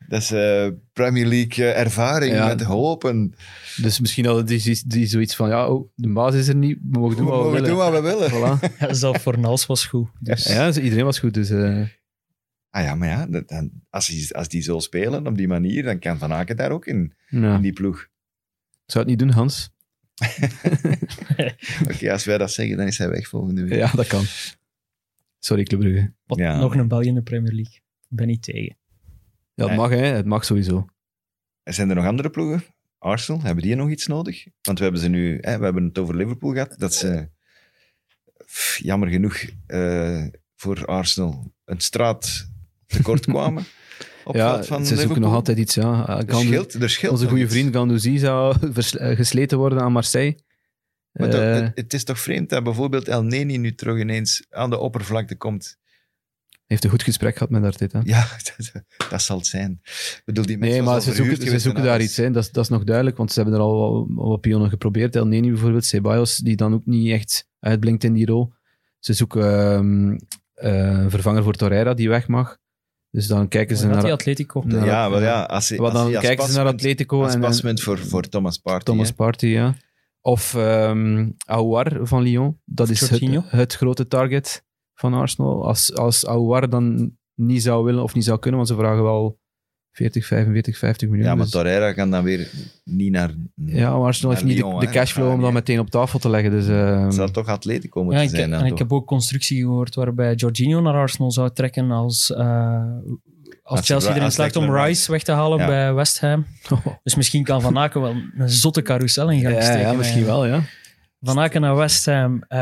Dat 0.07 0.21
is 0.21 0.31
eh, 0.31 0.67
Premier 0.93 1.25
League 1.25 1.65
eh, 1.65 1.79
ervaring 1.79 2.33
Ja. 2.33 2.45
met 2.47 2.61
hopen. 2.61 3.33
Dus 3.81 3.99
misschien 3.99 4.25
hadden 4.25 4.45
die, 4.45 4.81
die 4.87 5.05
zoiets 5.07 5.35
van, 5.35 5.49
ja, 5.49 5.67
oh, 5.69 5.89
de 5.95 6.09
baas 6.09 6.33
is 6.35 6.47
er 6.47 6.55
niet, 6.55 6.77
we 6.91 6.99
mogen 6.99 7.17
doen 7.17 7.25
We 7.25 7.31
wat 7.31 7.39
we 7.39 7.45
mogen 7.49 7.63
doen 7.63 7.77
wat 7.77 7.91
we 7.91 8.01
willen. 8.01 8.31
Voilà. 8.33 8.77
Ja, 8.79 8.93
zelf 8.93 9.21
voor 9.21 9.39
Nals 9.39 9.65
was 9.65 9.85
goed. 9.85 10.07
Dus. 10.19 10.43
Ja, 10.47 10.65
dus 10.65 10.77
iedereen 10.77 11.05
was 11.05 11.19
goed. 11.19 11.33
Dus, 11.33 11.49
eh, 11.49 11.81
Ah 12.69 12.83
ja, 12.83 12.95
maar 12.95 13.07
ja, 13.07 13.25
dat- 13.27 13.47
dan, 13.47 13.71
als, 13.89 14.07
die, 14.07 14.35
als 14.35 14.47
die 14.47 14.61
zo 14.61 14.79
spelen 14.79 15.27
op 15.27 15.37
die 15.37 15.47
manier, 15.47 15.83
dan 15.83 15.99
kan 15.99 16.17
Van 16.17 16.33
Aken 16.33 16.55
daar 16.57 16.71
ook 16.71 16.85
in, 16.85 17.13
ja. 17.29 17.55
in 17.55 17.61
die 17.61 17.73
ploeg. 17.73 18.07
Zou 18.85 18.99
het 19.03 19.07
niet 19.07 19.19
doen, 19.19 19.29
Hans? 19.29 19.69
Oké, 21.91 22.11
als 22.11 22.25
wij 22.25 22.37
dat 22.37 22.51
zeggen, 22.51 22.77
dan 22.77 22.87
is 22.87 22.97
hij 22.97 23.09
weg 23.09 23.27
volgende 23.27 23.63
week. 23.63 23.79
Ja, 23.79 23.91
dat 23.91 24.07
kan. 24.07 24.23
Sorry, 25.39 25.63
Club 25.63 25.79
Brugge. 25.79 26.13
Wat, 26.25 26.37
Ja. 26.37 26.59
Nog 26.59 26.75
een 26.75 26.87
België 26.87 27.07
in 27.07 27.15
de 27.15 27.21
Premier 27.21 27.51
League. 27.53 27.73
Ik 28.09 28.17
ben 28.17 28.27
niet 28.27 28.43
tegen. 28.43 28.77
Ja, 29.53 29.63
het 29.63 29.67
Nee. 29.67 29.77
mag, 29.77 29.89
hè. 29.89 29.97
Het 30.05 30.25
mag 30.25 30.45
sowieso. 30.45 30.85
Zijn 31.63 31.89
er 31.89 31.95
nog 31.95 32.05
andere 32.05 32.29
ploegen? 32.29 32.63
Arsenal, 32.97 33.41
hebben 33.41 33.63
die 33.63 33.75
nog 33.75 33.89
iets 33.89 34.07
nodig? 34.07 34.45
Want 34.61 34.77
we 34.77 34.83
hebben 34.83 35.01
ze 35.01 35.07
nu, 35.09 35.37
hè, 35.41 35.57
we 35.57 35.63
hebben 35.63 35.83
het 35.83 35.97
over 35.97 36.15
Liverpool 36.15 36.51
gehad, 36.51 36.75
dat 36.77 36.93
ze, 36.93 37.29
pff, 38.45 38.77
jammer 38.83 39.09
genoeg, 39.09 39.43
eh, 39.67 40.25
voor 40.55 40.85
Arsenal 40.85 41.53
een 41.65 41.79
straat 41.79 42.49
tekort 42.87 43.25
kwamen. 43.31 43.63
Op 44.25 44.35
ja, 44.35 44.63
van 44.63 44.85
ze 44.85 44.95
zoeken 44.95 45.21
nog 45.21 45.33
altijd 45.33 45.57
iets, 45.57 45.75
ja. 45.75 46.07
Er 46.19 46.23
Gandu- 46.29 46.47
scheelt, 46.47 46.73
er 46.73 46.89
scheelt 46.89 47.11
onze 47.11 47.27
goede 47.27 47.49
vriend 47.49 47.75
Gandouzi 47.75 48.17
zou 48.17 48.55
eh, 48.75 49.15
gesleten 49.15 49.57
worden 49.57 49.81
aan 49.81 49.91
Marseille. 49.91 50.39
Maar 51.11 51.29
dat- 51.29 51.41
Eh, 51.41 51.53
het, 51.53 51.71
het 51.75 51.93
is 51.93 52.03
toch 52.03 52.19
vreemd 52.19 52.49
dat 52.49 52.63
bijvoorbeeld 52.63 53.07
El 53.07 53.23
Neni 53.23 53.57
nu 53.57 53.75
terug 53.75 53.99
ineens 53.99 54.45
aan 54.49 54.69
de 54.69 54.77
oppervlakte 54.77 55.35
komt. 55.35 55.77
heeft 56.65 56.83
een 56.83 56.89
goed 56.89 57.03
gesprek 57.03 57.33
gehad 57.33 57.49
met 57.49 57.63
Arteta. 57.63 58.01
Ja, 58.03 58.27
dat, 58.57 58.83
dat 59.09 59.21
zal 59.21 59.37
het 59.37 59.47
zijn. 59.47 59.79
Ik 59.83 60.21
bedoel, 60.25 60.45
die 60.45 60.57
Nee, 60.57 60.81
maar 60.81 61.01
ze 61.01 61.13
zoeken, 61.13 61.35
ze 61.47 61.59
zoeken 61.59 61.81
en 61.81 61.87
daar 61.87 62.01
iets. 62.01 62.17
Hè. 62.17 62.31
Dat, 62.31 62.43
is- 62.43 62.51
dat 62.51 62.63
is 62.63 62.69
nog 62.69 62.83
duidelijk, 62.83 63.17
want 63.17 63.31
ze 63.31 63.41
hebben 63.41 63.59
er 63.59 63.65
al 63.65 64.07
wat 64.15 64.41
pionnen 64.41 64.69
geprobeerd. 64.69 65.15
El 65.15 65.27
Neni 65.27 65.49
bijvoorbeeld, 65.49 65.85
Ceballos, 65.85 66.37
die 66.37 66.55
dan 66.55 66.73
ook 66.73 66.85
niet 66.85 67.11
echt 67.11 67.47
uitblinkt 67.59 68.03
in 68.03 68.13
die 68.13 68.25
rol. 68.25 68.53
Ze 68.99 69.13
zoeken 69.13 69.71
ehm, 69.71 70.17
eh, 70.53 70.99
een 71.03 71.09
vervanger 71.09 71.43
voor 71.43 71.53
Torreira, 71.53 71.93
die 71.93 72.09
weg 72.09 72.27
mag. 72.27 72.57
Dus 73.15 73.27
dan 73.27 73.47
kijken 73.47 73.77
ze 73.77 73.87
naar... 73.87 74.01
die 74.03 74.11
Atletico? 74.11 74.63
naar- 74.65 74.85
Ja, 74.85 75.09
wel 75.09 75.21
ja. 75.21 75.43
Als, 75.43 75.79
als 75.79 75.93
dan 75.93 76.15
als 76.15 76.25
kijken 76.25 76.47
ze 76.47 76.57
naar 76.57 76.65
Atletico 76.65 77.23
Als 77.23 77.33
en, 77.33 77.41
en 77.41 77.47
paspunt 77.47 77.81
voor, 77.81 77.97
voor 77.97 78.21
Thomas 78.29 78.57
Partey. 78.57 78.83
Thomas. 78.83 79.11
Partey, 79.11 79.49
ja. 79.49 79.75
Of 80.21 80.53
ehm 80.55 81.29
Aouar 81.45 81.99
van 82.01 82.21
Lyon. 82.21 82.59
Dat 82.65 82.89
is 82.89 83.09
het, 83.09 83.43
het 83.47 83.73
grote 83.73 84.07
target 84.07 84.63
van 84.93 85.13
Arsenal. 85.13 85.67
Als, 85.67 85.95
als 85.95 86.25
Aouar 86.25 86.69
dan 86.69 87.11
niet 87.33 87.63
zou 87.63 87.83
willen 87.85 88.03
of 88.03 88.13
niet 88.13 88.23
zou 88.23 88.39
kunnen, 88.39 88.59
want 88.59 88.71
ze 88.71 88.77
vragen 88.77 89.03
wel 89.03 89.39
40, 89.95 90.25
45, 90.25 90.77
50 90.77 91.07
miljoen. 91.07 91.25
Ja, 91.27 91.35
maar 91.35 91.43
dus- 91.43 91.53
Torreira 91.53 91.93
kan 91.93 92.11
dan 92.11 92.23
weer 92.23 92.47
niet 92.83 93.11
naar... 93.11 93.29
Ja, 93.55 93.91
maar 93.97 94.05
Arsenal 94.07 94.31
heeft 94.31 94.43
niet 94.43 94.57
Lyon, 94.57 94.79
de, 94.79 94.89
cashflow 94.89 95.25
Ah, 95.27 95.33
om 95.33 95.39
dat 95.39 95.45
nee. 95.51 95.59
meteen 95.59 95.79
op 95.79 95.89
tafel 95.89 96.19
te 96.19 96.29
leggen. 96.29 96.51
Dus, 96.51 96.67
ehm, 96.67 97.03
Het 97.03 97.13
zou 97.13 97.31
toch 97.31 97.47
Atletico 97.47 97.99
Ja, 97.99 98.05
moeten 98.05 98.23
ik, 98.23 98.29
zijn 98.29 98.49
dan 98.49 98.59
en 98.59 98.65
ik 98.65 98.77
heb 98.77 98.93
ook 98.93 99.07
constructie 99.07 99.59
gehoord 99.61 99.95
waarbij 99.95 100.33
Jorginho 100.33 100.81
naar 100.81 100.93
Arsenal 100.93 101.31
zou 101.31 101.49
trekken 101.53 101.91
als, 101.91 102.31
eh, 102.33 102.83
als 103.63 103.77
Als 103.77 103.85
Chelsea 103.87 104.11
Ri- 104.11 104.17
erin 104.17 104.31
slaagt 104.31 104.55
om 104.55 104.75
Rice. 104.75 105.11
Weg 105.11 105.23
te 105.23 105.31
halen 105.31 105.57
Ja. 105.59 105.65
bij 105.67 105.93
West 105.93 106.19
Ham. 106.19 106.45
Dus 107.03 107.15
misschien 107.15 107.43
kan 107.43 107.61
Van 107.61 107.77
Aken 107.77 108.01
wel 108.01 108.15
een 108.37 108.49
zotte 108.49 108.81
carousel 108.81 109.31
in 109.31 109.41
gaan 109.41 109.53
ja, 109.53 109.61
steken. 109.61 109.79
ja, 109.81 109.93
misschien 109.93 110.25
wel, 110.25 110.45
ja. 110.45 110.61
Van 111.21 111.39
Aken 111.39 111.61
naar 111.61 111.75
West 111.75 112.05
Ham, 112.05 112.43
eh, 112.47 112.59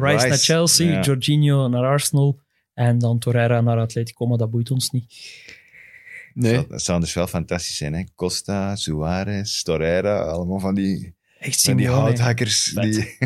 Rice, 0.00 0.12
Rice, 0.14 0.28
naar 0.28 0.38
Chelsea, 0.38 0.92
ja. 0.92 1.00
Jorginho 1.00 1.68
naar 1.68 1.84
Arsenal 1.84 2.40
en 2.74 2.98
dan 2.98 3.18
Torreira 3.18 3.60
naar 3.60 3.78
Atletico, 3.78 4.26
maar 4.26 4.38
dat 4.38 4.50
boeit 4.50 4.70
ons 4.70 4.90
niet. 4.90 5.04
Nee. 6.34 6.54
Dat, 6.54 6.68
dat 6.68 6.82
zou 6.82 7.00
dus 7.00 7.14
wel 7.14 7.26
fantastisch 7.26 7.76
zijn, 7.76 7.94
hè? 7.94 8.04
Costa, 8.14 8.76
Suarez, 8.76 9.62
Torreira, 9.62 10.20
allemaal 10.20 10.60
van 10.60 10.74
die, 10.74 11.14
Echt 11.42 11.62
van 11.62 11.76
die 11.76 11.88
houthakkers, 11.88 12.64
die 12.64 12.94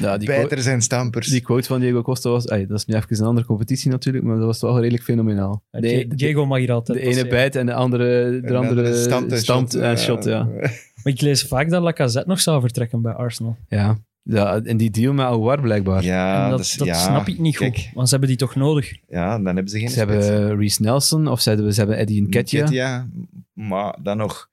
Ja, 0.00 0.18
die, 0.18 0.26
quote, 0.26 0.26
bijters 0.26 0.66
en 0.66 0.82
stampers. 0.82 1.26
die 1.26 1.40
quote 1.40 1.66
van 1.68 1.80
Diego 1.80 2.02
Costa 2.02 2.30
was... 2.30 2.44
dat 2.44 2.70
is 2.70 2.84
nu 2.84 2.94
even 2.94 3.16
een 3.18 3.24
andere 3.24 3.46
competitie 3.46 3.90
natuurlijk, 3.90 4.24
maar 4.24 4.36
dat 4.36 4.44
was 4.44 4.60
wel 4.60 4.80
redelijk 4.80 5.02
fenomenaal. 5.02 5.64
Ja, 5.70 5.80
De, 5.80 6.06
Diego 6.08 6.46
mag 6.46 6.58
hier 6.58 6.72
altijd 6.72 6.98
de 6.98 7.04
ene 7.04 7.10
passeren. 7.12 7.30
bijt 7.36 7.56
en 7.56 7.66
de 7.66 7.74
andere, 7.74 8.24
En 8.24 8.42
de 8.42 8.56
andere 8.56 8.96
stampt 8.96 9.32
en 9.32 9.38
stampt 9.38 9.72
shot, 9.72 9.82
en 9.82 9.98
shot, 9.98 10.24
ja. 10.24 10.44
Maar 10.44 11.12
ik 11.12 11.20
lees 11.20 11.42
vaak 11.42 11.70
dat 11.70 11.82
Lacazette 11.82 12.28
nog 12.28 12.40
zou 12.40 12.60
vertrekken 12.60 13.02
bij 13.02 13.12
Arsenal. 13.12 13.56
Ja. 13.68 13.98
Ja, 14.36 14.60
en 14.62 14.76
die 14.76 14.90
deal 14.90 15.12
met 15.12 15.26
Aouar 15.26 15.60
blijkbaar. 15.60 16.02
Ja, 16.02 16.44
en 16.44 16.50
dat, 16.50 16.58
dus- 16.58 16.72
dat 16.72 16.86
ja, 16.86 16.94
snap 16.94 17.28
ik 17.28 17.38
niet 17.38 17.56
goed, 17.56 17.70
kijk, 17.70 17.90
want 17.94 18.08
ze 18.08 18.10
hebben 18.10 18.28
die 18.28 18.38
toch 18.38 18.54
nodig. 18.54 18.92
Ja, 19.08 19.36
dan 19.36 19.46
hebben 19.46 19.68
ze 19.68 19.78
geen 19.78 19.90
Ze 19.90 19.98
hebben 19.98 20.56
Reece 20.56 20.82
Nelson 20.82 21.26
of 21.26 21.40
ze 21.40 21.48
hebben, 21.48 21.72
ze 21.72 21.78
hebben 21.78 21.98
Eddie 21.98 22.22
Nketiah. 22.22 22.62
Nketiah, 22.62 23.04
maar 23.52 23.98
dan 24.02 24.16
nog... 24.16 24.48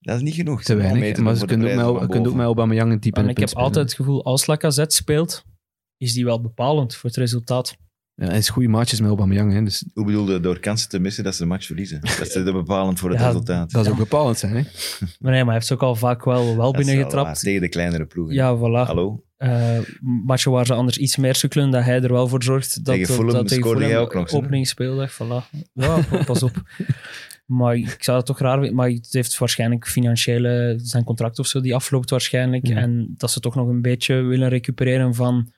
Dat 0.00 0.16
is 0.16 0.22
niet 0.22 0.34
genoeg. 0.34 0.62
Te 0.62 0.72
om 0.72 0.78
mee 0.78 0.86
weinig, 0.86 1.14
te 1.14 1.22
maar 1.22 1.32
doen 1.32 1.40
ze 1.40 1.46
voor 1.48 1.56
de 1.56 1.64
kunnen 1.64 1.68
ook, 1.70 1.82
prijzen 1.82 1.92
met, 1.92 2.00
van 2.00 2.10
kunnen 2.10 2.30
ook 2.30 2.36
met 2.36 2.46
boven. 2.46 2.62
Aubameyang 2.62 2.92
een 2.92 3.00
type 3.00 3.18
in 3.18 3.24
En 3.24 3.30
ik 3.30 3.36
heb 3.36 3.46
punt 3.46 3.50
spelen. 3.50 3.66
altijd 3.66 3.86
het 3.86 3.94
gevoel, 3.94 4.24
als 4.24 4.46
Lacazette 4.46 4.96
speelt, 4.96 5.44
is 5.96 6.12
die 6.12 6.24
wel 6.24 6.40
bepalend 6.40 6.94
voor 6.94 7.10
het 7.10 7.18
resultaat. 7.18 7.76
Ja, 8.14 8.26
hij 8.26 8.38
is 8.38 8.48
goede 8.48 8.68
maatjes 8.68 9.00
met 9.00 9.08
Aubameyang, 9.08 9.52
hè, 9.52 9.62
dus 9.64 9.84
Hoe 9.94 10.04
bedoelde 10.04 10.40
door 10.40 10.58
kansen 10.58 10.88
te 10.88 10.98
missen 10.98 11.24
dat 11.24 11.34
ze 11.34 11.42
de 11.42 11.48
match 11.48 11.66
verliezen? 11.66 12.00
Dat 12.18 12.34
is 12.36 12.42
bepalend 12.52 12.98
voor 12.98 13.10
het 13.10 13.18
Ja, 13.18 13.26
resultaat. 13.26 13.70
dat 13.70 13.86
is 13.86 13.92
ook 13.92 13.98
bepalend 13.98 14.38
zijn. 14.38 14.54
Hè? 14.56 14.62
Maar 15.20 15.30
nee, 15.32 15.38
maar 15.38 15.44
hij 15.44 15.54
heeft 15.54 15.66
ze 15.66 15.74
ook 15.74 15.82
al 15.82 15.94
vaak 15.96 16.24
wel, 16.24 16.56
wel 16.56 16.72
binnengetrapt. 16.72 17.40
Tegen 17.40 17.60
de 17.60 17.68
kleinere 17.68 18.06
ploegen. 18.06 18.34
Ja, 18.34 18.56
voilà. 18.56 18.86
Hallo? 18.86 19.24
Eh 19.36 19.78
matchen 20.24 20.50
waar 20.52 20.66
ze 20.66 20.74
anders 20.74 20.98
iets 20.98 21.16
meer 21.16 21.34
sukkelen, 21.34 21.70
dat 21.70 21.84
hij 21.84 22.02
er 22.02 22.12
wel 22.12 22.28
voor 22.28 22.42
zorgt 22.42 22.74
dat 22.74 22.84
Tegen 22.84 23.06
dat- 23.06 23.16
Fulham 23.16 23.34
dat 23.34 23.48
tegen 23.48 23.62
scoorde 23.62 23.80
Fulham 23.80 23.96
jij 23.96 24.04
ook 24.06 24.14
nog, 24.14 24.32
openingsspeeldag, 24.32 25.12
voilà. 25.22 25.50
Ja, 25.72 25.98
pas 26.24 26.42
op. 26.42 26.62
Maar 27.46 27.76
ik 27.76 27.96
zou 28.02 28.16
het 28.16 28.26
toch 28.26 28.38
raar 28.38 28.56
vinden. 28.58 28.74
Maar 28.74 28.88
het 28.88 29.08
heeft 29.12 29.38
waarschijnlijk 29.38 29.86
financiële... 29.88 30.74
Zijn 30.82 31.04
contract 31.04 31.38
of 31.38 31.46
zo, 31.46 31.60
die 31.60 31.74
afloopt 31.74 32.10
waarschijnlijk. 32.10 32.66
Ja. 32.66 32.76
En 32.76 33.14
dat 33.16 33.30
ze 33.30 33.40
toch 33.40 33.54
nog 33.54 33.68
een 33.68 33.82
beetje 33.82 34.14
willen 34.14 34.48
recupereren 34.48 35.14
van 35.14 35.52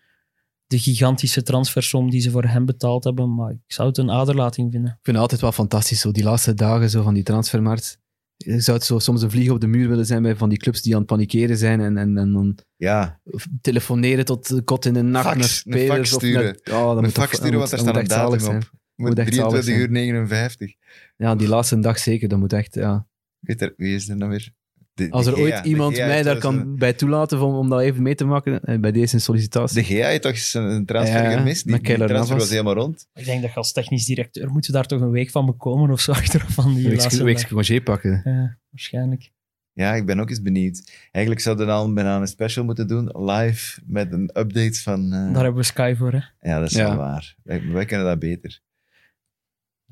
de 0.66 0.78
gigantische 0.78 1.42
transfersom 1.42 2.10
die 2.10 2.20
ze 2.20 2.30
voor 2.30 2.44
hem 2.44 2.64
betaald 2.64 3.04
hebben. 3.04 3.34
Maar 3.34 3.50
ik 3.50 3.58
zou 3.66 3.88
het 3.88 3.98
een 3.98 4.10
aderlating 4.10 4.72
vinden. 4.72 4.90
Ik 4.90 4.98
vind 5.02 5.16
het 5.16 5.22
altijd 5.24 5.40
wel 5.40 5.52
fantastisch, 5.52 6.00
zo 6.00 6.10
die 6.12 6.24
laatste 6.24 6.54
dagen 6.54 6.90
zo 6.90 7.02
van 7.02 7.14
die 7.14 7.22
transfermarkt. 7.22 7.98
Je 8.36 8.60
zou 8.60 8.76
het 8.76 8.86
zo 8.86 8.98
soms 8.98 9.22
een 9.22 9.30
vlieg 9.30 9.50
op 9.50 9.60
de 9.60 9.66
muur 9.66 9.88
willen 9.88 10.06
zijn 10.06 10.22
bij 10.22 10.36
van 10.36 10.48
die 10.48 10.58
clubs 10.58 10.82
die 10.82 10.92
aan 10.92 10.98
het 10.98 11.08
panikeren 11.08 11.56
zijn 11.56 11.80
en, 11.80 11.96
en, 11.96 12.18
en 12.18 12.32
dan 12.32 12.58
Ja, 12.76 13.20
telefoneren 13.60 14.24
tot 14.24 14.48
de 14.48 14.62
kot 14.62 14.84
in 14.84 14.94
de 14.94 15.02
nacht 15.02 15.24
Fax, 15.24 15.36
naar 15.36 15.44
een 15.44 15.50
spelers. 15.50 15.88
fax 15.96 16.12
of 16.12 16.18
sturen. 16.22 16.44
net- 16.44 16.70
oh, 16.70 16.94
dat 16.94 17.02
een 17.04 17.10
fax 17.10 17.36
sturen, 17.36 17.58
want 17.58 17.70
er 17.72 17.76
dat 17.76 17.86
staat 17.86 17.96
een 18.02 18.08
datum 18.08 18.38
zijn. 18.40 18.56
op. 18.56 18.70
Moet 18.94 19.08
Moet 19.08 19.18
echt 19.18 19.34
zalig 19.34 19.50
23 19.50 19.74
uur 19.74 19.80
zijn. 19.80 19.92
59. 19.92 20.74
Ja, 21.16 21.34
die 21.34 21.48
laatste 21.48 21.78
dag 21.80 21.98
zeker, 21.98 22.28
dat 22.28 22.38
moet 22.38 22.52
echt, 22.52 22.74
ja. 22.74 23.06
Weet 23.38 23.62
er, 23.62 23.72
wie 23.76 23.94
is 23.94 24.08
er 24.08 24.16
nou 24.16 24.30
weer? 24.30 24.52
De, 24.94 25.10
Als 25.10 25.26
er 25.26 25.38
ooit 25.38 25.60
iemand 25.64 25.96
mij 25.96 26.22
daar 26.22 26.38
kan 26.38 26.76
bij 26.76 26.92
toelaten 26.92 27.40
om, 27.42 27.54
om 27.54 27.68
dat 27.68 27.80
even 27.80 28.02
mee 28.02 28.14
te 28.14 28.24
maken, 28.24 28.60
eh, 28.64 28.78
bij 28.78 28.92
deze 28.92 29.18
sollicitatie. 29.18 29.82
De 29.82 29.94
GA 29.94 30.06
heeft 30.08 30.22
toch 30.22 30.32
eens 30.32 30.54
een 30.54 30.62
een 30.62 30.86
transfer 30.86 31.22
Ja, 31.22 31.30
gemist? 31.38 31.66
Die, 31.66 31.80
transfer 31.80 32.08
Navas. 32.08 32.30
was 32.30 32.50
helemaal 32.50 32.74
rond. 32.74 33.06
Ik 33.14 33.24
denk 33.24 33.42
dat 33.42 33.50
je 33.50 33.56
als 33.56 33.72
technisch 33.72 34.04
directeur 34.04 34.50
moet 34.50 34.66
je 34.66 34.72
daar 34.72 34.86
toch 34.86 35.00
een 35.00 35.10
week 35.10 35.30
van 35.30 35.46
bekomen 35.46 35.90
of 35.90 36.00
zo 36.00 36.12
achteraf 36.22 36.48
van 36.54 36.74
die 36.74 36.96
laatste 36.96 37.24
een 37.30 37.46
congé 37.48 37.80
pakken. 37.80 38.20
Ja, 38.24 38.58
waarschijnlijk. 38.70 39.32
Ja, 39.72 39.94
ik 39.94 40.06
ben 40.06 40.20
ook 40.20 40.30
eens 40.30 40.42
benieuwd. 40.42 40.90
Eigenlijk 41.10 41.44
zouden 41.44 41.66
we 41.66 41.72
dan 41.72 41.94
bijna 41.94 42.20
een 42.20 42.26
special 42.26 42.64
moeten 42.64 42.88
doen, 42.88 43.10
live, 43.12 43.80
met 43.86 44.12
een 44.12 44.30
update 44.34 44.82
van... 44.82 45.04
eh, 45.04 45.10
Daar 45.10 45.42
hebben 45.42 45.54
we 45.54 45.62
Sky 45.62 45.94
voor, 45.98 46.12
hè. 46.12 46.50
Ja, 46.50 46.58
dat 46.60 46.70
is 46.70 46.76
Ja. 46.76 46.86
wel 46.88 46.96
waar. 46.96 47.34
Wij, 47.42 47.62
wij 47.72 47.84
kunnen 47.84 48.06
dat 48.06 48.18
beter. 48.18 48.60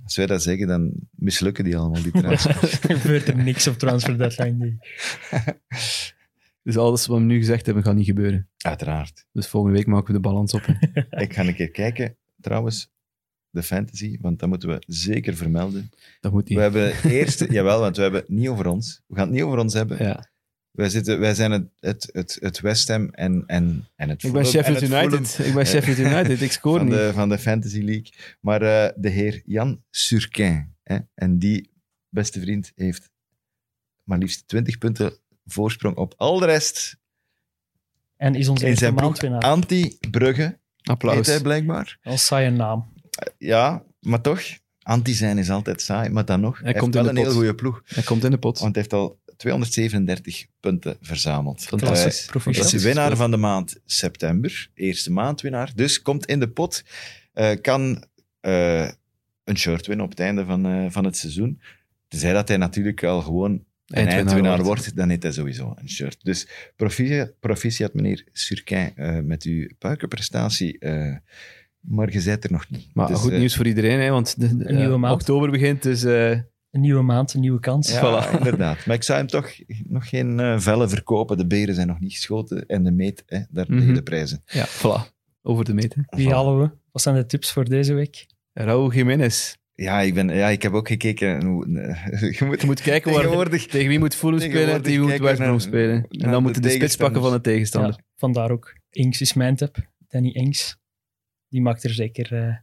Als 0.02 0.16
wij 0.16 0.26
dat 0.26 0.42
zeggen, 0.42 0.66
dan 0.66 0.92
mislukken 1.10 1.64
die 1.64 1.76
allemaal, 1.76 2.02
die 2.02 2.12
transfers. 2.12 2.80
er 2.88 2.98
gebeurt 2.98 3.28
er 3.28 3.36
niks 3.36 3.66
op 3.66 3.78
transfer 3.78 4.18
deadline 4.18 4.58
day. 4.58 4.78
Dus 6.62 6.76
alles 6.76 7.06
wat 7.06 7.18
we 7.18 7.24
nu 7.24 7.38
gezegd 7.38 7.66
hebben, 7.66 7.84
gaat 7.84 7.94
niet 7.94 8.06
gebeuren. 8.06 8.48
Uiteraard. 8.58 9.26
Dus 9.32 9.46
volgende 9.46 9.76
week 9.76 9.86
maken 9.86 10.06
we 10.06 10.12
de 10.12 10.20
balans 10.20 10.54
op. 10.54 10.66
Ik 11.10 11.32
ga 11.34 11.46
een 11.46 11.54
keer 11.54 11.70
kijken, 11.70 12.16
trouwens, 12.40 12.90
de 13.50 13.62
fantasy, 13.62 14.18
want 14.20 14.38
dat 14.38 14.48
moeten 14.48 14.68
we 14.68 14.82
zeker 14.86 15.34
vermelden. 15.34 15.90
Dat 16.20 16.32
moet 16.32 16.48
niet. 16.48 16.58
We 16.58 16.62
hebben 16.62 17.02
eerst, 17.02 17.50
jawel, 17.50 17.80
want 17.80 17.96
we 17.96 18.02
hebben 18.02 18.20
het 18.20 18.28
niet 18.28 18.48
over 18.48 18.66
ons. 18.66 19.02
We 19.06 19.14
gaan 19.14 19.24
het 19.24 19.34
niet 19.34 19.42
over 19.42 19.58
ons 19.58 19.74
hebben. 19.74 20.04
Ja. 20.04 20.31
Wij, 20.72 20.88
zitten, 20.88 21.18
wij 21.20 21.34
zijn 21.34 21.50
het, 21.50 21.64
het, 21.80 22.08
het, 22.12 22.38
het 22.40 22.60
West 22.60 22.88
Ham 22.88 23.08
en, 23.08 23.44
en, 23.46 23.88
en 23.96 24.08
het 24.08 24.22
Ik 24.22 24.32
ben 24.32 24.46
Sheffield 24.46 24.82
United. 24.82 25.28
Fulham 25.28 25.48
Ik 25.48 25.54
ben 25.54 25.66
Sheffield 25.72 25.98
United. 25.98 26.40
Ik 26.40 26.52
scoor 26.52 26.78
van 26.78 26.86
niet. 26.86 26.96
de, 26.96 27.10
van 27.12 27.28
de 27.28 27.38
Fantasy 27.38 27.80
League. 27.80 28.12
Maar 28.40 28.62
eh, 28.62 28.92
de 28.96 29.08
heer 29.08 29.42
Jan 29.44 29.82
Surquin, 29.90 30.74
hè, 30.82 30.98
en 31.14 31.38
die 31.38 31.70
beste 32.08 32.40
vriend 32.40 32.72
heeft 32.74 33.10
maar 34.04 34.18
liefst 34.18 34.48
20 34.48 34.78
punten 34.78 35.18
voorsprong 35.44 35.96
op 35.96 36.14
al 36.16 36.38
de 36.38 36.46
rest 36.46 36.96
En 38.16 38.34
is 38.34 38.48
onze 38.48 38.66
eerste 38.66 38.90
maandwinnaar. 38.90 39.40
Anti-Brugge 39.40 40.42
heet 40.42 40.58
Applaus. 40.82 41.26
hij 41.26 41.40
blijkbaar. 41.40 41.98
Als 42.02 42.26
saaie 42.26 42.50
naam. 42.50 42.92
Ja, 43.38 43.84
maar 44.00 44.20
toch, 44.20 44.42
anti 44.82 45.12
zijn 45.14 45.38
is 45.38 45.50
altijd 45.50 45.82
saai, 45.82 46.08
maar 46.10 46.24
dan 46.24 46.40
nog. 46.40 46.60
Hij, 46.60 46.72
komt 46.72 46.94
heeft 46.94 46.96
in 46.96 47.02
wel 47.02 47.02
de 47.02 47.08
een 47.08 47.14
pot. 47.14 47.24
heel 47.24 47.34
goede 47.34 47.54
ploeg, 47.54 47.82
Hij 47.84 48.02
komt 48.02 48.24
in 48.24 48.30
de 48.30 48.38
pot. 48.38 48.58
want 48.58 48.74
hij 48.74 48.82
heeft 48.82 49.02
al 49.02 49.20
237 49.42 50.46
punten 50.60 50.96
verzameld. 51.00 51.62
Fantastisch. 51.62 51.98
Eh, 51.98 52.04
Klasse. 52.04 52.30
Proficiat. 52.30 52.72
is 52.72 52.82
winnaar 52.82 53.16
van 53.16 53.30
de 53.30 53.36
maand 53.36 53.80
september, 53.84 54.70
eerste 54.74 55.12
maandwinnaar. 55.12 55.72
Dus 55.74 56.02
komt 56.02 56.26
in 56.26 56.40
de 56.40 56.48
pot, 56.48 56.84
eh, 57.32 57.50
kan 57.60 58.04
eh, 58.40 58.88
een 59.44 59.56
shirt 59.58 59.86
winnen 59.86 60.04
op 60.04 60.10
het 60.10 60.20
einde 60.20 60.44
van, 60.44 60.66
eh, 60.66 60.86
van 60.88 61.04
het 61.04 61.16
seizoen. 61.16 61.60
Tenzij 62.08 62.32
dat 62.32 62.48
hij 62.48 62.56
natuurlijk 62.56 63.04
al 63.04 63.20
gewoon 63.22 63.50
een 63.52 63.62
Eindwinnaar 63.86 64.16
eindwinnaar 64.26 64.62
wordt. 64.62 64.80
wordt, 64.84 64.96
dan 64.96 65.08
heeft 65.08 65.22
hij 65.22 65.32
sowieso 65.32 65.72
een 65.76 65.88
shirt. 65.90 66.24
Dus 66.24 66.48
proficiat, 66.76 67.32
proficiat 67.40 67.94
meneer 67.94 68.24
Surquin, 68.32 68.92
eh, 68.96 69.18
met 69.20 69.42
uw 69.42 69.68
puikenprestatie. 69.78 70.78
eh 70.78 71.16
maar 71.80 72.12
je 72.12 72.22
bent 72.22 72.44
er 72.44 72.52
nog 72.52 72.70
niet. 72.70 72.88
Maar 72.94 73.06
Dus, 73.06 73.18
goed 73.18 73.32
nieuws 73.32 73.56
voor 73.56 73.66
iedereen, 73.66 74.00
hè, 74.00 74.10
want 74.10 74.40
de, 74.40 74.56
de- 74.56 74.68
Een 74.68 74.76
nieuwe 74.76 74.96
maand. 74.96 75.14
oktober 75.14 75.50
begint, 75.50 75.82
dus 75.82 76.04
eh, 76.04 76.38
Een 76.72 76.80
nieuwe 76.80 77.02
maand, 77.02 77.34
een 77.34 77.40
nieuwe 77.40 77.60
kans. 77.60 77.92
Ja, 77.92 78.28
inderdaad. 78.30 78.86
Maar 78.86 78.96
ik 78.96 79.02
zou 79.02 79.18
hem 79.18 79.26
toch 79.26 79.50
nog 79.88 80.08
geen 80.08 80.40
eh, 80.40 80.58
vellen 80.58 80.88
verkopen. 80.88 81.36
De 81.36 81.46
beren 81.46 81.74
zijn 81.74 81.86
nog 81.86 82.00
niet 82.00 82.12
geschoten. 82.12 82.66
En 82.66 82.82
de 82.84 82.90
meet, 82.90 83.22
hè, 83.26 83.38
daar 83.50 83.64
liggen 83.68 83.86
Mhm. 83.86 83.94
de 83.94 84.02
prijzen. 84.02 84.42
Ja, 84.46 84.66
voilà. 84.68 85.10
Over 85.42 85.64
de 85.64 85.74
meten. 85.74 86.04
Wie 86.08 86.30
halen 86.32 86.60
we? 86.60 86.70
Wat 86.92 87.02
zijn 87.02 87.14
de 87.14 87.26
tips 87.26 87.52
voor 87.52 87.64
deze 87.64 87.94
week? 87.94 88.26
Raúl 88.52 88.92
Jiménez. 88.92 89.54
Ja, 89.74 90.00
ik, 90.00 90.14
ben, 90.14 90.28
ja, 90.28 90.48
ik 90.48 90.62
heb 90.62 90.72
ook 90.72 90.88
gekeken. 90.88 91.44
hoe- 91.44 91.66
Je 92.38 92.44
moet, 92.44 92.60
Je 92.60 92.66
moet 92.66 92.80
kijken 92.80 93.12
waar, 93.12 93.48
tegen 93.48 93.88
wie 93.88 93.98
moet 93.98 94.14
Fulham 94.14 94.40
spelen 94.40 94.68
en 94.74 94.82
tegen 94.82 94.84
wie 94.90 94.98
moet 94.98 95.08
kijken 95.08 95.24
West 95.26 95.38
Brom 95.38 95.50
naar- 95.50 95.60
spelen. 95.60 95.94
En 95.94 96.18
dan 96.18 96.30
de 96.32 96.40
moeten 96.40 96.62
de 96.62 96.70
spits 96.70 96.96
pakken 96.96 97.22
van 97.22 97.32
de 97.32 97.40
tegenstander. 97.40 97.90
Ja, 97.96 98.04
vandaar 98.16 98.50
ook. 98.50 98.76
Inks 98.90 99.20
is 99.20 99.32
mijn 99.32 99.56
tip. 99.56 99.76
Danny 100.08 100.28
Inks. 100.30 100.76
Die 101.48 101.60
maakt 101.60 101.84
er 101.84 101.90
zeker, 101.94 102.32
eh, 102.46 102.54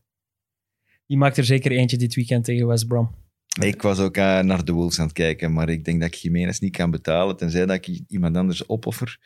die 1.05 1.17
maakt 1.17 1.37
er 1.37 1.43
zeker 1.43 1.71
eentje 1.71 1.97
dit 1.97 2.15
weekend 2.15 2.43
tegen 2.45 2.67
West 2.67 2.87
Brom. 2.87 3.15
Ik 3.61 3.81
was 3.81 3.99
ook 3.99 4.17
eh, 4.17 4.39
naar 4.39 4.65
de 4.65 4.71
Wolves 4.71 4.99
aan 4.99 5.05
het 5.05 5.13
kijken, 5.15 5.53
maar 5.53 5.69
ik 5.69 5.85
denk 5.85 5.99
dat 6.01 6.07
ik 6.09 6.15
Jiménez 6.15 6.59
niet 6.59 6.75
kan 6.75 6.91
betalen, 6.91 7.37
tenzij 7.37 7.65
dat 7.65 7.87
ik 7.87 8.01
iemand 8.07 8.37
anders 8.37 8.65
opoffer. 8.67 9.19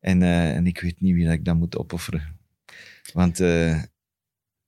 En, 0.00 0.22
eh, 0.22 0.54
en 0.56 0.66
ik 0.66 0.80
weet 0.80 1.00
niet 1.00 1.14
wie 1.14 1.24
dat 1.24 1.32
ik 1.34 1.44
dan 1.44 1.56
moet 1.58 1.76
opofferen. 1.76 2.36
Want 3.12 3.40
eh, 3.40 3.82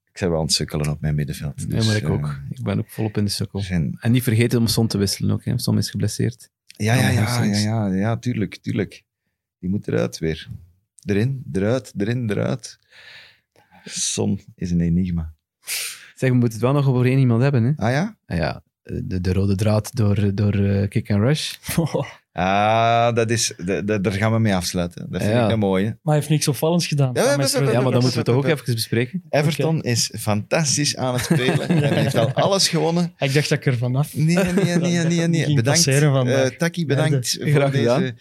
ik 0.04 0.20
ben 0.20 0.28
wel 0.30 0.38
aan 0.38 0.44
het 0.44 0.52
sukkelen 0.52 0.88
op 0.90 1.00
mijn 1.00 1.14
middenveld. 1.14 1.60
Ja, 1.60 1.66
Dus, 1.66 1.86
maar 1.86 1.96
ik 1.96 2.08
ook. 2.08 2.40
Ik 2.50 2.62
ben 2.62 2.78
ook 2.78 2.90
volop 2.90 3.16
in 3.16 3.24
de 3.24 3.30
sukkel. 3.30 3.60
zijn- 3.60 3.96
En 4.00 4.12
niet 4.12 4.22
vergeten 4.22 4.58
om 4.58 4.66
Son 4.66 4.86
te 4.86 4.98
wisselen 4.98 5.30
ook. 5.30 5.44
Hè. 5.44 5.58
Son 5.58 5.78
is 5.78 5.90
geblesseerd. 5.90 6.50
Ja, 6.66 6.94
ja, 6.94 7.00
ja, 7.00 7.08
ja, 7.10 7.24
Anderszins. 7.36 7.62
ja, 7.62 7.86
ja, 7.86 8.16
tuurlijk, 8.18 8.56
tuurlijk. 8.56 9.04
Die 9.58 9.70
moet 9.70 9.88
eruit 9.88 10.18
weer. 10.18 10.48
Erin, 11.04 11.44
eruit, 11.52 11.92
erin, 11.96 12.30
eruit. 12.30 12.78
Son 13.84 14.40
is 14.54 14.70
een 14.70 14.80
enigma. 14.80 15.34
Zeg, 16.14 16.28
we 16.30 16.34
moeten 16.36 16.52
het 16.52 16.60
wel 16.60 16.72
nog 16.72 16.86
over 16.88 17.06
één 17.06 17.18
iemand 17.18 17.42
hebben. 17.42 17.62
Hè. 17.62 17.72
Ah 17.76 17.90
ja? 17.92 18.16
Ah 18.26 18.36
ja, 18.36 18.62
de, 18.84 19.20
de 19.20 19.32
rode 19.32 19.54
draad 19.54 19.90
door, 19.96 20.34
door 20.34 20.54
eh, 20.54 20.88
Kick 20.88 21.10
and 21.10 21.20
Rush. 21.22 21.52
Ah, 22.32 23.14
dat 23.14 23.30
is, 23.30 23.52
da- 23.64 23.98
daar 23.98 24.12
gaan 24.12 24.32
we 24.32 24.38
mee 24.38 24.54
afsluiten. 24.54 25.06
Dat 25.10 25.22
vind 25.22 25.34
Ja. 25.34 25.44
ik 25.46 25.52
een 25.52 25.58
mooie. 25.58 25.84
Maar 25.84 25.98
hij 26.02 26.14
heeft 26.14 26.28
niks 26.28 26.48
opvallends 26.48 26.86
gedaan. 26.86 27.10
Ja. 27.12 27.22
Ja, 27.22 27.36
maar 27.36 27.50
dan 27.72 27.72
moeten 27.82 28.00
we 28.10 28.16
het 28.16 28.24
toch 28.24 28.34
ook 28.36 28.44
even 28.46 28.74
bespreken. 28.74 29.22
Everton 29.30 29.82
is 29.82 30.12
fantastisch 30.18 30.96
aan 30.96 31.14
het 31.14 31.24
spelen. 31.24 31.78
Hij 31.88 32.02
heeft 32.02 32.14
al 32.16 32.32
alles 32.32 32.68
gewonnen. 32.68 33.14
Ik 33.18 33.34
dacht 33.34 33.48
dat 33.48 33.58
ik 33.58 33.66
er 33.66 33.76
vanaf. 33.78 34.14
Nee, 34.16 34.36
nee, 34.36 34.76
nee, 34.76 34.98
nee, 34.98 35.26
nee. 35.28 35.54
Bedankt, 35.62 35.86
eh, 35.86 36.44
Taki, 36.44 36.86
bedankt 36.86 37.30
Ja, 37.30 37.38
voor 37.44 37.50
graag 37.50 37.70
deze 37.70 37.82
gedaan. 37.82 38.12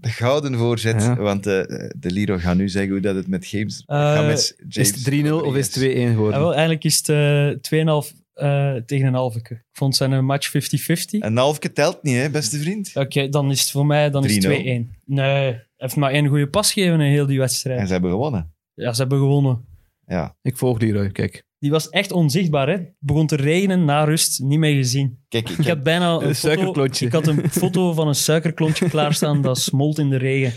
gouden 0.00 0.54
voorzet. 0.54 1.02
Ja. 1.02 1.16
Want 1.16 1.46
eh, 1.46 1.52
de 1.96 2.10
Liro 2.10 2.38
gaat 2.38 2.56
nu 2.56 2.68
zeggen 2.68 2.90
hoe 2.92 3.00
dat 3.00 3.14
het 3.14 3.26
met 3.28 3.48
James, 3.48 3.82
Eh, 3.86 3.96
James 4.14 4.54
Is 4.68 4.88
het 4.88 5.10
3-0 5.24 5.28
of 5.32 5.56
is 5.56 5.66
het 5.74 5.74
2-1 5.74 5.80
Ja, 6.00 6.10
geworden? 6.10 6.40
wel, 6.40 6.50
eigenlijk 6.52 6.84
is 6.84 6.96
het 6.96 7.08
eh 7.08 7.48
2,5 7.60 8.20
eh, 8.34 8.74
tegen 8.74 9.06
een 9.06 9.14
halve. 9.14 9.38
Ik 9.38 9.62
vond 9.72 9.96
zijn 9.96 10.12
een 10.12 10.24
match 10.24 10.50
50-50. 10.50 11.20
Een 11.20 11.36
halfje 11.36 11.72
telt 11.72 12.02
niet, 12.02 12.16
hè, 12.16 12.30
beste 12.30 12.58
vriend. 12.58 12.90
Oké, 12.94 13.28
dan 13.28 13.50
is 13.50 13.60
het 13.60 13.70
voor 13.70 13.86
mij 13.86 14.10
dan 14.10 14.24
is 14.24 14.34
het 14.34 14.44
3-0. 14.44 14.48
2-1. 14.48 14.90
Nee, 15.04 15.26
hij 15.30 15.66
heeft 15.76 15.96
maar 15.96 16.10
één 16.10 16.26
goede 16.26 16.48
pas 16.48 16.72
gegeven 16.72 17.00
in 17.00 17.10
heel 17.10 17.26
die 17.26 17.34
En 17.34 17.40
wedstrijd. 17.40 17.86
ze 17.86 17.92
hebben 17.92 18.10
gewonnen. 18.10 18.54
Ja, 18.74 18.92
ze 18.92 19.00
hebben 19.00 19.18
gewonnen. 19.18 19.64
Ja. 20.06 20.36
Ik 20.42 20.56
volg 20.56 20.80
Leroy, 20.80 21.08
kijk. 21.10 21.44
Die 21.62 21.70
was 21.70 21.88
echt 21.88 22.12
onzichtbaar. 22.12 22.66
Hè? 22.68 22.72
Het 22.72 22.92
begon 22.98 23.26
te 23.26 23.36
regenen 23.36 23.84
na 23.84 24.04
rust, 24.04 24.40
niet 24.40 24.58
meer 24.58 24.74
gezien. 24.74 25.18
Kijk, 25.28 25.50
ik 25.50 25.58
Ik 25.58 25.64
heb, 25.64 25.74
had 25.74 25.82
bijna 25.82 26.08
een, 26.08 26.14
Een 26.14 26.34
foto, 26.34 26.48
suikerklontje. 26.48 27.06
ik 27.06 27.12
had 27.12 27.26
een 27.26 27.50
foto 27.50 27.92
van 27.92 28.08
een 28.08 28.14
suikerklontje 28.14 28.88
klaarstaan 28.88 29.42
dat 29.42 29.58
smolt 29.58 29.98
in 29.98 30.10
de 30.10 30.16
regen. 30.16 30.52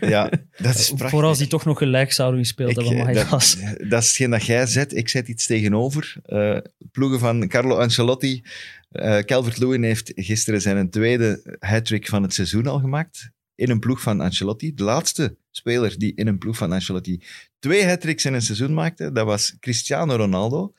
ja, 0.00 0.30
dat 0.56 0.74
is 0.74 0.86
prachtig. 0.88 1.10
Voor 1.10 1.24
als 1.24 1.38
die 1.38 1.46
toch 1.46 1.64
nog 1.64 1.78
gelijk 1.78 2.12
zouden 2.12 2.40
gespeeld 2.40 2.76
hebben. 2.76 2.96
Maar 2.96 3.04
hij 3.04 3.14
dat, 3.14 3.28
was... 3.28 3.56
dat 3.88 4.02
is 4.02 4.08
hetgeen 4.08 4.30
dat 4.30 4.44
jij 4.44 4.66
zet. 4.66 4.96
Ik 4.96 5.08
zet 5.08 5.28
iets 5.28 5.46
tegenover. 5.46 6.16
Eh, 6.24 6.56
ploegen 6.92 7.18
van 7.18 7.48
Carlo 7.48 7.76
Ancelotti. 7.76 8.42
Eh 8.90 9.18
Calvert-Lewin 9.18 9.82
heeft 9.82 10.12
gisteren 10.14 10.60
zijn 10.60 10.90
tweede 10.90 11.56
hat-trick 11.58 12.08
van 12.08 12.22
het 12.22 12.34
seizoen 12.34 12.66
al 12.66 12.78
gemaakt. 12.78 13.30
In 13.60 13.70
een 13.70 13.78
ploeg 13.78 14.00
van 14.00 14.20
Ancelotti. 14.20 14.74
De 14.74 14.82
laatste 14.82 15.36
speler 15.50 15.98
die 15.98 16.12
in 16.14 16.26
een 16.26 16.38
ploeg 16.38 16.56
van 16.56 16.72
Ancelotti 16.72 17.22
twee 17.58 17.86
hat-tricks 17.86 18.24
in 18.24 18.34
een 18.34 18.42
seizoen 18.42 18.74
maakte, 18.74 19.12
dat 19.12 19.26
was 19.26 19.56
Cristiano 19.60 20.14
Ronaldo. 20.16 20.72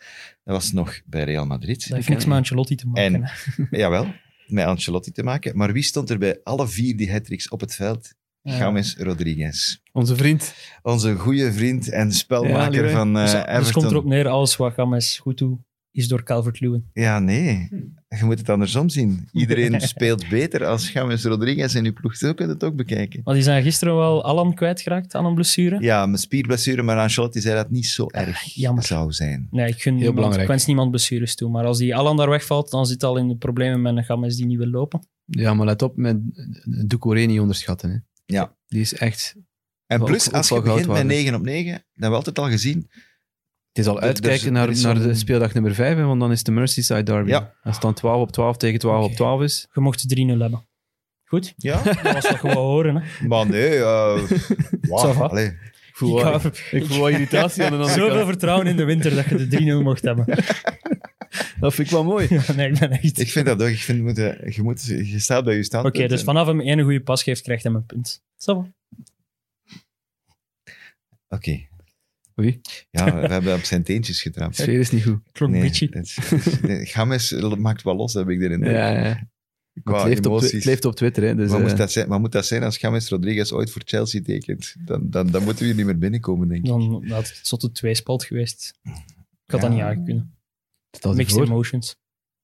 Dat 0.44 0.56
was 0.56 0.72
nog 0.72 1.02
bij 1.06 1.24
Real 1.24 1.46
Madrid. 1.46 1.88
Dat 1.88 1.96
heeft 1.98 2.10
niks 2.10 2.26
met 2.26 2.38
Ancelotti 2.38 2.76
te 2.76 2.88
maken. 2.88 3.04
En- 3.14 3.24
hè. 3.70 3.78
Jawel, 3.82 4.14
met 4.48 4.66
Ancelotti 4.66 5.12
te 5.12 5.24
maken. 5.24 5.58
Maar 5.58 5.74
wie 5.74 5.84
stond 5.84 6.10
er 6.10 6.18
bij 6.18 6.40
alle 6.44 6.68
vier 6.68 6.98
die 6.98 7.12
hat-tricks 7.12 7.50
op 7.50 7.60
het 7.60 7.76
veld? 7.76 8.14
Ja. 8.42 8.58
James 8.58 8.96
Rodriguez. 8.98 9.78
Onze 9.92 10.16
vriend. 10.16 10.54
Onze 10.82 11.16
goede 11.16 11.54
vriend 11.54 11.90
en 11.90 12.08
Ja, 12.08 12.14
spelmaker 12.14 12.90
van 12.90 13.18
eh 13.18 13.22
Dus, 13.24 13.32
dus 13.32 13.42
Everton. 13.46 13.72
komt 13.72 13.92
erop 13.92 14.06
neer, 14.06 14.28
alles 14.28 14.56
wat 14.56 14.74
Games 14.74 15.20
goed 15.20 15.38
doet, 15.38 15.60
is 15.92 16.08
door 16.08 16.24
Calvert-Lewin. 16.24 16.90
Ja, 16.94 17.20
nee. 17.20 17.68
Je 18.20 18.26
moet 18.26 18.40
het 18.40 18.50
andersom 18.50 18.90
zien. 18.90 19.28
Iedereen 19.32 19.82
speelt 19.94 20.30
beter 20.30 20.66
als 20.66 20.92
James 20.92 21.24
Rodriguez 21.24 21.76
in 21.76 21.86
uw 21.86 21.94
ploeg. 21.94 22.16
Zo 22.16 22.34
kun 22.34 22.48
je 22.48 22.54
het 22.54 22.64
ook 22.64 22.76
bekijken. 22.76 23.22
Maar 23.24 23.34
die 23.34 23.44
zijn 23.44 23.64
gisteren 23.64 23.96
wel 23.96 24.24
Alan 24.24 24.54
kwijtgeraakt 24.54 25.16
aan 25.16 25.26
een 25.26 25.34
blessure. 25.34 25.82
Ja, 25.82 26.06
mijn 26.06 26.18
spierblessure, 26.18 26.82
maar 26.82 26.98
Ancelotti 26.98 27.42
zei 27.42 27.56
dat 27.56 27.64
het 27.64 27.74
niet 27.74 27.86
zo 27.86 28.08
erg 28.08 28.44
jammer. 28.44 28.84
zou 28.84 29.12
zijn. 29.12 29.48
Nee, 29.52 29.68
ik, 29.68 29.82
gun 29.82 29.94
niemand, 29.94 30.16
belangrijk. 30.16 30.44
ik 30.44 30.50
wens 30.50 30.66
niemand 30.66 30.90
blessures 30.90 31.36
toe. 31.36 31.50
Maar 31.50 31.66
als 31.66 31.78
die 31.78 31.96
Alan 31.96 32.18
daar 32.18 32.30
wegvalt, 32.30 32.72
dan 32.72 32.86
zit 32.86 33.04
al 33.04 33.18
in 33.18 33.28
de 33.28 33.38
problemen 33.38 33.82
met 33.82 33.98
een 33.98 34.04
Games 34.04 34.36
die 34.36 34.46
niet 34.46 34.58
wil 34.58 34.70
lopen. 34.70 35.08
Ja, 35.26 35.54
maar 35.54 35.66
let 35.66 35.82
op 35.82 35.96
met 35.96 36.18
Doucouré 36.88 37.22
niet 37.22 37.40
onderschatten. 37.40 37.90
Hè. 37.90 37.98
Ja. 38.26 38.56
Die 38.68 38.82
is 38.82 38.94
echt... 38.94 39.36
En 39.86 40.04
plus, 40.04 40.32
als 40.32 40.50
je 40.50 40.62
begint 40.62 40.78
met 40.78 40.88
waard. 40.88 41.06
9 41.08 41.36
op 41.36 41.42
9, 41.42 41.72
dat 41.72 41.82
hebben 41.92 42.10
we 42.10 42.16
altijd 42.16 42.40
al 42.40 42.50
gezien. 42.50 42.90
Het 43.74 43.80
is 43.80 43.88
al 43.88 43.96
Er- 43.96 44.02
er 44.02 44.08
uitkijken 44.08 44.46
er 44.46 44.52
naar, 44.52 44.70
is 44.70 44.82
naar 44.84 45.00
de 45.02 45.14
speeldag 45.14 45.54
nummer 45.54 45.74
5, 45.74 45.96
hè, 45.98 46.04
want 46.04 46.20
dan 46.20 46.32
is 46.32 46.44
de 46.44 46.52
Merseyside 46.52 47.04
derby. 47.04 47.30
Ja. 47.30 47.54
Als 47.64 47.74
het 47.74 47.82
dan 47.84 47.94
12 47.94 48.22
op 48.22 48.32
12 48.32 48.58
tegen 48.58 48.80
12 48.80 49.00
op 49.00 49.06
Oké. 49.06 49.16
12 49.16 49.42
is. 49.42 49.68
Je 49.74 49.82
mocht 49.82 50.08
3-0 50.16 50.40
hebben. 50.42 50.66
Goed? 51.26 51.54
Ja, 51.58 51.84
Dat 51.84 52.02
was 52.02 52.30
wat 52.30 52.42
je 52.42 52.48
wou 52.48 52.56
horen. 52.58 52.96
Hè? 52.96 53.28
maar 53.28 53.50
nee. 53.50 53.76
eh 53.76 54.22
Ça 54.30 54.38
va. 54.88 55.14
wow, 55.14 55.22
allee. 55.22 55.46
Ik 55.48 55.92
voel, 56.08 56.30
Ik 56.34 56.44
ik 56.72 56.86
voel 56.86 56.98
wel 56.98 57.08
irritatie 57.10 57.64
aan 57.64 57.70
de 57.72 57.78
andere 57.78 58.00
Zoveel 58.00 58.16
kant. 58.16 58.28
vertrouwen 58.30 58.68
in 58.68 58.76
de 58.76 58.84
winter 58.84 59.16
dat 59.16 59.26
je 59.26 59.48
de 59.48 59.80
3-0 59.80 59.84
mocht 59.84 60.02
hebben. 60.02 60.26
Dat 61.60 61.74
vind 61.74 61.88
ik 61.88 61.94
wel 61.94 62.04
mooi. 62.04 62.28
Ja, 62.48 62.54
nee, 62.54 62.70
ik 62.72 62.80
ben 62.80 62.92
echt... 62.92 63.20
Ik 63.20 63.32
vind 63.32 63.46
dat 63.46 63.62
ook. 63.62 63.68
Ik 63.68 63.78
vind, 63.80 63.98
je, 63.98 64.04
moet, 64.04 64.18
eh, 64.18 64.56
je, 64.56 64.62
moet, 64.64 64.86
je 64.86 65.20
staat 65.20 65.44
bij 65.44 65.54
je 65.54 65.60
Oké, 65.60 65.68
standpunt. 65.68 66.10
dus 66.10 66.20
en- 66.20 66.26
vanaf 66.26 66.48
hem 66.48 66.60
één 66.62 66.82
goede 66.82 67.02
pas 67.02 67.24
geeft, 67.24 67.42
krijgt 67.42 67.64
hij 67.64 67.74
een 67.74 67.86
punt. 67.86 68.24
Zo. 68.38 68.68
Oké. 71.30 71.68
Oei, 72.42 72.62
Ja, 72.92 73.22
we 73.22 73.28
hebben 73.28 73.56
op 73.56 73.64
zijn 73.64 73.84
teentjes 73.84 74.16
de 74.16 74.22
getrapt. 74.22 74.56
sfeer 74.56 74.80
is 74.80 74.92
niet 74.92 75.04
goed. 75.04 75.20
Klonk 75.32 75.52
Nee, 75.52 75.62
bitchy. 75.62 75.90
dat 75.90 76.04
is- 76.04 76.16
dat 76.30 76.46
is- 76.46 76.60
nee, 76.62 76.86
James 76.86 77.32
maakt 77.58 77.84
wel 77.84 77.96
los, 77.96 78.14
heb 78.14 78.30
ik 78.30 78.42
erin. 78.42 78.64
Ja, 78.64 78.90
ja, 78.90 79.28
het, 79.84 80.04
leeft 80.06 80.26
op, 80.26 80.40
het 80.42 80.66
leeft 80.66 80.86
op 80.86 80.96
Twitter. 80.96 81.24
Hè, 81.24 81.36
dus, 81.36 81.50
wat, 81.50 81.60
eh, 81.62 81.68
moet 81.68 81.78
dat 81.78 81.92
zijn, 81.92 82.08
wat 82.08 82.20
moet 82.20 82.32
dat 82.32 82.46
zijn 82.46 82.64
als 82.64 82.78
James 82.78 83.10
Rodriguez 83.10 83.52
ooit 83.52 83.72
voor 83.72 83.82
Chelsea 83.86 84.22
tekent? 84.22 84.76
Dan, 84.86 85.10
dan, 85.10 85.28
dan 85.32 85.44
moeten 85.44 85.60
we 85.62 85.66
hier 85.68 85.76
niet 85.78 85.86
meer 85.86 85.98
binnenkomen, 85.98 86.48
denk 86.48 86.64
ik. 86.64 86.70
Dan 86.70 87.06
had 87.08 87.28
het 87.30 87.40
zotte 87.48 87.72
tweespalt 87.72 88.24
geweest. 88.24 88.74
Ik 88.84 88.92
had 89.46 89.62
Ja. 89.62 89.68
dat 89.68 89.70
niet 89.70 89.82
aankunnen. 89.82 90.36
je 91.02 91.08
Mixed 91.14 91.32
voor 91.38 91.46
emotions. 91.46 91.96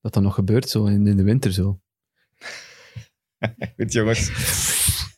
dat 0.01 0.13
dat 0.13 0.23
nog 0.23 0.33
gebeurt 0.33 0.69
zo 0.69 0.85
in, 0.85 1.07
in 1.07 1.17
de 1.17 1.23
winter. 1.23 1.53
Zo. 1.53 1.79
Goed, 3.77 3.91
jongens. 3.93 4.29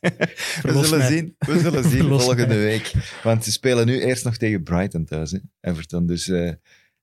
We 0.62 0.82
zullen 0.84 0.98
mij. 0.98 1.08
zien, 1.08 1.34
we 1.38 1.58
zullen 1.58 1.82
zien 1.82 1.90
Verlos 2.00 2.22
volgende 2.22 2.46
mij. 2.54 2.64
week. 2.64 2.92
Want 3.22 3.44
ze 3.44 3.52
spelen 3.52 3.86
nu 3.86 4.00
eerst 4.00 4.24
nog 4.24 4.36
tegen 4.36 4.62
Brighton 4.62 5.04
thuis, 5.04 5.30
hè, 5.30 5.38
Everton. 5.60 6.06
Dus 6.06 6.28
eh, 6.28 6.36
we 6.36 6.58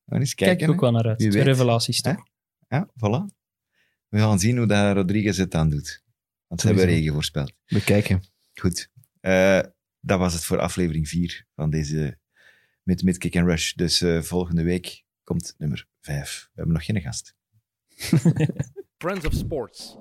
gaan 0.06 0.20
eens 0.20 0.34
Kijk 0.36 0.50
kijken. 0.50 0.68
ik 0.68 0.74
ook 0.74 0.82
wel 0.82 0.91
naar 0.91 1.06
uit. 1.08 1.20
Twee 1.20 1.43
revelaties 1.43 2.02
toch? 2.02 2.24
Ja, 2.68 2.89
voilà. 2.89 3.36
We 4.08 4.18
gaan 4.20 4.39
zien 4.39 4.58
hoe 4.58 4.68
dat 4.68 4.95
Rodriguez 4.95 5.38
het 5.38 5.56
aan 5.56 5.70
doet. 5.70 6.04
Want 6.48 6.62
ze 6.62 6.68
hebben 6.68 6.86
regen 6.86 7.14
voorspeld. 7.14 7.54
Bekijken. 7.68 8.24
Goed. 8.54 8.89
Eh, 9.20 9.60
dat 10.00 10.20
was 10.20 10.34
het 10.34 10.43
voor 10.43 10.60
aflevering 10.60 11.08
4 11.08 11.45
van 11.56 11.70
deze 11.70 12.18
met, 12.84 13.04
met 13.04 13.18
Kick 13.18 13.36
and 13.36 13.48
Rush. 13.48 13.74
Dus 13.74 14.02
eh, 14.02 14.22
volgende 14.22 14.64
week 14.64 15.04
komt 15.24 15.56
nummer 15.58 15.88
5. 16.02 16.41
We 16.45 16.52
hebben 16.56 16.74
nog 16.74 16.86
geen 16.86 17.02
gast. 17.02 17.36
Friends 18.98 19.26
of 19.26 19.34
Sports. 19.34 19.95